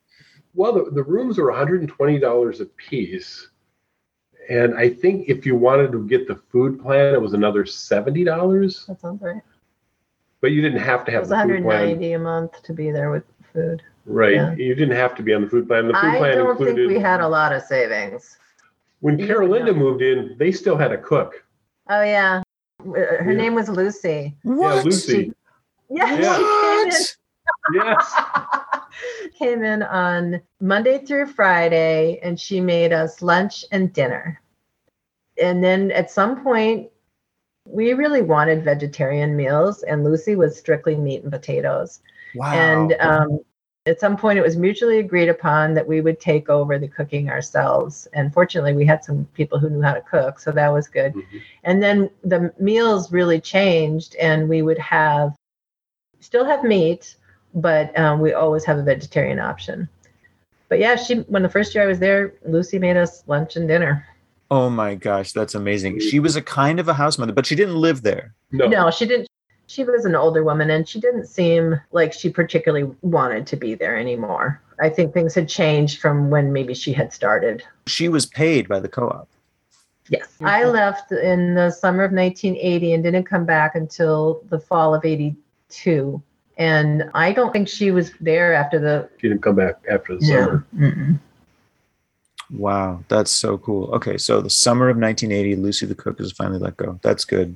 Well, 0.56 0.73
the, 0.73 0.91
the 0.91 1.04
rooms 1.04 1.38
were 1.38 1.52
$120 1.52 2.62
a 2.62 2.65
piece. 2.65 3.49
And 4.49 4.75
I 4.75 4.89
think 4.89 5.30
if 5.30 5.45
you 5.45 5.56
wanted 5.56 5.91
to 5.91 6.08
get 6.08 6.28
the 6.28 6.36
food 6.36 6.82
plan, 6.82 7.13
it 7.13 7.21
was 7.21 7.34
another 7.34 7.65
$70. 7.65 8.88
That 8.88 8.99
sounds 8.99 9.21
right. 9.21 9.41
But 10.41 10.52
you 10.52 10.62
didn't 10.62 10.80
have 10.80 11.04
to 11.06 11.12
It 11.12 11.13
have 11.15 11.21
was 11.23 11.30
the 11.30 11.36
food 11.36 11.63
plan. 11.63 11.89
190 11.99 12.13
a 12.13 12.19
month 12.19 12.63
to 12.63 12.73
be 12.73 12.91
there 12.91 13.12
with 13.12 13.23
food. 13.54 13.82
Right. 14.06 14.36
Yeah. 14.36 14.54
You 14.56 14.73
didn't 14.73 14.95
have 14.95 15.15
to 15.15 15.23
be 15.23 15.34
on 15.34 15.41
the 15.43 15.49
food 15.49 15.67
plan. 15.67 15.88
The 15.88 15.93
food 15.93 16.04
I 16.04 16.17
plan 16.17 16.38
don't 16.38 16.52
included 16.52 16.75
think 16.75 16.88
we 16.88 16.99
had 16.99 17.21
a 17.21 17.28
lot 17.28 17.52
of 17.54 17.62
savings. 17.63 18.38
when 19.02 19.19
you 19.19 19.28
Carolinda 19.28 19.73
moved 19.73 20.02
in, 20.02 20.36
they 20.38 20.52
still 20.52 20.78
had 20.78 20.91
a 20.91 20.97
cook. 20.97 21.43
Oh 21.89 22.02
yeah, 22.02 22.41
her 22.86 23.23
Yeah. 23.32 23.38
name 23.38 23.56
was 23.56 23.69
Lucy. 23.69 24.36
What? 24.43 24.78
Yeah, 24.78 24.82
Lucy. 24.84 25.34
Yeah, 25.89 26.17
Yeah. 26.17 26.38
she 26.38 27.15
Yes. 27.73 28.15
came 29.38 29.63
in 29.63 29.84
on 29.84 30.41
Monday 30.60 31.06
through 31.06 31.28
Friday, 31.28 32.19
and 32.23 32.39
she 32.39 32.60
made 32.62 32.93
us 32.93 33.21
lunch 33.21 33.65
and 33.71 33.91
dinner. 33.93 34.39
And 35.41 35.63
then 35.63 35.91
at 35.91 36.10
some 36.12 36.43
point, 36.43 36.89
we 37.71 37.93
really 37.93 38.21
wanted 38.21 38.63
vegetarian 38.63 39.36
meals, 39.36 39.84
and 39.84 40.03
Lucy 40.03 40.36
was 40.36 40.58
strictly 40.58 40.95
meat 40.95 41.23
and 41.23 41.32
potatoes. 41.32 42.01
Wow. 42.36 42.53
And 42.53 42.93
um, 42.99 43.39
at 43.86 44.00
some 44.00 44.17
point, 44.17 44.39
it 44.39 44.43
was 44.43 44.58
mutually 44.58 45.00
agreed 45.00 45.29
upon 45.29 45.73
that 45.73 45.87
we 45.87 46.02
would 46.02 46.19
take 46.19 46.50
over 46.50 46.77
the 46.77 46.87
cooking 46.87 47.29
ourselves. 47.29 48.08
And 48.13 48.33
fortunately, 48.33 48.73
we 48.73 48.85
had 48.85 49.04
some 49.04 49.25
people 49.33 49.60
who 49.60 49.69
knew 49.69 49.81
how 49.81 49.93
to 49.93 50.02
cook, 50.02 50.39
so 50.39 50.52
that 50.52 50.69
was 50.69 50.87
good. 50.87 51.13
Mhm. 51.13 51.41
And 51.63 51.81
then 51.81 52.10
the 52.23 52.54
meals 52.60 53.12
really 53.12 53.39
changed, 53.39 54.15
and 54.15 54.50
we 54.50 54.62
would 54.62 54.79
have 54.79 55.35
still 56.19 56.46
have 56.46 56.63
meat, 56.63 57.15
but 57.54 57.98
um, 57.98 58.19
we 58.19 58.33
always 58.33 58.65
have 58.65 58.77
a 58.77 58.83
vegetarian 58.83 59.39
option. 59.39 59.87
But 60.67 60.79
yeah, 60.79 60.96
she 60.96 61.21
when 61.21 61.43
the 61.43 61.50
first 61.50 61.73
year 61.73 61.83
I 61.83 61.87
was 61.87 62.00
there, 62.00 62.33
Lucy 62.46 62.77
made 62.77 62.98
us 62.98 63.23
lunch 63.27 63.56
and 63.56 63.67
dinner. 63.67 64.06
Oh 64.52 64.69
my 64.69 64.95
gosh, 64.95 65.31
that's 65.31 65.56
amazing. 65.56 66.00
She 66.00 66.19
was 66.19 66.35
a 66.35 66.41
kind 66.41 66.79
of 66.79 66.87
a 66.87 66.93
house 66.93 67.17
mother, 67.17 67.33
but 67.33 67.45
she 67.45 67.56
didn't 67.56 67.75
live 67.75 68.02
there. 68.02 68.33
No. 68.52 68.67
No, 68.67 68.91
she 68.91 69.06
didn't. 69.06 69.27
She 69.67 69.83
was 69.83 70.06
an 70.06 70.15
older 70.15 70.43
woman, 70.43 70.71
and 70.71 70.87
she 70.89 71.00
didn't 71.00 71.27
seem 71.27 71.79
like 71.91 72.12
she 72.12 72.29
particularly 72.31 72.91
wanted 73.02 73.45
to 73.47 73.56
be 73.56 73.75
there 73.75 73.95
anymore. 73.95 74.60
I 74.81 74.89
think 74.89 75.13
things 75.13 75.35
had 75.35 75.47
changed 75.47 76.00
from 76.00 76.31
when 76.31 76.52
maybe 76.52 76.73
she 76.73 76.91
had 76.91 77.13
started. 77.13 77.63
She 77.85 78.10
was 78.10 78.25
paid 78.25 78.67
by 78.67 78.79
the 78.79 78.87
co-op. 78.87 79.29
Yes. 80.10 80.27
I 80.41 80.63
left 80.63 81.12
in 81.12 81.54
the 81.54 81.69
summer 81.69 82.04
of 82.04 82.12
1980 82.12 82.93
and 82.93 83.04
didn't 83.04 83.25
come 83.25 83.45
back 83.45 83.75
until 83.75 84.41
the 84.50 84.60
fall 84.60 84.95
of 84.95 85.06
82. 85.06 86.19
And 86.58 87.10
I 87.13 87.31
don't 87.31 87.54
think 87.54 87.67
she 87.67 87.91
was 87.91 88.12
there 88.19 88.54
after 88.56 88.79
the. 88.79 89.08
She 89.19 89.29
didn't 89.29 89.43
come 89.43 89.56
back 89.56 89.75
after 89.89 90.17
the 90.17 90.25
Yeah. 90.25 90.45
summer. 90.45 90.65
Mm-mm. 90.75 91.19
Wow, 92.52 93.04
that's 93.10 93.31
so 93.31 93.58
cool. 93.60 93.91
Okay, 93.93 94.17
so 94.17 94.41
the 94.41 94.50
summer 94.50 94.89
of 94.89 94.97
1980, 94.97 95.56
Lucy 95.58 95.85
the 95.85 95.95
cook 95.95 96.19
is 96.19 96.31
finally 96.31 96.60
let 96.60 96.77
go. 96.77 97.00
That's 97.04 97.25
good. 97.25 97.56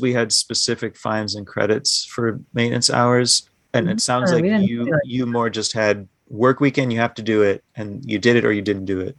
We 0.00 0.12
had 0.12 0.32
specific 0.32 0.96
fines 0.96 1.34
and 1.34 1.46
credits 1.46 2.04
for 2.04 2.40
maintenance 2.54 2.90
hours, 2.90 3.48
and 3.74 3.88
it 3.88 4.00
sounds 4.00 4.30
Yeah, 4.30 4.38
like 4.38 4.68
you 4.68 4.98
you 5.04 5.26
more 5.26 5.50
just 5.50 5.72
had 5.72 6.08
work 6.28 6.60
weekend. 6.60 6.92
You 6.92 7.00
have 7.00 7.14
to 7.14 7.22
do 7.22 7.42
it, 7.42 7.62
and 7.76 8.04
you 8.04 8.18
did 8.18 8.36
it 8.36 8.44
or 8.44 8.52
you 8.52 8.62
didn't 8.62 8.84
do 8.86 9.00
it. 9.00 9.16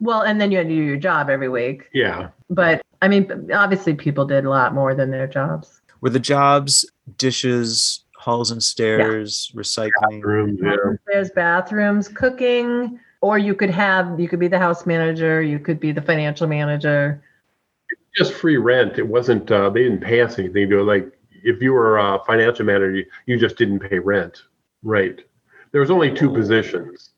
Well, 0.00 0.22
and 0.22 0.40
then 0.40 0.50
you 0.50 0.58
had 0.58 0.68
to 0.68 0.74
do 0.74 0.82
your 0.82 0.96
job 0.96 1.30
every 1.30 1.48
week. 1.48 1.88
Yeah. 1.92 2.28
But 2.50 2.82
I 3.02 3.08
mean, 3.08 3.50
obviously, 3.52 3.94
people 3.94 4.24
did 4.24 4.44
a 4.44 4.50
lot 4.50 4.74
more 4.74 4.94
than 4.94 5.10
their 5.10 5.26
jobs. 5.26 5.80
Were 6.00 6.10
the 6.10 6.20
jobs 6.20 6.84
dishes, 7.18 8.04
halls 8.16 8.50
and 8.50 8.62
stairs, 8.62 9.50
recycling? 9.54 10.22
Rooms, 10.22 10.60
yeah. 10.62 10.76
There's 11.06 11.30
bathrooms, 11.30 12.08
cooking, 12.08 12.98
or 13.20 13.38
you 13.38 13.54
could 13.54 13.70
have, 13.70 14.18
you 14.20 14.28
could 14.28 14.40
be 14.40 14.48
the 14.48 14.58
house 14.58 14.86
manager, 14.86 15.42
you 15.42 15.58
could 15.58 15.80
be 15.80 15.92
the 15.92 16.02
financial 16.02 16.46
manager. 16.46 17.22
Just 18.16 18.32
free 18.32 18.56
rent. 18.56 18.98
It 18.98 19.06
wasn't, 19.06 19.50
uh, 19.50 19.70
they 19.70 19.82
didn't 19.84 20.00
pay 20.00 20.20
us 20.20 20.38
anything 20.38 20.70
to 20.70 20.80
it. 20.80 20.84
Like, 20.84 21.12
if 21.42 21.62
you 21.62 21.72
were 21.72 21.98
a 21.98 22.18
financial 22.26 22.64
manager, 22.64 22.96
you, 22.96 23.06
you 23.26 23.38
just 23.38 23.56
didn't 23.56 23.80
pay 23.80 23.98
rent. 23.98 24.42
Right. 24.82 25.20
There 25.72 25.80
was 25.80 25.90
only 25.90 26.12
two 26.12 26.30
positions. 26.30 27.10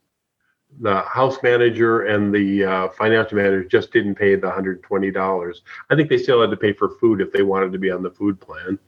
The 0.81 1.01
house 1.03 1.39
manager 1.43 2.07
and 2.07 2.33
the 2.35 2.65
uh, 2.65 2.89
financial 2.91 3.37
manager 3.37 3.65
just 3.65 3.93
didn't 3.93 4.17
pay 4.17 4.35
the 4.35 4.51
$120. 4.51 5.55
I 5.91 5.97
think 5.97 6.09
they 6.09 6.19
still 6.19 6.41
had 6.41 6.51
to 6.51 6.57
pay 6.57 6.73
for 6.73 6.91
food 7.01 7.21
if 7.21 7.33
they 7.33 7.43
wanted 7.43 7.73
to 7.73 7.79
be 7.79 7.91
on 7.91 8.03
the 8.03 8.11
food 8.11 8.41
plan. 8.41 8.79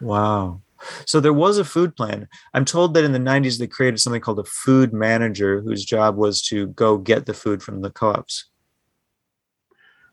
Wow. 0.00 0.60
So 1.06 1.20
there 1.20 1.32
was 1.32 1.58
a 1.58 1.64
food 1.64 1.96
plan. 1.96 2.28
I'm 2.54 2.64
told 2.64 2.94
that 2.94 3.04
in 3.04 3.12
the 3.12 3.18
90s 3.18 3.58
they 3.58 3.66
created 3.66 3.98
something 4.00 4.20
called 4.20 4.38
a 4.38 4.44
food 4.44 4.92
manager 4.92 5.60
whose 5.60 5.84
job 5.84 6.16
was 6.16 6.42
to 6.42 6.68
go 6.68 6.98
get 6.98 7.26
the 7.26 7.34
food 7.34 7.62
from 7.62 7.82
the 7.82 7.90
co-ops. 7.90 8.46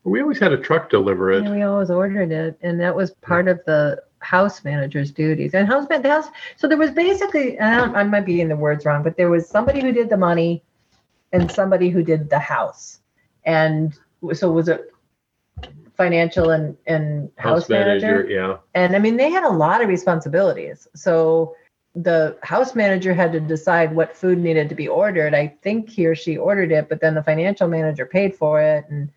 We 0.04 0.22
always 0.22 0.40
had 0.40 0.54
a 0.54 0.58
truck 0.58 0.90
deliver 0.90 1.32
it. 1.32 1.44
And 1.44 1.54
we 1.54 1.64
always 1.64 1.90
ordered 1.90 2.32
it, 2.32 2.58
and 2.62 2.80
that 2.80 2.96
was 2.96 3.12
part 3.16 3.50
of 3.50 3.60
the 3.66 4.02
house 4.20 4.64
manager's 4.64 5.12
duties. 5.12 5.54
And 5.54 5.68
house 5.68 5.88
the 5.88 6.02
house. 6.08 6.28
So 6.56 6.68
there 6.68 6.78
was 6.78 6.92
basically, 6.92 7.60
I, 7.60 7.76
don't, 7.76 7.96
I 7.96 8.04
might 8.04 8.26
be 8.26 8.36
getting 8.36 8.48
the 8.48 8.56
words 8.56 8.86
wrong, 8.86 9.04
but 9.04 9.18
there 9.18 9.30
was 9.30 9.50
somebody 9.50 9.82
who 9.82 9.92
did 9.92 10.10
the 10.10 10.18
money, 10.18 10.64
and 11.34 11.52
somebody 11.52 11.90
who 11.90 12.04
did 12.04 12.30
the 12.30 12.40
house. 12.40 13.00
And 13.44 13.94
so 14.34 14.52
was 14.52 14.70
it 14.70 14.92
financial 15.98 16.52
and 16.52 16.78
and 16.86 17.30
house, 17.38 17.68
manager? 17.68 18.26
yeah. 18.30 18.58
And 18.76 18.96
I 18.96 19.00
mean, 19.00 19.18
they 19.18 19.30
had 19.30 19.44
a 19.44 19.50
lot 19.50 19.82
of 19.82 19.90
responsibilities. 19.90 20.88
So 20.96 21.56
the 21.96 22.38
house 22.44 22.76
manager 22.76 23.14
had 23.14 23.32
to 23.32 23.40
decide 23.40 23.96
what 23.96 24.16
food 24.16 24.38
needed 24.38 24.70
to 24.70 24.76
be 24.76 24.88
ordered. 24.88 25.34
I 25.34 25.48
think 25.64 25.90
he 25.90 26.06
or 26.06 26.16
she 26.16 26.38
ordered 26.38 26.72
it, 26.72 26.88
but 26.90 27.02
then 27.02 27.16
the 27.16 27.24
financial 27.24 27.68
manager 27.68 28.06
paid 28.06 28.36
for 28.36 28.62
it, 28.62 28.86
and 28.90 29.10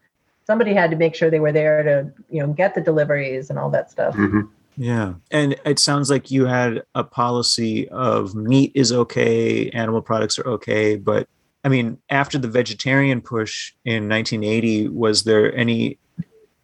somebody 0.47 0.73
had 0.75 0.91
to 0.91 0.97
make 0.97 1.15
sure 1.15 1.31
they 1.31 1.41
were 1.41 1.53
there 1.53 1.83
to, 1.83 2.11
you 2.31 2.41
know, 2.41 2.53
get 2.53 2.75
the 2.75 2.81
deliveries 2.81 3.51
and 3.51 3.59
all 3.59 3.71
that 3.71 3.91
stuff. 3.91 4.15
hmm 4.15 4.41
Yeah. 4.77 5.15
And 5.31 5.57
it 5.67 5.79
sounds 5.79 6.11
like 6.11 6.31
you 6.31 6.47
had 6.47 6.83
a 6.95 7.05
policy 7.05 7.89
of 7.91 8.35
meat 8.35 8.73
is 8.75 8.93
okay, 8.93 9.69
animal 9.71 10.01
products 10.01 10.39
are 10.39 10.49
okay. 10.49 10.97
But 10.97 11.29
I 11.63 11.69
mean, 11.69 11.99
after 12.09 12.39
the 12.39 12.49
vegetarian 12.49 13.21
push 13.21 13.75
in 13.85 14.09
1980, 14.09 14.89
was 14.89 15.25
there 15.25 15.55
any, 15.55 15.99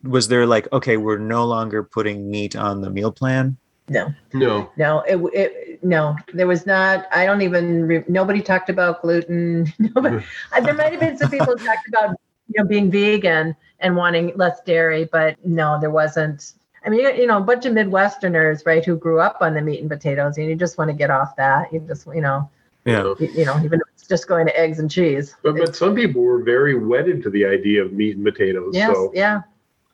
was 0.09 0.29
there 0.29 0.47
like, 0.47 0.73
okay, 0.73 0.97
we're 0.97 1.19
no 1.19 1.45
longer 1.45 1.83
putting 1.83 2.31
meat 2.31 2.57
on 2.57 2.81
the 2.81 2.91
meal 2.91 3.13
plan? 3.13 3.57
No, 3.89 4.13
No. 4.35 4.69
no, 4.77 5.01
it, 5.03 5.17
it 5.33 5.85
no, 5.85 6.17
there 6.33 6.49
was 6.49 6.67
not. 6.67 7.07
I 7.13 7.25
don't 7.25 7.43
even. 7.43 7.87
Re, 7.87 8.05
nobody 8.09 8.43
talked 8.43 8.69
about 8.69 9.03
gluten. 9.03 9.73
Nobody, 9.79 10.25
there 10.65 10.75
might 10.75 10.91
have 10.91 11.01
been 11.01 11.17
some 11.17 11.31
people 11.31 11.55
talked 11.57 11.87
about 11.89 12.17
you 12.49 12.61
know 12.61 12.65
being 12.69 12.91
vegan 12.91 13.55
and 13.81 13.97
wanting 13.97 14.33
less 14.37 14.61
dairy, 14.63 15.09
but 15.13 15.37
no, 15.45 15.79
there 15.81 15.91
wasn't. 15.91 16.55
I 16.85 16.89
mean, 16.89 17.01
you 17.17 17.27
know, 17.27 17.39
a 17.39 17.41
bunch 17.41 17.65
of 17.67 17.75
Midwesterners, 17.75 18.65
right, 18.67 18.85
who 18.85 18.97
grew 18.97 19.21
up 19.21 19.39
on 19.41 19.55
the 19.55 19.61
meat 19.63 19.81
and 19.81 19.91
potatoes, 19.91 20.37
and 20.39 20.47
you 20.49 20.55
just 20.57 20.79
want 20.79 20.89
to 20.91 20.97
get 20.97 21.11
off 21.11 21.37
that. 21.37 21.73
You 21.73 21.81
just, 21.81 22.07
you 22.15 22.21
know, 22.21 22.49
Yeah. 22.85 23.15
you, 23.21 23.29
you 23.35 23.45
know, 23.45 23.57
even 23.65 23.81
if 23.81 23.87
it's 23.95 24.07
just 24.09 24.27
going 24.29 24.47
to 24.47 24.59
eggs 24.59 24.79
and 24.79 24.89
cheese. 24.91 25.35
But, 25.43 25.57
but 25.57 25.75
some 25.77 25.95
people 25.97 26.23
were 26.23 26.43
very 26.43 26.77
wedded 26.79 27.23
to 27.25 27.31
the 27.31 27.45
idea 27.45 27.85
of 27.85 27.93
meat 27.93 28.17
and 28.17 28.25
potatoes. 28.25 28.71
yes, 28.75 28.95
So 28.95 29.11
yeah, 29.15 29.43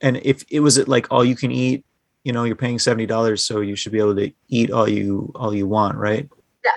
And 0.02 0.18
if 0.24 0.44
it 0.50 0.60
was 0.60 0.76
it 0.78 0.88
like 0.88 1.06
all 1.10 1.24
you 1.24 1.36
can 1.36 1.50
eat, 1.52 1.84
you 2.24 2.32
know, 2.32 2.44
you're 2.44 2.56
paying 2.56 2.78
$70, 2.78 3.40
so 3.40 3.60
you 3.60 3.74
should 3.76 3.92
be 3.92 3.98
able 3.98 4.14
to 4.16 4.30
eat 4.48 4.70
all 4.70 4.88
you, 4.88 5.32
all 5.34 5.54
you 5.54 5.66
want, 5.66 5.96
right? 5.96 6.28
Yeah. 6.64 6.70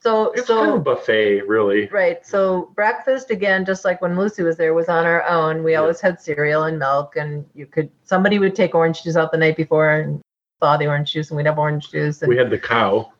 So 0.00 0.30
it's 0.32 0.46
so 0.46 0.56
kind 0.58 0.70
of 0.70 0.76
a 0.76 0.80
buffet, 0.80 1.42
really. 1.48 1.88
Right. 1.88 2.24
So 2.24 2.70
breakfast 2.74 3.30
again, 3.30 3.64
just 3.64 3.84
like 3.84 4.00
when 4.00 4.16
Lucy 4.16 4.42
was 4.42 4.56
there, 4.56 4.72
was 4.74 4.88
on 4.88 5.04
our 5.04 5.22
own. 5.24 5.64
We 5.64 5.72
Yeah. 5.72 5.80
always 5.80 6.00
had 6.00 6.20
cereal 6.20 6.64
and 6.64 6.78
milk, 6.78 7.16
and 7.16 7.44
you 7.54 7.66
could 7.66 7.90
somebody 8.04 8.38
would 8.38 8.54
take 8.54 8.74
orange 8.74 9.02
juice 9.02 9.16
out 9.16 9.32
the 9.32 9.38
night 9.38 9.56
before 9.56 9.90
and 9.90 10.20
thaw 10.60 10.76
the 10.76 10.86
orange 10.86 11.12
juice, 11.12 11.30
and 11.30 11.36
we'd 11.36 11.46
have 11.46 11.58
orange 11.58 11.90
juice 11.90 12.22
and 12.22 12.28
We 12.28 12.36
had 12.36 12.50
the 12.50 12.58
cow. 12.58 13.12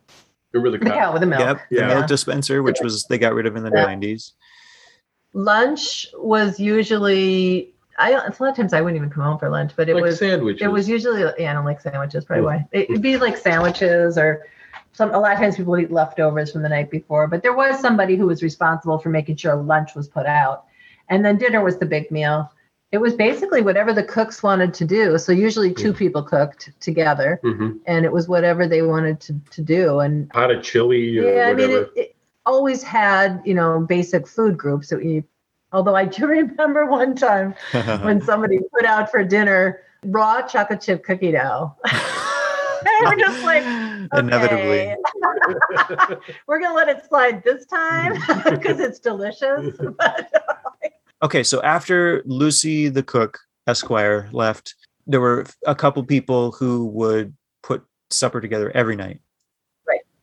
Remember 0.53 0.79
the 0.79 0.85
the 0.85 0.91
cow? 0.91 0.99
cow 0.99 1.13
with 1.13 1.21
the 1.21 1.27
milk. 1.27 1.41
Yep. 1.41 1.61
The 1.71 1.87
milk 1.87 2.07
dispenser, 2.07 2.63
which 2.63 2.79
was, 2.83 3.05
they 3.11 3.19
got 3.19 3.35
rid 3.35 3.47
of 3.47 3.57
in 3.57 3.63
the 3.65 3.71
Yeah. 3.75 3.85
90s. 3.85 4.33
Lunch 5.35 6.07
was 6.15 6.59
usually 6.59 7.75
I 7.99 8.11
don't. 8.11 8.39
A 8.39 8.43
lot 8.43 8.51
of 8.51 8.57
times 8.57 8.73
I 8.73 8.81
wouldn't 8.81 8.97
even 8.97 9.11
come 9.11 9.23
home 9.25 9.39
for 9.39 9.49
lunch, 9.49 9.73
but 9.77 9.89
it 9.89 9.95
like 9.95 10.05
was 10.05 10.19
sandwiches. 10.19 10.63
it 10.63 10.69
was 10.71 10.89
usually 10.89 11.23
yeah. 11.39 11.51
I 11.51 11.55
don't 11.55 11.65
like 11.65 11.81
sandwiches. 11.81 12.25
Probably 12.25 12.45
why 12.45 12.67
it'd 12.73 13.03
be 13.03 13.17
like 13.17 13.37
sandwiches 13.37 14.19
or. 14.19 14.45
Some, 14.93 15.11
a 15.13 15.19
lot 15.19 15.35
of 15.35 15.39
times 15.39 15.57
people 15.57 15.73
would 15.73 15.83
eat 15.83 15.91
leftovers 15.91 16.51
from 16.53 16.63
the 16.63 16.71
night 16.71 16.91
before, 16.91 17.27
but 17.27 17.43
there 17.43 17.53
was 17.55 17.79
somebody 17.81 18.17
who 18.17 18.27
was 18.27 18.43
responsible 18.43 18.99
for 18.99 19.11
making 19.11 19.37
sure 19.37 19.55
lunch 19.55 19.95
was 19.95 20.09
put 20.09 20.25
out. 20.25 20.65
And 21.11 21.23
then 21.23 21.37
dinner 21.37 21.63
was 21.63 21.77
the 21.77 21.85
big 21.85 22.11
meal. 22.11 22.51
It 22.93 22.97
was 22.99 23.13
basically 23.13 23.61
whatever 23.61 23.93
the 23.93 24.03
cooks 24.03 24.43
wanted 24.43 24.73
to 24.73 24.87
do. 24.87 25.19
So 25.19 25.33
usually 25.33 25.75
two 25.75 25.93
people 25.93 26.23
cooked 26.23 26.71
together 26.81 27.39
Mhm. 27.45 27.79
and 27.87 28.07
it 28.07 28.13
was 28.13 28.27
whatever 28.27 28.67
they 28.67 28.81
wanted 28.81 29.21
to, 29.21 29.35
to 29.51 29.61
do. 29.61 30.01
And 30.01 30.31
pot 30.31 30.51
of 30.51 30.63
chili 30.63 31.19
or 31.19 31.31
yeah, 31.31 31.49
I 31.49 31.53
mean, 31.53 31.71
it, 31.73 31.91
it 31.95 32.17
always 32.47 32.83
had, 32.83 33.43
you 33.45 33.53
know, 33.53 33.81
basic 33.81 34.27
food 34.27 34.57
groups 34.57 34.89
that 34.89 34.99
we, 35.01 35.25
although 35.73 35.97
I 35.97 36.05
do 36.05 36.27
remember 36.27 36.87
one 36.87 37.15
time 37.15 37.55
when 38.03 38.21
somebody 38.25 38.59
put 38.73 38.85
out 38.85 39.11
for 39.11 39.25
dinner 39.25 39.81
raw 40.05 40.43
chocolate 40.43 40.81
chip 40.81 41.05
cookie 41.05 41.33
dough. 41.33 41.75
were 43.05 43.17
just 43.17 43.43
like, 43.43 43.65
Inevitably. 44.13 44.95
we're 46.47 46.61
gonna 46.61 46.75
let 46.75 46.89
it 46.89 47.05
slide 47.09 47.43
this 47.43 47.67
time 47.67 48.15
because 48.49 48.79
it's 48.79 48.99
delicious. 48.99 49.77
Okay, 51.23 51.43
so 51.43 51.63
after 51.63 52.23
Lucy 52.27 52.89
the 52.89 53.03
cook 53.03 53.39
Esquire 53.67 54.29
left, 54.33 54.75
there 55.07 55.21
were 55.21 55.47
a 55.67 55.75
couple 55.75 56.05
people 56.05 56.53
who 56.53 56.87
would 56.87 57.35
put 57.63 57.85
supper 58.11 58.41
together 58.41 58.71
every 58.75 58.97
night. 58.97 59.21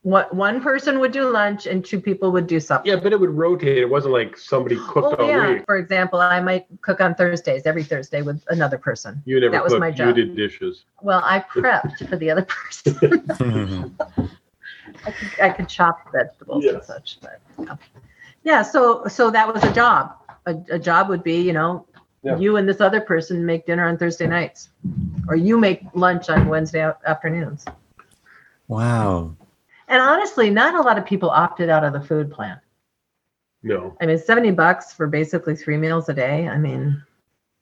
One, 0.03 0.25
one 0.31 0.61
person 0.61 0.99
would 0.99 1.11
do 1.13 1.29
lunch 1.29 1.65
and 1.65 1.83
two 1.83 1.99
people 1.99 2.31
would 2.33 2.45
do 2.45 2.59
supper. 2.59 2.87
yeah, 2.87 2.97
but 2.97 3.13
it 3.13 3.19
would 3.19 3.29
rotate. 3.29 3.77
It 3.77 3.89
wasn't 3.89 4.13
like 4.13 4.37
somebody 4.37 4.75
oh, 4.77 4.87
cooked 4.91 5.15
Oh 5.19 5.23
all 5.23 5.29
yeah. 5.29 5.53
week. 5.53 5.63
For 5.65 5.77
example, 5.77 6.19
I 6.19 6.39
might 6.41 6.65
cook 6.81 6.99
on 6.99 7.15
Thursdays 7.15 7.65
every 7.65 7.83
Thursday 7.85 8.21
with 8.21 8.43
another 8.49 8.77
person. 8.77 9.21
You 9.25 9.39
never 9.39 9.51
That 9.53 9.63
was 9.63 9.71
cooked. 9.73 9.79
my 9.79 9.87
You 10.07 10.13
did 10.13 10.35
dishes. 10.35 10.83
Well, 11.01 11.21
I 11.23 11.39
prepped 11.39 12.07
for 12.09 12.17
the 12.17 12.29
other 12.31 12.43
person. 12.43 13.95
I 15.05 15.11
could, 15.11 15.39
I 15.41 15.49
could 15.49 15.67
chop 15.69 16.11
vegetables 16.11 16.65
and 16.65 16.83
such, 16.83 17.17
but 17.21 17.41
yeah. 17.59 17.75
yeah. 18.43 18.61
So 18.61 19.05
so 19.07 19.31
that 19.31 19.51
was 19.51 19.63
a 19.63 19.73
job. 19.73 20.15
A, 20.45 20.55
a 20.71 20.79
job 20.79 21.07
would 21.09 21.23
be, 21.23 21.39
you 21.41 21.53
know, 21.53 21.85
Yeah. 22.23 22.37
you 22.37 22.57
and 22.57 22.67
this 22.67 22.79
other 22.81 22.99
person 23.01 23.45
make 23.45 23.65
dinner 23.65 23.87
on 23.87 23.97
Thursday 23.97 24.27
nights, 24.27 24.69
or 25.29 25.35
you 25.35 25.57
make 25.57 25.81
lunch 25.93 26.29
on 26.29 26.47
Wednesday 26.47 26.91
afternoons. 27.05 27.65
wow. 28.67 29.35
And 29.87 30.01
honestly, 30.01 30.49
not 30.49 30.75
a 30.75 30.81
lot 30.81 30.97
of 30.97 31.05
people 31.05 31.29
opted 31.29 31.69
out 31.69 31.83
of 31.83 31.93
the 31.93 32.01
food 32.01 32.31
plan. 32.31 32.59
No. 33.61 33.95
I 34.01 34.05
mean, 34.05 34.17
seventy 34.17 34.51
bucks 34.51 34.93
for 34.93 35.07
basically 35.07 35.55
three 35.55 35.77
meals 35.77 36.09
a 36.09 36.13
day. 36.13 36.47
I 36.47 36.57
mean, 36.57 37.01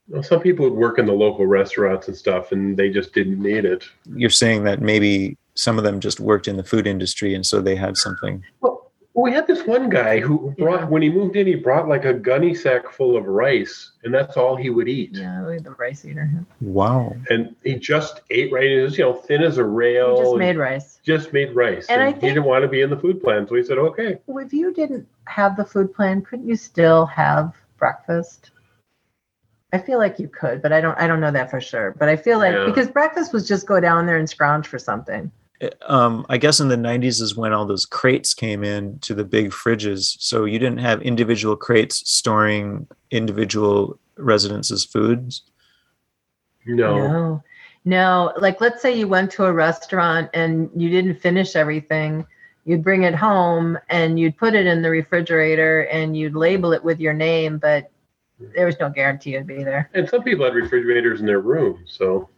Well, 0.07 0.23
some 0.23 0.39
people 0.39 0.69
would 0.69 0.77
work 0.77 0.97
in 0.97 1.05
the 1.05 1.13
local 1.13 1.45
restaurants 1.45 2.07
and 2.07 2.17
stuff, 2.17 2.51
and 2.51 2.75
they 2.75 2.89
just 2.89 3.13
didn't 3.13 3.41
need 3.41 3.65
it. 3.65 3.85
You're 4.15 4.29
saying 4.29 4.63
that 4.63 4.81
maybe 4.81 5.37
some 5.55 5.77
of 5.77 5.83
them 5.83 5.99
just 5.99 6.19
worked 6.19 6.47
in 6.47 6.57
the 6.57 6.63
food 6.63 6.87
industry 6.87 7.35
and 7.35 7.45
so 7.45 7.61
they 7.61 7.75
had 7.75 7.97
something. 7.97 8.43
Well, 8.61 8.80
we 9.13 9.31
had 9.31 9.45
this 9.45 9.65
one 9.67 9.89
guy 9.89 10.19
who 10.19 10.53
brought 10.57 10.81
Yeah. 10.81 10.85
when 10.87 11.01
he 11.01 11.09
moved 11.09 11.35
in, 11.35 11.45
he 11.45 11.55
brought 11.55 11.87
like 11.87 12.05
a 12.05 12.13
gunny 12.13 12.55
sack 12.55 12.89
full 12.89 13.17
of 13.17 13.25
rice, 13.25 13.91
and 14.03 14.13
that's 14.13 14.37
all 14.37 14.55
he 14.55 14.69
would 14.69 14.87
eat. 14.87 15.11
yeah, 15.13 15.45
we 15.45 15.53
had 15.55 15.63
the 15.65 15.71
rice 15.71 16.05
eater. 16.05 16.29
Wow. 16.61 17.13
And 17.29 17.53
he 17.63 17.75
just 17.75 18.21
ate 18.29 18.51
right. 18.53 18.63
He 18.69 18.77
was, 18.77 18.97
you 18.97 19.03
know, 19.03 19.13
thin 19.13 19.43
as 19.43 19.57
a 19.57 19.63
We 19.65 19.69
rail. 19.69 20.17
just 20.17 20.37
made 20.37 20.57
rice. 20.57 20.99
just 21.03 21.33
made 21.33 21.53
rice. 21.55 21.87
And 21.89 22.01
And, 22.01 22.15
I 22.15 22.19
he 22.19 22.27
didn't 22.27 22.45
want 22.45 22.61
to 22.63 22.69
be 22.69 22.81
in 22.81 22.89
the 22.89 22.97
food 22.97 23.21
plan, 23.21 23.47
so 23.47 23.55
he 23.55 23.63
said, 23.63 23.77
"Okay." 23.77 24.19
Well, 24.27 24.43
if 24.45 24.53
you 24.53 24.73
didn't 24.73 25.07
have 25.25 25.57
the 25.57 25.65
food 25.65 25.93
plan, 25.93 26.21
couldn't 26.21 26.47
you 26.47 26.55
still 26.55 27.05
have 27.07 27.53
breakfast? 27.77 28.51
I 29.73 29.77
feel 29.77 29.97
like 29.99 30.19
you 30.19 30.27
could, 30.27 30.61
but 30.61 30.71
I 30.73 30.79
don't 30.81 30.97
I 30.97 31.07
don't 31.07 31.19
know 31.21 31.31
that 31.31 31.49
for 31.49 31.59
sure. 31.61 31.95
But 31.97 32.07
I 32.09 32.15
feel 32.15 32.37
like 32.39 32.53
Yeah. 32.53 32.65
because 32.65 32.87
breakfast 32.89 33.33
was 33.33 33.47
just 33.47 33.65
go 33.67 33.79
down 33.79 34.05
there 34.05 34.17
and 34.17 34.29
scrounge 34.29 34.67
for 34.67 34.77
something. 34.79 35.31
Um, 35.87 36.25
I 36.29 36.37
guess 36.37 36.59
in 36.59 36.69
the 36.69 36.75
90s 36.75 37.21
is 37.21 37.35
when 37.35 37.53
all 37.53 37.65
those 37.65 37.85
crates 37.85 38.33
came 38.33 38.63
in 38.63 38.99
to 38.99 39.13
the 39.13 39.23
big 39.23 39.51
fridges. 39.51 40.15
So 40.19 40.45
you 40.45 40.59
didn't 40.59 40.79
have 40.79 41.01
individual 41.01 41.55
crates 41.55 42.09
storing 42.09 42.87
individual 43.11 43.99
residences' 44.17 44.85
foods. 44.85 45.43
No. 46.65 46.97
No. 46.97 47.43
No, 47.83 48.31
like 48.37 48.61
let's 48.61 48.81
say 48.81 48.95
you 48.95 49.07
went 49.07 49.31
to 49.31 49.45
a 49.45 49.51
restaurant 49.51 50.29
and 50.35 50.69
you 50.75 50.89
didn't 50.89 51.15
finish 51.15 51.55
everything. 51.55 52.27
You'd 52.63 52.83
bring 52.83 53.03
it 53.03 53.15
home 53.15 53.77
and 53.89 54.19
you'd 54.19 54.37
put 54.37 54.53
it 54.53 54.67
in 54.67 54.83
the 54.83 54.89
refrigerator 54.91 55.81
and 55.85 56.15
you'd 56.15 56.35
label 56.35 56.73
it 56.73 56.83
with 56.83 56.99
your 56.99 57.13
name, 57.13 57.57
but 57.57 57.89
there 58.55 58.67
was 58.67 58.79
no 58.79 58.89
guarantee 58.89 59.33
it'd 59.33 59.47
be 59.47 59.63
there. 59.63 59.89
And 59.95 60.07
some 60.07 60.21
people 60.21 60.45
had 60.45 60.53
refrigerators 60.53 61.21
in 61.21 61.25
their 61.25 61.39
room, 61.39 61.83
so 61.87 62.29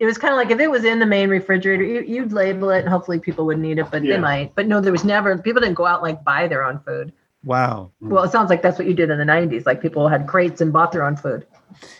It 0.00 0.06
was 0.06 0.16
kind 0.18 0.32
of 0.32 0.38
like 0.38 0.50
if 0.50 0.58
it 0.58 0.70
was 0.70 0.84
in 0.84 0.98
the 0.98 1.06
main 1.06 1.28
refrigerator, 1.28 1.84
you, 1.84 2.00
you'd 2.00 2.32
label 2.32 2.70
it 2.70 2.80
and 2.80 2.88
hopefully 2.88 3.20
people 3.20 3.44
would 3.46 3.58
need 3.58 3.78
it, 3.78 3.86
but 3.90 4.02
Yeah. 4.02 4.16
they 4.16 4.20
might. 4.20 4.54
But 4.54 4.66
no, 4.66 4.80
there 4.80 4.92
was 4.92 5.04
never, 5.04 5.36
people 5.38 5.60
didn't 5.60 5.74
go 5.76 5.86
out 5.86 6.02
and 6.02 6.14
like 6.14 6.24
buy 6.24 6.48
their 6.48 6.64
own 6.64 6.80
food. 6.80 7.12
Wow. 7.44 7.92
Well, 8.00 8.24
it 8.24 8.32
sounds 8.32 8.48
like 8.50 8.62
that's 8.62 8.78
what 8.78 8.88
you 8.88 8.94
did 8.94 9.10
in 9.10 9.18
the 9.18 9.24
90s. 9.24 9.66
Like 9.66 9.80
people 9.82 10.08
had 10.08 10.26
crates 10.26 10.60
and 10.62 10.72
bought 10.72 10.92
their 10.92 11.04
own 11.04 11.16
food. 11.16 11.46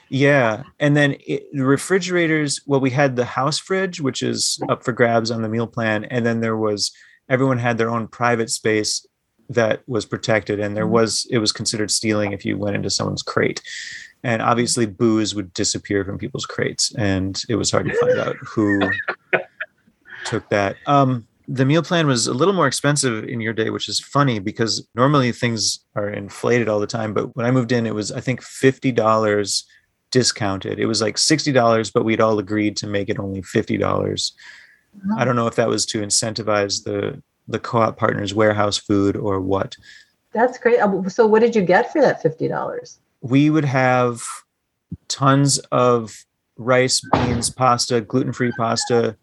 Yeah. 0.08 0.62
And 0.78 0.96
then 0.96 1.16
it, 1.26 1.44
the 1.52 1.64
refrigerators, 1.64 2.60
well, 2.66 2.80
we 2.80 2.90
had 2.90 3.16
the 3.16 3.24
house 3.24 3.58
fridge, 3.58 4.00
which 4.00 4.22
is 4.22 4.58
up 4.70 4.82
for 4.82 4.92
grabs 4.92 5.30
on 5.30 5.42
the 5.42 5.48
meal 5.48 5.66
plan. 5.66 6.04
And 6.04 6.24
then 6.26 6.40
there 6.40 6.56
was, 6.56 6.92
everyone 7.28 7.58
had 7.58 7.76
their 7.78 7.90
own 7.90 8.08
private 8.08 8.50
space 8.50 9.06
that 9.50 9.82
was 9.86 10.04
protected. 10.06 10.58
And 10.60 10.76
there 10.76 10.86
Mhm. 10.86 10.90
was, 10.90 11.26
it 11.30 11.38
was 11.38 11.52
considered 11.52 11.90
stealing 11.90 12.32
if 12.32 12.44
you 12.44 12.56
went 12.56 12.76
into 12.76 12.88
someone's 12.90 13.22
crate. 13.22 13.60
And 14.22 14.42
obviously, 14.42 14.86
booze 14.86 15.34
would 15.34 15.52
disappear 15.54 16.04
from 16.04 16.18
people's 16.18 16.46
crates. 16.46 16.94
And 16.96 17.40
it 17.48 17.56
was 17.56 17.70
hard 17.70 17.86
to 17.86 17.94
find 17.98 18.18
out 18.18 18.36
who 18.36 18.80
took 20.24 20.48
that. 20.50 20.76
Um, 20.86 21.26
the 21.48 21.64
meal 21.64 21.82
plan 21.82 22.06
was 22.06 22.26
a 22.26 22.34
little 22.34 22.54
more 22.54 22.66
expensive 22.66 23.24
in 23.24 23.40
your 23.40 23.52
day, 23.52 23.70
which 23.70 23.88
is 23.88 23.98
funny 23.98 24.38
because 24.38 24.86
normally 24.94 25.32
things 25.32 25.80
are 25.96 26.08
inflated 26.08 26.68
all 26.68 26.78
the 26.78 26.86
time. 26.86 27.12
But 27.12 27.34
when 27.34 27.46
I 27.46 27.50
moved 27.50 27.72
in, 27.72 27.86
it 27.86 27.94
was, 27.94 28.12
I 28.12 28.20
think, 28.20 28.40
$50 28.42 29.64
discounted. 30.12 30.78
It 30.78 30.86
was 30.86 31.00
like 31.00 31.16
$60, 31.16 31.92
but 31.92 32.04
we'd 32.04 32.20
all 32.20 32.38
agreed 32.38 32.76
to 32.78 32.86
make 32.86 33.08
it 33.08 33.18
only 33.18 33.42
$50. 33.42 34.32
I 35.16 35.24
don't 35.24 35.36
know 35.36 35.46
if 35.46 35.56
that 35.56 35.68
was 35.68 35.86
to 35.86 36.00
incentivize 36.00 36.84
the 36.84 37.22
the 37.48 37.58
co-op 37.58 37.96
partners 37.96 38.32
warehouse 38.32 38.78
food 38.78 39.16
or 39.16 39.40
what. 39.40 39.76
That's 40.32 40.56
great. 40.58 40.78
Uh, 40.78 41.08
So 41.08 41.26
what 41.26 41.40
did 41.40 41.56
you 41.56 41.62
get 41.62 41.92
for 41.92 42.00
that 42.00 42.22
$50? 42.22 42.98
We 43.20 43.50
would 43.50 43.64
have 43.64 44.22
tons 45.08 45.58
of 45.70 46.24
rice, 46.56 47.00
beans, 47.12 47.50
pasta, 47.50 48.00
gluten-free 48.00 48.52
pasta, 48.52 49.16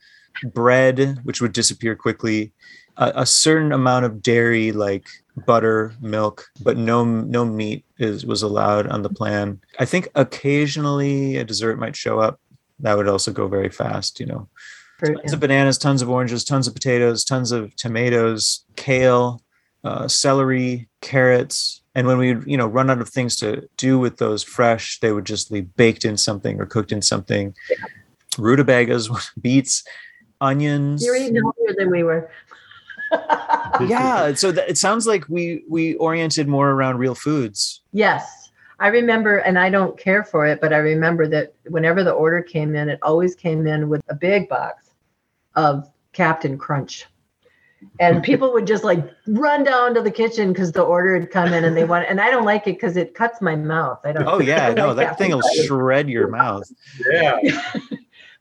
bread, 0.54 1.20
which 1.24 1.42
would 1.42 1.54
disappear 1.54 1.96
quickly, 1.96 2.52
a, 2.98 3.12
a 3.16 3.26
certain 3.26 3.72
amount 3.72 4.06
of 4.06 4.22
dairy 4.22 4.72
like 4.72 5.06
butter, 5.46 5.94
milk, 6.02 6.48
but 6.62 6.78
no 6.78 7.04
no 7.04 7.46
meat 7.46 7.86
is 8.00 8.26
was 8.26 8.42
allowed 8.42 8.88
on 8.88 9.04
the 9.04 9.10
plan. 9.10 9.62
I 9.80 9.86
think 9.86 10.10
occasionally 10.16 11.38
a 11.38 11.44
dessert 11.44 11.80
might 11.80 11.96
show 11.96 12.20
up. 12.20 12.40
That 12.80 12.98
would 12.98 13.08
also 13.08 13.32
go 13.32 13.48
very 13.48 13.70
fast, 13.70 14.20
you 14.20 14.26
know. 14.26 14.50
Tons 15.04 15.34
of 15.34 15.40
bananas, 15.40 15.78
tons 15.78 16.02
of 16.02 16.10
oranges, 16.10 16.44
tons 16.44 16.68
of 16.68 16.74
potatoes, 16.74 17.24
tons 17.24 17.52
of 17.52 17.76
tomatoes, 17.76 18.66
kale, 18.76 19.44
uh, 19.84 20.08
celery, 20.08 20.90
carrots. 21.02 21.84
And 21.98 22.06
when 22.06 22.20
we 22.20 22.38
you 22.46 22.58
know 22.58 22.68
run 22.68 22.92
out 22.92 23.02
of 23.02 23.10
things 23.10 23.36
to 23.38 23.68
do 23.76 23.98
with 23.98 24.18
those 24.18 24.44
fresh, 24.44 25.00
they 25.00 25.12
would 25.12 25.26
just 25.26 25.52
be 25.52 25.62
baked 25.62 26.06
in 26.06 26.16
something 26.16 26.62
or 26.62 26.68
cooked 26.68 26.92
in 26.92 27.02
something. 27.02 27.56
Rutabagas, 28.38 29.10
beets, 29.42 29.84
onions. 30.40 31.04
You're 31.04 31.16
eating 31.16 31.36
healthier 31.36 31.76
than 31.76 31.90
we 31.90 32.04
were. 32.04 32.30
Yeah, 33.80 34.34
so 34.34 34.52
that, 34.52 34.70
it 34.70 34.78
sounds 34.78 35.08
like 35.08 35.28
we 35.28 35.64
we 35.68 35.96
oriented 35.96 36.48
more 36.48 36.70
around 36.70 36.98
real 36.98 37.16
foods. 37.16 37.82
Yes. 37.92 38.52
I 38.80 38.90
remember, 38.90 39.40
and 39.40 39.58
I 39.58 39.72
don't 39.72 39.98
care 39.98 40.24
for 40.24 40.46
it, 40.46 40.62
but 40.62 40.72
I 40.72 40.78
remember 40.78 41.28
that 41.30 41.56
whenever 41.68 42.04
the 42.04 42.12
order 42.12 42.44
came 42.44 42.76
in, 42.76 42.90
it 42.90 43.00
always 43.02 43.34
came 43.34 43.66
in 43.66 43.90
with 43.90 44.04
a 44.08 44.14
big 44.14 44.48
box 44.50 44.92
of 45.56 45.90
Captain 46.14 46.60
Crunch. 46.60 47.08
And 48.00 48.24
people 48.30 48.54
would 48.54 48.68
just 48.68 48.84
like 48.84 49.04
run 49.28 49.64
down 49.64 49.94
to 49.96 50.02
the 50.02 50.12
kitchen 50.12 50.54
because 50.54 50.72
the 50.72 50.84
order 50.84 51.20
had 51.20 51.32
come 51.32 51.54
in 51.54 51.64
and 51.64 51.76
they 51.76 51.84
want, 51.84 52.06
and 52.10 52.20
I 52.20 52.30
don't 52.30 52.46
like 52.46 52.68
it 52.68 52.76
because 52.76 52.98
it 52.98 53.14
cuts 53.14 53.42
my 53.42 53.56
mouth. 53.56 54.00
I 54.04 54.12
don't. 54.12 54.28
Oh 54.28 54.40
yeah, 54.40 54.68
I 54.68 54.74
no, 54.74 54.88
like 54.88 55.08
that 55.08 55.18
thing 55.18 55.32
will 55.32 55.42
shred 55.66 56.10
your 56.10 56.28
mouth. 56.28 56.70
yeah. 57.12 57.40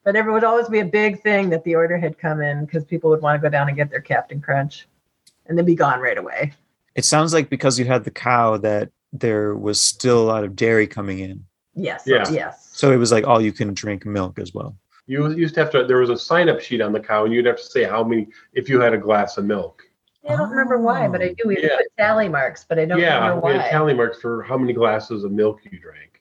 But 0.04 0.12
there 0.12 0.30
would 0.30 0.44
always 0.44 0.68
be 0.68 0.78
a 0.78 0.84
big 0.84 1.20
thing 1.20 1.50
that 1.50 1.64
the 1.64 1.74
order 1.74 1.98
had 1.98 2.16
come 2.16 2.40
in 2.40 2.64
because 2.64 2.84
people 2.84 3.10
would 3.10 3.22
want 3.22 3.42
to 3.42 3.44
go 3.44 3.50
down 3.50 3.66
and 3.66 3.76
get 3.76 3.90
their 3.90 4.00
Captain 4.00 4.40
Crunch 4.40 4.86
and 5.46 5.58
then 5.58 5.64
be 5.64 5.74
gone 5.74 5.98
right 5.98 6.16
away. 6.16 6.52
It 6.94 7.04
sounds 7.04 7.34
like 7.34 7.50
because 7.50 7.76
you 7.76 7.86
had 7.86 8.04
the 8.04 8.12
cow 8.12 8.56
that 8.58 8.92
there 9.12 9.56
was 9.56 9.80
still 9.80 10.22
a 10.22 10.26
lot 10.26 10.44
of 10.44 10.54
dairy 10.54 10.86
coming 10.86 11.18
in. 11.18 11.44
Yes. 11.74 12.04
Yeah. 12.06 12.24
Yes. 12.30 12.70
So 12.72 12.92
it 12.92 12.98
was 12.98 13.10
like 13.10 13.26
all 13.26 13.40
you 13.40 13.52
can 13.52 13.74
drink 13.74 14.06
milk 14.06 14.38
as 14.38 14.54
well. 14.54 14.76
You 15.06 15.30
used 15.30 15.54
to 15.54 15.60
have 15.60 15.70
to. 15.70 15.84
There 15.84 15.98
was 15.98 16.10
a 16.10 16.18
sign-up 16.18 16.60
sheet 16.60 16.80
on 16.80 16.92
the 16.92 17.00
cow, 17.00 17.24
and 17.24 17.32
you'd 17.32 17.46
have 17.46 17.56
to 17.58 17.62
say 17.62 17.84
how 17.84 18.02
many 18.02 18.28
if 18.52 18.68
you 18.68 18.80
had 18.80 18.92
a 18.92 18.98
glass 18.98 19.38
of 19.38 19.44
milk. 19.44 19.82
I 20.28 20.34
don't 20.34 20.50
remember 20.50 20.78
why, 20.78 21.06
but 21.06 21.22
I 21.22 21.28
do. 21.28 21.46
We 21.46 21.62
Yeah. 21.62 21.76
put 21.76 21.86
tally 21.96 22.28
marks, 22.28 22.64
but 22.68 22.80
I 22.80 22.84
don't 22.84 22.98
yeah, 22.98 23.18
remember 23.18 23.46
we 23.46 23.52
why. 23.52 23.58
had 23.62 23.70
tally 23.70 23.94
marks 23.94 24.20
for 24.20 24.42
how 24.42 24.58
many 24.58 24.72
glasses 24.72 25.22
of 25.22 25.30
milk 25.30 25.60
you 25.70 25.78
drank. 25.78 26.20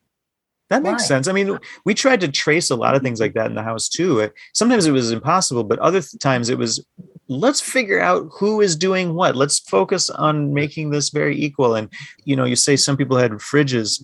That 0.69 0.81
makes 0.83 1.03
Why? 1.03 1.07
sense. 1.07 1.27
I 1.27 1.31
mean, 1.31 1.59
we 1.85 1.93
tried 1.93 2.21
to 2.21 2.27
trace 2.27 2.71
a 2.71 2.75
lot 2.75 2.95
of 2.95 3.03
things 3.03 3.19
like 3.19 3.33
that 3.35 3.47
in 3.47 3.55
the 3.55 3.61
house 3.61 3.87
too. 3.87 4.31
Sometimes 4.53 4.87
it 4.87 4.91
was 4.91 5.11
impossible, 5.11 5.63
but 5.63 5.77
other 5.79 6.01
times 6.19 6.49
it 6.49 6.57
was 6.57 6.83
let's 7.27 7.61
figure 7.61 7.99
out 7.99 8.27
who 8.31 8.61
is 8.61 8.75
doing 8.75 9.13
what. 9.13 9.35
Let's 9.35 9.59
focus 9.59 10.09
on 10.09 10.53
making 10.53 10.89
this 10.91 11.09
very 11.09 11.39
equal. 11.39 11.75
And 11.75 11.91
you 12.23 12.35
know, 12.35 12.45
you 12.45 12.55
say 12.55 12.75
some 12.75 12.97
people 12.97 13.17
had 13.17 13.31
fridges. 13.33 14.03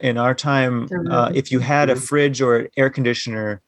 In 0.00 0.16
our 0.16 0.34
time, 0.34 0.88
uh, 1.10 1.30
if 1.34 1.52
you 1.52 1.58
had 1.58 1.90
a 1.90 1.96
fridge 1.96 2.40
or 2.40 2.56
an 2.56 2.68
air 2.78 2.88
conditioner, 2.88 3.60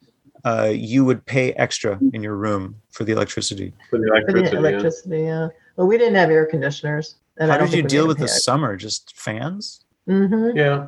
uh, 0.45 0.71
you 0.73 1.05
would 1.05 1.25
pay 1.25 1.53
extra 1.53 1.99
in 2.13 2.21
your 2.23 2.35
room 2.35 2.75
for 2.91 3.03
the 3.03 3.11
electricity. 3.13 3.73
For 3.89 3.97
the 3.99 4.07
For 4.07 4.15
electricity. 4.15 4.41
the 4.49 4.51
yeah. 4.61 4.69
electricity, 4.69 5.21
yeah. 5.23 5.47
Well, 5.77 5.87
we 5.87 5.97
didn't 5.97 6.15
have 6.15 6.29
air 6.29 6.45
conditioners. 6.45 7.15
And 7.37 7.49
How 7.49 7.57
did 7.57 7.73
you 7.73 7.81
deal 7.83 8.07
with 8.07 8.17
the 8.19 8.27
summer? 8.27 8.75
Just 8.75 9.15
fans? 9.15 9.85
hmm 10.05 10.49
Yeah, 10.55 10.87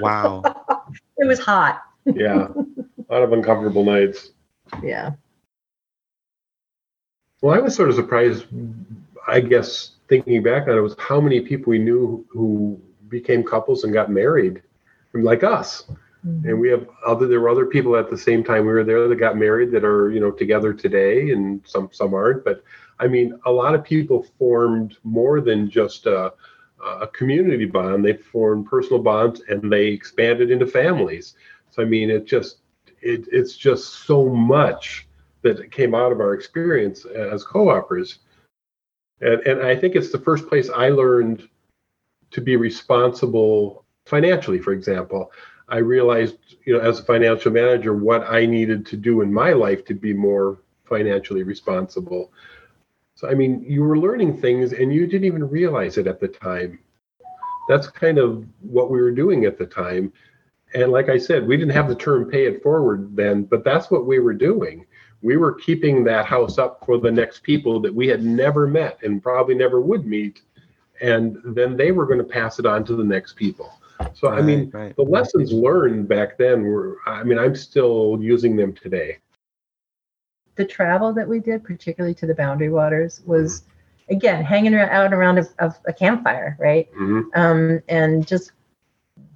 Wow. 0.00 0.42
It 1.20 1.26
was 1.26 1.40
hot. 1.40 1.82
yeah. 2.06 2.46
a 3.08 3.12
lot 3.12 3.22
of 3.22 3.32
uncomfortable 3.32 3.84
nights. 3.84 4.30
Yeah. 4.82 5.10
Well, 7.42 7.54
I 7.54 7.58
was 7.58 7.74
sort 7.74 7.88
of 7.88 7.94
surprised, 7.96 8.46
I 9.26 9.40
guess, 9.40 9.92
thinking 10.08 10.42
back 10.42 10.68
on 10.68 10.76
it, 10.76 10.80
was 10.80 10.94
how 10.98 11.20
many 11.20 11.40
people 11.40 11.70
we 11.70 11.78
knew 11.78 12.24
who 12.30 12.80
became 13.08 13.42
couples 13.42 13.84
and 13.84 13.92
got 13.92 14.10
married, 14.10 14.62
like 15.12 15.42
us. 15.44 15.84
Mm-hmm. 16.26 16.48
And 16.48 16.60
we 16.60 16.68
have 16.70 16.86
other. 17.06 17.26
There 17.26 17.40
were 17.40 17.48
other 17.48 17.66
people 17.66 17.96
at 17.96 18.10
the 18.10 18.18
same 18.18 18.42
time 18.42 18.66
we 18.66 18.72
were 18.72 18.84
there 18.84 19.06
that 19.06 19.16
got 19.16 19.36
married 19.36 19.70
that 19.72 19.84
are 19.84 20.10
you 20.10 20.20
know 20.20 20.30
together 20.30 20.72
today, 20.72 21.30
and 21.30 21.60
some 21.64 21.88
some 21.92 22.12
aren't. 22.12 22.44
But 22.44 22.64
I 22.98 23.06
mean, 23.06 23.38
a 23.46 23.50
lot 23.50 23.74
of 23.74 23.84
people 23.84 24.26
formed 24.38 24.96
more 25.04 25.40
than 25.40 25.70
just 25.70 26.06
a, 26.06 26.32
a 26.82 27.06
community 27.08 27.66
bond. 27.66 28.04
They 28.04 28.14
formed 28.14 28.66
personal 28.66 29.00
bonds, 29.00 29.42
and 29.48 29.72
they 29.72 29.86
expanded 29.86 30.50
into 30.50 30.66
families. 30.66 31.34
So 31.70 31.82
I 31.82 31.84
mean, 31.84 32.10
it 32.10 32.26
just 32.26 32.58
it, 33.00 33.26
it's 33.30 33.56
just 33.56 34.06
so 34.06 34.28
much 34.28 35.06
that 35.42 35.70
came 35.70 35.94
out 35.94 36.10
of 36.10 36.20
our 36.20 36.34
experience 36.34 37.04
as 37.04 37.44
co-opers. 37.44 38.18
And, 39.20 39.40
and 39.46 39.62
I 39.62 39.76
think 39.76 39.94
it's 39.94 40.10
the 40.10 40.18
first 40.18 40.48
place 40.48 40.68
I 40.68 40.88
learned 40.88 41.48
to 42.30 42.40
be 42.40 42.56
responsible 42.56 43.84
financially, 44.06 44.58
for 44.58 44.72
example. 44.72 45.30
I 45.68 45.78
realized, 45.78 46.38
you 46.64 46.72
know, 46.72 46.80
as 46.80 47.00
a 47.00 47.04
financial 47.04 47.52
manager, 47.52 47.94
what 47.94 48.28
I 48.28 48.46
needed 48.46 48.86
to 48.86 48.96
do 48.96 49.20
in 49.20 49.32
my 49.32 49.52
life 49.52 49.84
to 49.86 49.94
be 49.94 50.14
more 50.14 50.58
financially 50.84 51.42
responsible. 51.42 52.32
So, 53.14 53.28
I 53.28 53.34
mean, 53.34 53.64
you 53.68 53.82
were 53.82 53.98
learning 53.98 54.40
things 54.40 54.72
and 54.72 54.92
you 54.92 55.06
didn't 55.06 55.26
even 55.26 55.48
realize 55.48 55.98
it 55.98 56.06
at 56.06 56.20
the 56.20 56.28
time. 56.28 56.78
That's 57.68 57.86
kind 57.88 58.18
of 58.18 58.46
what 58.60 58.90
we 58.90 59.00
were 59.00 59.10
doing 59.10 59.44
at 59.44 59.58
the 59.58 59.66
time. 59.66 60.12
And 60.74 60.90
like 60.90 61.08
I 61.08 61.18
said, 61.18 61.46
we 61.46 61.56
didn't 61.56 61.74
have 61.74 61.88
the 61.88 61.94
term 61.94 62.30
pay 62.30 62.46
it 62.46 62.62
forward 62.62 63.14
then, 63.14 63.42
but 63.42 63.64
that's 63.64 63.90
what 63.90 64.06
we 64.06 64.20
were 64.20 64.34
doing. 64.34 64.86
We 65.20 65.36
were 65.36 65.54
keeping 65.54 66.04
that 66.04 66.26
house 66.26 66.58
up 66.58 66.84
for 66.86 66.98
the 66.98 67.10
next 67.10 67.42
people 67.42 67.80
that 67.80 67.94
we 67.94 68.06
had 68.06 68.22
never 68.22 68.66
met 68.66 68.98
and 69.02 69.22
probably 69.22 69.54
never 69.54 69.80
would 69.80 70.06
meet. 70.06 70.42
And 71.00 71.38
then 71.44 71.76
they 71.76 71.92
were 71.92 72.06
going 72.06 72.18
to 72.18 72.24
pass 72.24 72.58
it 72.58 72.66
on 72.66 72.84
to 72.84 72.96
the 72.96 73.04
next 73.04 73.34
people. 73.34 73.70
So, 74.14 74.28
I 74.28 74.40
mean, 74.40 74.70
Right, 74.72 74.74
right. 74.74 74.96
the 74.96 75.02
lessons 75.02 75.52
learned 75.52 76.08
back 76.08 76.38
then 76.38 76.62
were, 76.62 76.98
I 77.06 77.24
mean, 77.24 77.38
I'm 77.38 77.54
still 77.54 78.18
using 78.20 78.56
them 78.56 78.72
today. 78.72 79.18
The 80.56 80.64
travel 80.64 81.12
that 81.12 81.28
we 81.28 81.38
did, 81.38 81.62
particularly 81.64 82.14
to 82.14 82.26
the 82.26 82.34
Boundary 82.34 82.68
Waters, 82.68 83.22
was 83.26 83.64
again 84.10 84.42
hanging 84.44 84.74
out 84.74 85.12
around 85.12 85.38
a, 85.38 85.46
of 85.58 85.78
a 85.86 85.92
campfire, 85.92 86.56
right? 86.58 86.92
Mhm. 86.94 87.24
Um, 87.34 87.82
and 87.88 88.26
just 88.26 88.52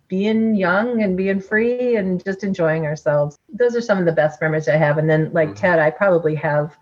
being 0.08 0.54
young 0.54 1.02
and 1.02 1.16
being 1.16 1.40
free 1.40 1.96
and 1.96 2.22
just 2.24 2.44
enjoying 2.44 2.86
ourselves. 2.86 3.38
Those 3.48 3.74
are 3.76 3.80
some 3.80 3.98
of 3.98 4.04
the 4.04 4.12
best 4.12 4.40
memories 4.40 4.68
I 4.68 4.76
have. 4.76 4.98
And 4.98 5.08
then, 5.08 5.32
like 5.32 5.50
Mhm. 5.50 5.56
Ted, 5.56 5.78
I 5.78 5.90
probably 5.90 6.34
have, 6.34 6.76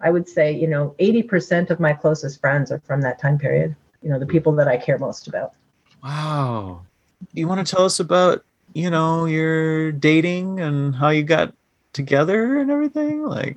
I 0.00 0.10
would 0.10 0.28
say, 0.28 0.52
you 0.52 0.66
know, 0.66 0.94
80% 0.98 1.70
of 1.70 1.78
my 1.78 1.92
closest 1.92 2.40
friends 2.40 2.72
are 2.72 2.80
from 2.80 3.00
that 3.02 3.18
time 3.18 3.38
period, 3.38 3.76
you 4.02 4.10
know, 4.10 4.18
the 4.18 4.26
people 4.26 4.52
that 4.52 4.66
I 4.66 4.76
care 4.76 4.98
most 4.98 5.28
about. 5.28 5.52
Wow. 6.02 6.82
You 7.32 7.48
want 7.48 7.66
to 7.66 7.74
tell 7.74 7.84
us 7.84 8.00
about, 8.00 8.44
you 8.74 8.90
know, 8.90 9.24
your 9.26 9.92
dating 9.92 10.60
and 10.60 10.94
how 10.94 11.08
you 11.10 11.22
got 11.22 11.54
together 11.92 12.58
and 12.60 12.70
everything? 12.70 13.22
Like, 13.22 13.56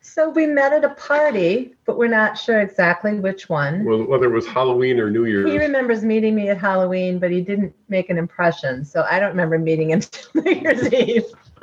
So 0.00 0.30
we 0.30 0.46
met 0.46 0.72
at 0.72 0.84
a 0.84 0.90
party, 0.90 1.74
but 1.86 1.96
we're 1.98 2.08
not 2.08 2.38
sure 2.38 2.60
exactly 2.60 3.18
which 3.18 3.48
one. 3.48 3.84
Well, 3.84 4.04
whether 4.04 4.26
it 4.26 4.32
was 4.34 4.46
Halloween 4.46 4.98
or 5.00 5.10
New 5.10 5.24
Year's. 5.24 5.50
He 5.50 5.58
remembers 5.58 6.04
meeting 6.04 6.34
me 6.34 6.48
at 6.50 6.58
Halloween, 6.58 7.18
but 7.18 7.30
he 7.30 7.40
didn't 7.40 7.74
make 7.88 8.10
an 8.10 8.18
impression. 8.18 8.84
So 8.84 9.04
I 9.10 9.18
don't 9.18 9.30
remember 9.30 9.58
meeting 9.58 9.90
him 9.90 10.00
till 10.10 10.42
New 10.42 10.52
Year's 10.52 10.92
Eve. 10.92 11.24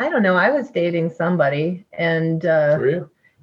I 0.00 0.08
don't 0.08 0.22
know. 0.22 0.36
I 0.36 0.50
was 0.50 0.70
dating 0.70 1.10
somebody, 1.10 1.84
and 1.92 2.46
uh, 2.46 2.78
Oh, 2.80 2.84
yeah. 2.84 3.00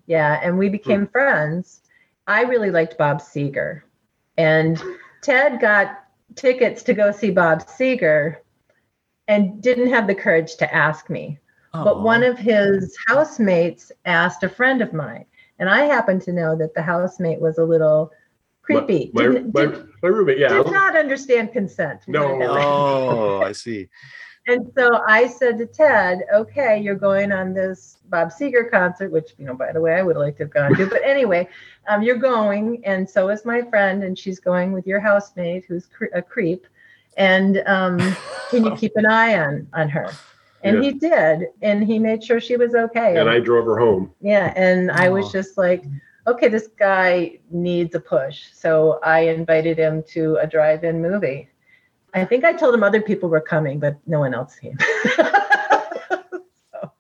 yeah, 0.07 0.39
and 0.41 0.57
we 0.57 0.69
became 0.69 1.07
friends. 1.07 1.82
I 2.28 2.43
really 2.43 2.71
liked 2.71 2.97
Bob 2.97 3.21
Seger, 3.21 3.82
and 4.38 4.82
Ted 5.21 5.59
got 5.59 6.05
tickets 6.36 6.84
to 6.84 6.94
go 6.94 7.12
see 7.12 7.32
Bob 7.32 7.66
Seger, 7.66 8.38
and 9.28 9.62
didn't 9.62 9.90
have 9.90 10.08
the 10.08 10.16
courage 10.16 10.56
to 10.58 10.74
ask 10.74 11.10
me. 11.10 11.40
But 11.84 12.04
one 12.04 12.24
of 12.24 12.38
his 12.38 12.96
housemates 13.06 13.92
asked 14.06 14.44
a 14.44 14.50
friend 14.50 14.82
of 14.82 14.94
mine, 14.94 15.26
and 15.60 15.70
I 15.70 15.84
happened 15.86 16.22
to 16.22 16.32
know 16.32 16.56
that 16.56 16.74
the 16.74 16.82
housemate 16.82 17.42
was 17.42 17.58
a 17.58 17.66
little 17.66 18.12
creepy. 18.62 19.12
My, 19.14 19.24
didn't, 19.24 19.54
my, 19.54 19.66
did, 19.66 19.88
my 20.02 20.10
roommate, 20.10 20.38
yeah. 20.38 20.50
did 20.50 20.72
not 20.72 20.96
understand 20.96 21.52
consent. 21.52 22.02
No. 22.08 22.42
Oh, 22.42 23.42
I 23.42 23.52
see. 23.52 23.90
And 24.48 24.72
so 24.78 25.02
I 25.08 25.28
said 25.28 25.58
to 25.58 25.66
Ted, 25.66 26.24
okay, 26.34 26.80
you're 26.80 26.93
going 26.93 27.32
on 27.32 27.54
this 27.54 27.98
Bob 28.10 28.30
Seger 28.30 28.70
concert, 28.70 29.12
which, 29.12 29.34
you 29.39 29.46
know, 29.46 29.56
by 29.56 29.72
the 29.72 29.82
way, 29.82 29.96
I 29.96 30.04
would 30.04 30.18
like 30.18 30.38
to 30.38 30.43
have 30.43 30.54
gone 30.54 30.76
to. 30.76 30.88
But 30.88 31.02
anyway, 31.04 31.50
um, 31.88 32.04
you're 32.04 32.18
going, 32.18 32.86
and 32.86 33.10
so 33.10 33.30
is 33.30 33.43
my 33.43 33.64
friend, 33.64 34.04
and 34.04 34.18
she's 34.18 34.39
going 34.39 34.72
with 34.72 34.86
your 34.86 35.00
housemate, 35.00 35.66
who's 35.68 35.88
cre- 35.88 36.14
a 36.14 36.22
creep. 36.22 36.68
And 37.18 37.64
um, 37.66 37.98
can 38.52 38.66
you 38.66 38.76
keep 38.76 38.91
an 38.96 39.08
eye 39.08 39.39
on 39.39 39.68
on 39.74 39.89
her? 39.89 40.12
And 40.62 40.78
Yeah. 40.78 40.89
he 40.89 40.91
did, 40.93 41.48
and 41.62 41.84
he 41.84 41.98
made 41.98 42.24
sure 42.24 42.39
she 42.39 42.58
was 42.58 42.76
okay. 42.76 43.18
And 43.18 43.30
I 43.30 43.39
drove 43.39 43.66
her 43.66 43.78
home. 43.80 44.12
yeah, 44.22 44.54
and 44.56 44.91
I 44.91 45.10
was 45.10 45.32
just 45.32 45.58
like, 45.58 45.84
okay, 46.28 46.48
this 46.50 46.68
guy 46.68 47.39
needs 47.52 47.93
a 47.96 48.00
push. 48.00 48.46
So 48.54 49.00
I 49.04 49.22
invited 49.22 49.78
him 49.78 50.04
to 50.10 50.38
a 50.38 50.48
drive-in 50.48 51.02
movie. 51.02 51.50
I 52.16 52.24
think 52.26 52.43
I 52.45 52.53
told 52.53 52.74
him 52.74 52.84
other 52.84 53.01
people 53.01 53.28
were 53.30 53.41
coming, 53.41 53.78
but 53.80 53.97
no 54.07 54.20
one 54.20 54.34
else 54.34 54.55
came. 54.55 54.78
so 56.72 56.91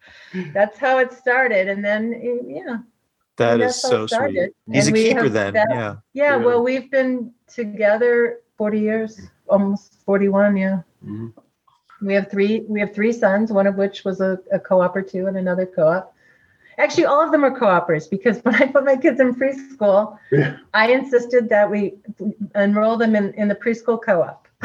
that's 0.53 0.77
how 0.77 0.97
it 0.99 1.13
started. 1.13 1.67
And 1.69 1.83
then, 1.83 2.45
yeah, 2.47 2.79
That 3.37 3.53
And 3.53 3.61
is 3.63 3.67
that's 3.67 3.81
so 3.81 4.07
sweet. 4.07 4.51
He's 4.71 4.87
And 4.87 4.95
a 4.97 4.99
keeper 4.99 5.29
then. 5.29 5.53
that- 5.53 5.67
Yeah. 5.69 5.95
yeah. 6.13 6.37
Yeah. 6.37 6.45
Well, 6.45 6.61
we've 6.63 6.91
been 6.91 7.31
together 7.47 8.39
40 8.57 8.79
years, 8.79 9.21
almost 9.47 10.01
41. 10.05 10.57
Yeah. 10.57 10.81
Mhm. 11.05 11.33
We 12.01 12.13
have 12.13 12.29
three. 12.29 12.65
We 12.67 12.79
have 12.81 12.93
three 12.93 13.13
sons. 13.13 13.51
One 13.53 13.67
of 13.67 13.75
which 13.75 14.03
was 14.03 14.19
a, 14.19 14.37
a 14.51 14.59
co-op 14.59 14.95
or 14.95 15.01
two, 15.01 15.27
and 15.27 15.37
another 15.37 15.65
co-op. 15.65 16.13
Actually, 16.77 17.05
all 17.05 17.21
of 17.21 17.31
them 17.31 17.45
are 17.45 17.57
co-opers 17.57 18.05
because 18.09 18.39
when 18.43 18.53
I 18.55 18.65
put 18.67 18.83
my 18.83 18.97
kids 18.97 19.19
in 19.21 19.33
preschool, 19.33 20.17
Yeah. 20.31 20.57
I 20.73 20.91
insisted 20.91 21.47
that 21.49 21.69
we 21.71 21.95
enroll 22.53 22.97
them 22.97 23.15
in, 23.15 23.33
in 23.35 23.47
the 23.47 23.55
preschool 23.55 23.99
co-op. 24.01 24.44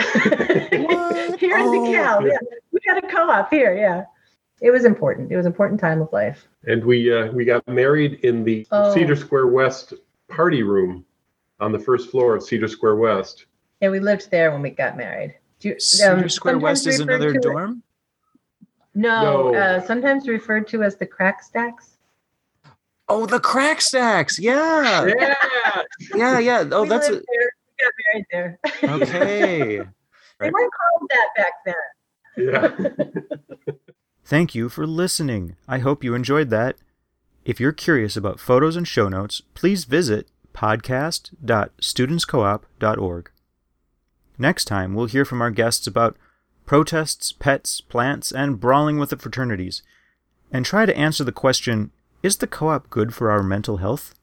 here 1.38 1.56
in 1.58 1.66
Oh. 1.66 1.72
DeKalb, 1.72 2.28
yeah, 2.30 2.38
we 2.72 2.80
got 2.86 3.02
a 3.02 3.06
co-op 3.08 3.50
here. 3.50 3.74
Yeah, 3.76 4.04
it 4.60 4.70
was 4.70 4.84
important. 4.84 5.30
It 5.32 5.36
was 5.36 5.46
an 5.46 5.52
important 5.52 5.80
time 5.80 6.00
of 6.00 6.12
life. 6.12 6.46
And 6.66 6.84
we 6.84 7.12
uh, 7.12 7.30
we 7.32 7.44
got 7.44 7.66
married 7.68 8.20
in 8.22 8.44
the 8.44 8.66
Oh. 8.70 8.94
Cedar 8.94 9.16
Square 9.16 9.48
West 9.48 9.94
party 10.28 10.62
room 10.62 11.04
on 11.60 11.72
the 11.72 11.78
first 11.78 12.10
floor 12.10 12.34
of 12.36 12.42
Cedar 12.42 12.68
Square 12.68 12.96
West. 12.96 13.46
Yeah, 13.80 13.90
we 13.90 14.00
lived 14.00 14.30
there 14.30 14.50
when 14.52 14.62
we 14.62 14.70
got 14.70 14.96
married. 14.96 15.34
Do 15.58 15.70
you- 15.70 15.80
Cedar 15.80 16.12
um, 16.22 16.28
Square 16.28 16.58
West 16.58 16.86
is 16.86 17.00
another 17.00 17.32
to 17.32 17.38
it- 17.38 17.42
dorm? 17.42 17.82
No, 18.94 19.50
No. 19.52 19.54
Uh, 19.58 19.80
sometimes 19.86 20.26
referred 20.28 20.66
to 20.68 20.82
as 20.82 20.96
the 20.96 21.06
crack 21.06 21.42
stacks. 21.42 21.96
Oh, 23.08 23.24
the 23.26 23.40
crack 23.40 23.80
stacks. 23.80 24.38
Yeah. 24.38 25.06
Yeah. 25.06 25.34
Yeah, 26.14 26.38
yeah. 26.38 26.64
Oh, 26.72 26.82
We 26.82 26.88
that's 26.88 27.08
lived 27.08 27.24
there. 28.10 28.10
Married 28.10 28.26
there. 28.30 28.58
a, 28.82 28.92
okay. 28.94 29.78
they 30.40 30.50
weren't 30.50 30.72
called 30.72 31.10
that 31.10 31.28
back 31.36 31.52
then. 31.64 31.74
yeah. 32.36 32.70
Thank 34.24 34.54
you 34.54 34.68
for 34.68 34.86
listening. 34.86 35.56
I 35.66 35.78
hope 35.78 36.04
you 36.04 36.14
enjoyed 36.14 36.50
that. 36.50 36.76
If 37.44 37.58
you're 37.58 37.72
curious 37.72 38.16
about 38.16 38.38
photos 38.38 38.76
and 38.76 38.86
show 38.86 39.08
notes, 39.08 39.42
please 39.54 39.84
visit 39.84 40.28
podcast.studentscoop.org. 40.54 43.30
Next 44.38 44.64
time, 44.66 44.94
we'll 44.94 45.06
hear 45.06 45.24
from 45.24 45.42
our 45.42 45.50
guests 45.50 45.86
about 45.86 46.16
protests, 46.64 47.32
pets, 47.32 47.80
plants, 47.80 48.30
and 48.30 48.60
brawling 48.60 48.98
with 48.98 49.10
the 49.10 49.16
fraternities, 49.16 49.82
and 50.52 50.64
try 50.64 50.86
to 50.86 50.96
answer 50.96 51.24
the 51.24 51.32
question 51.32 51.90
is 52.22 52.36
the 52.36 52.46
co 52.46 52.68
op 52.68 52.88
good 52.90 53.14
for 53.14 53.30
our 53.30 53.42
mental 53.42 53.78
health? 53.78 54.14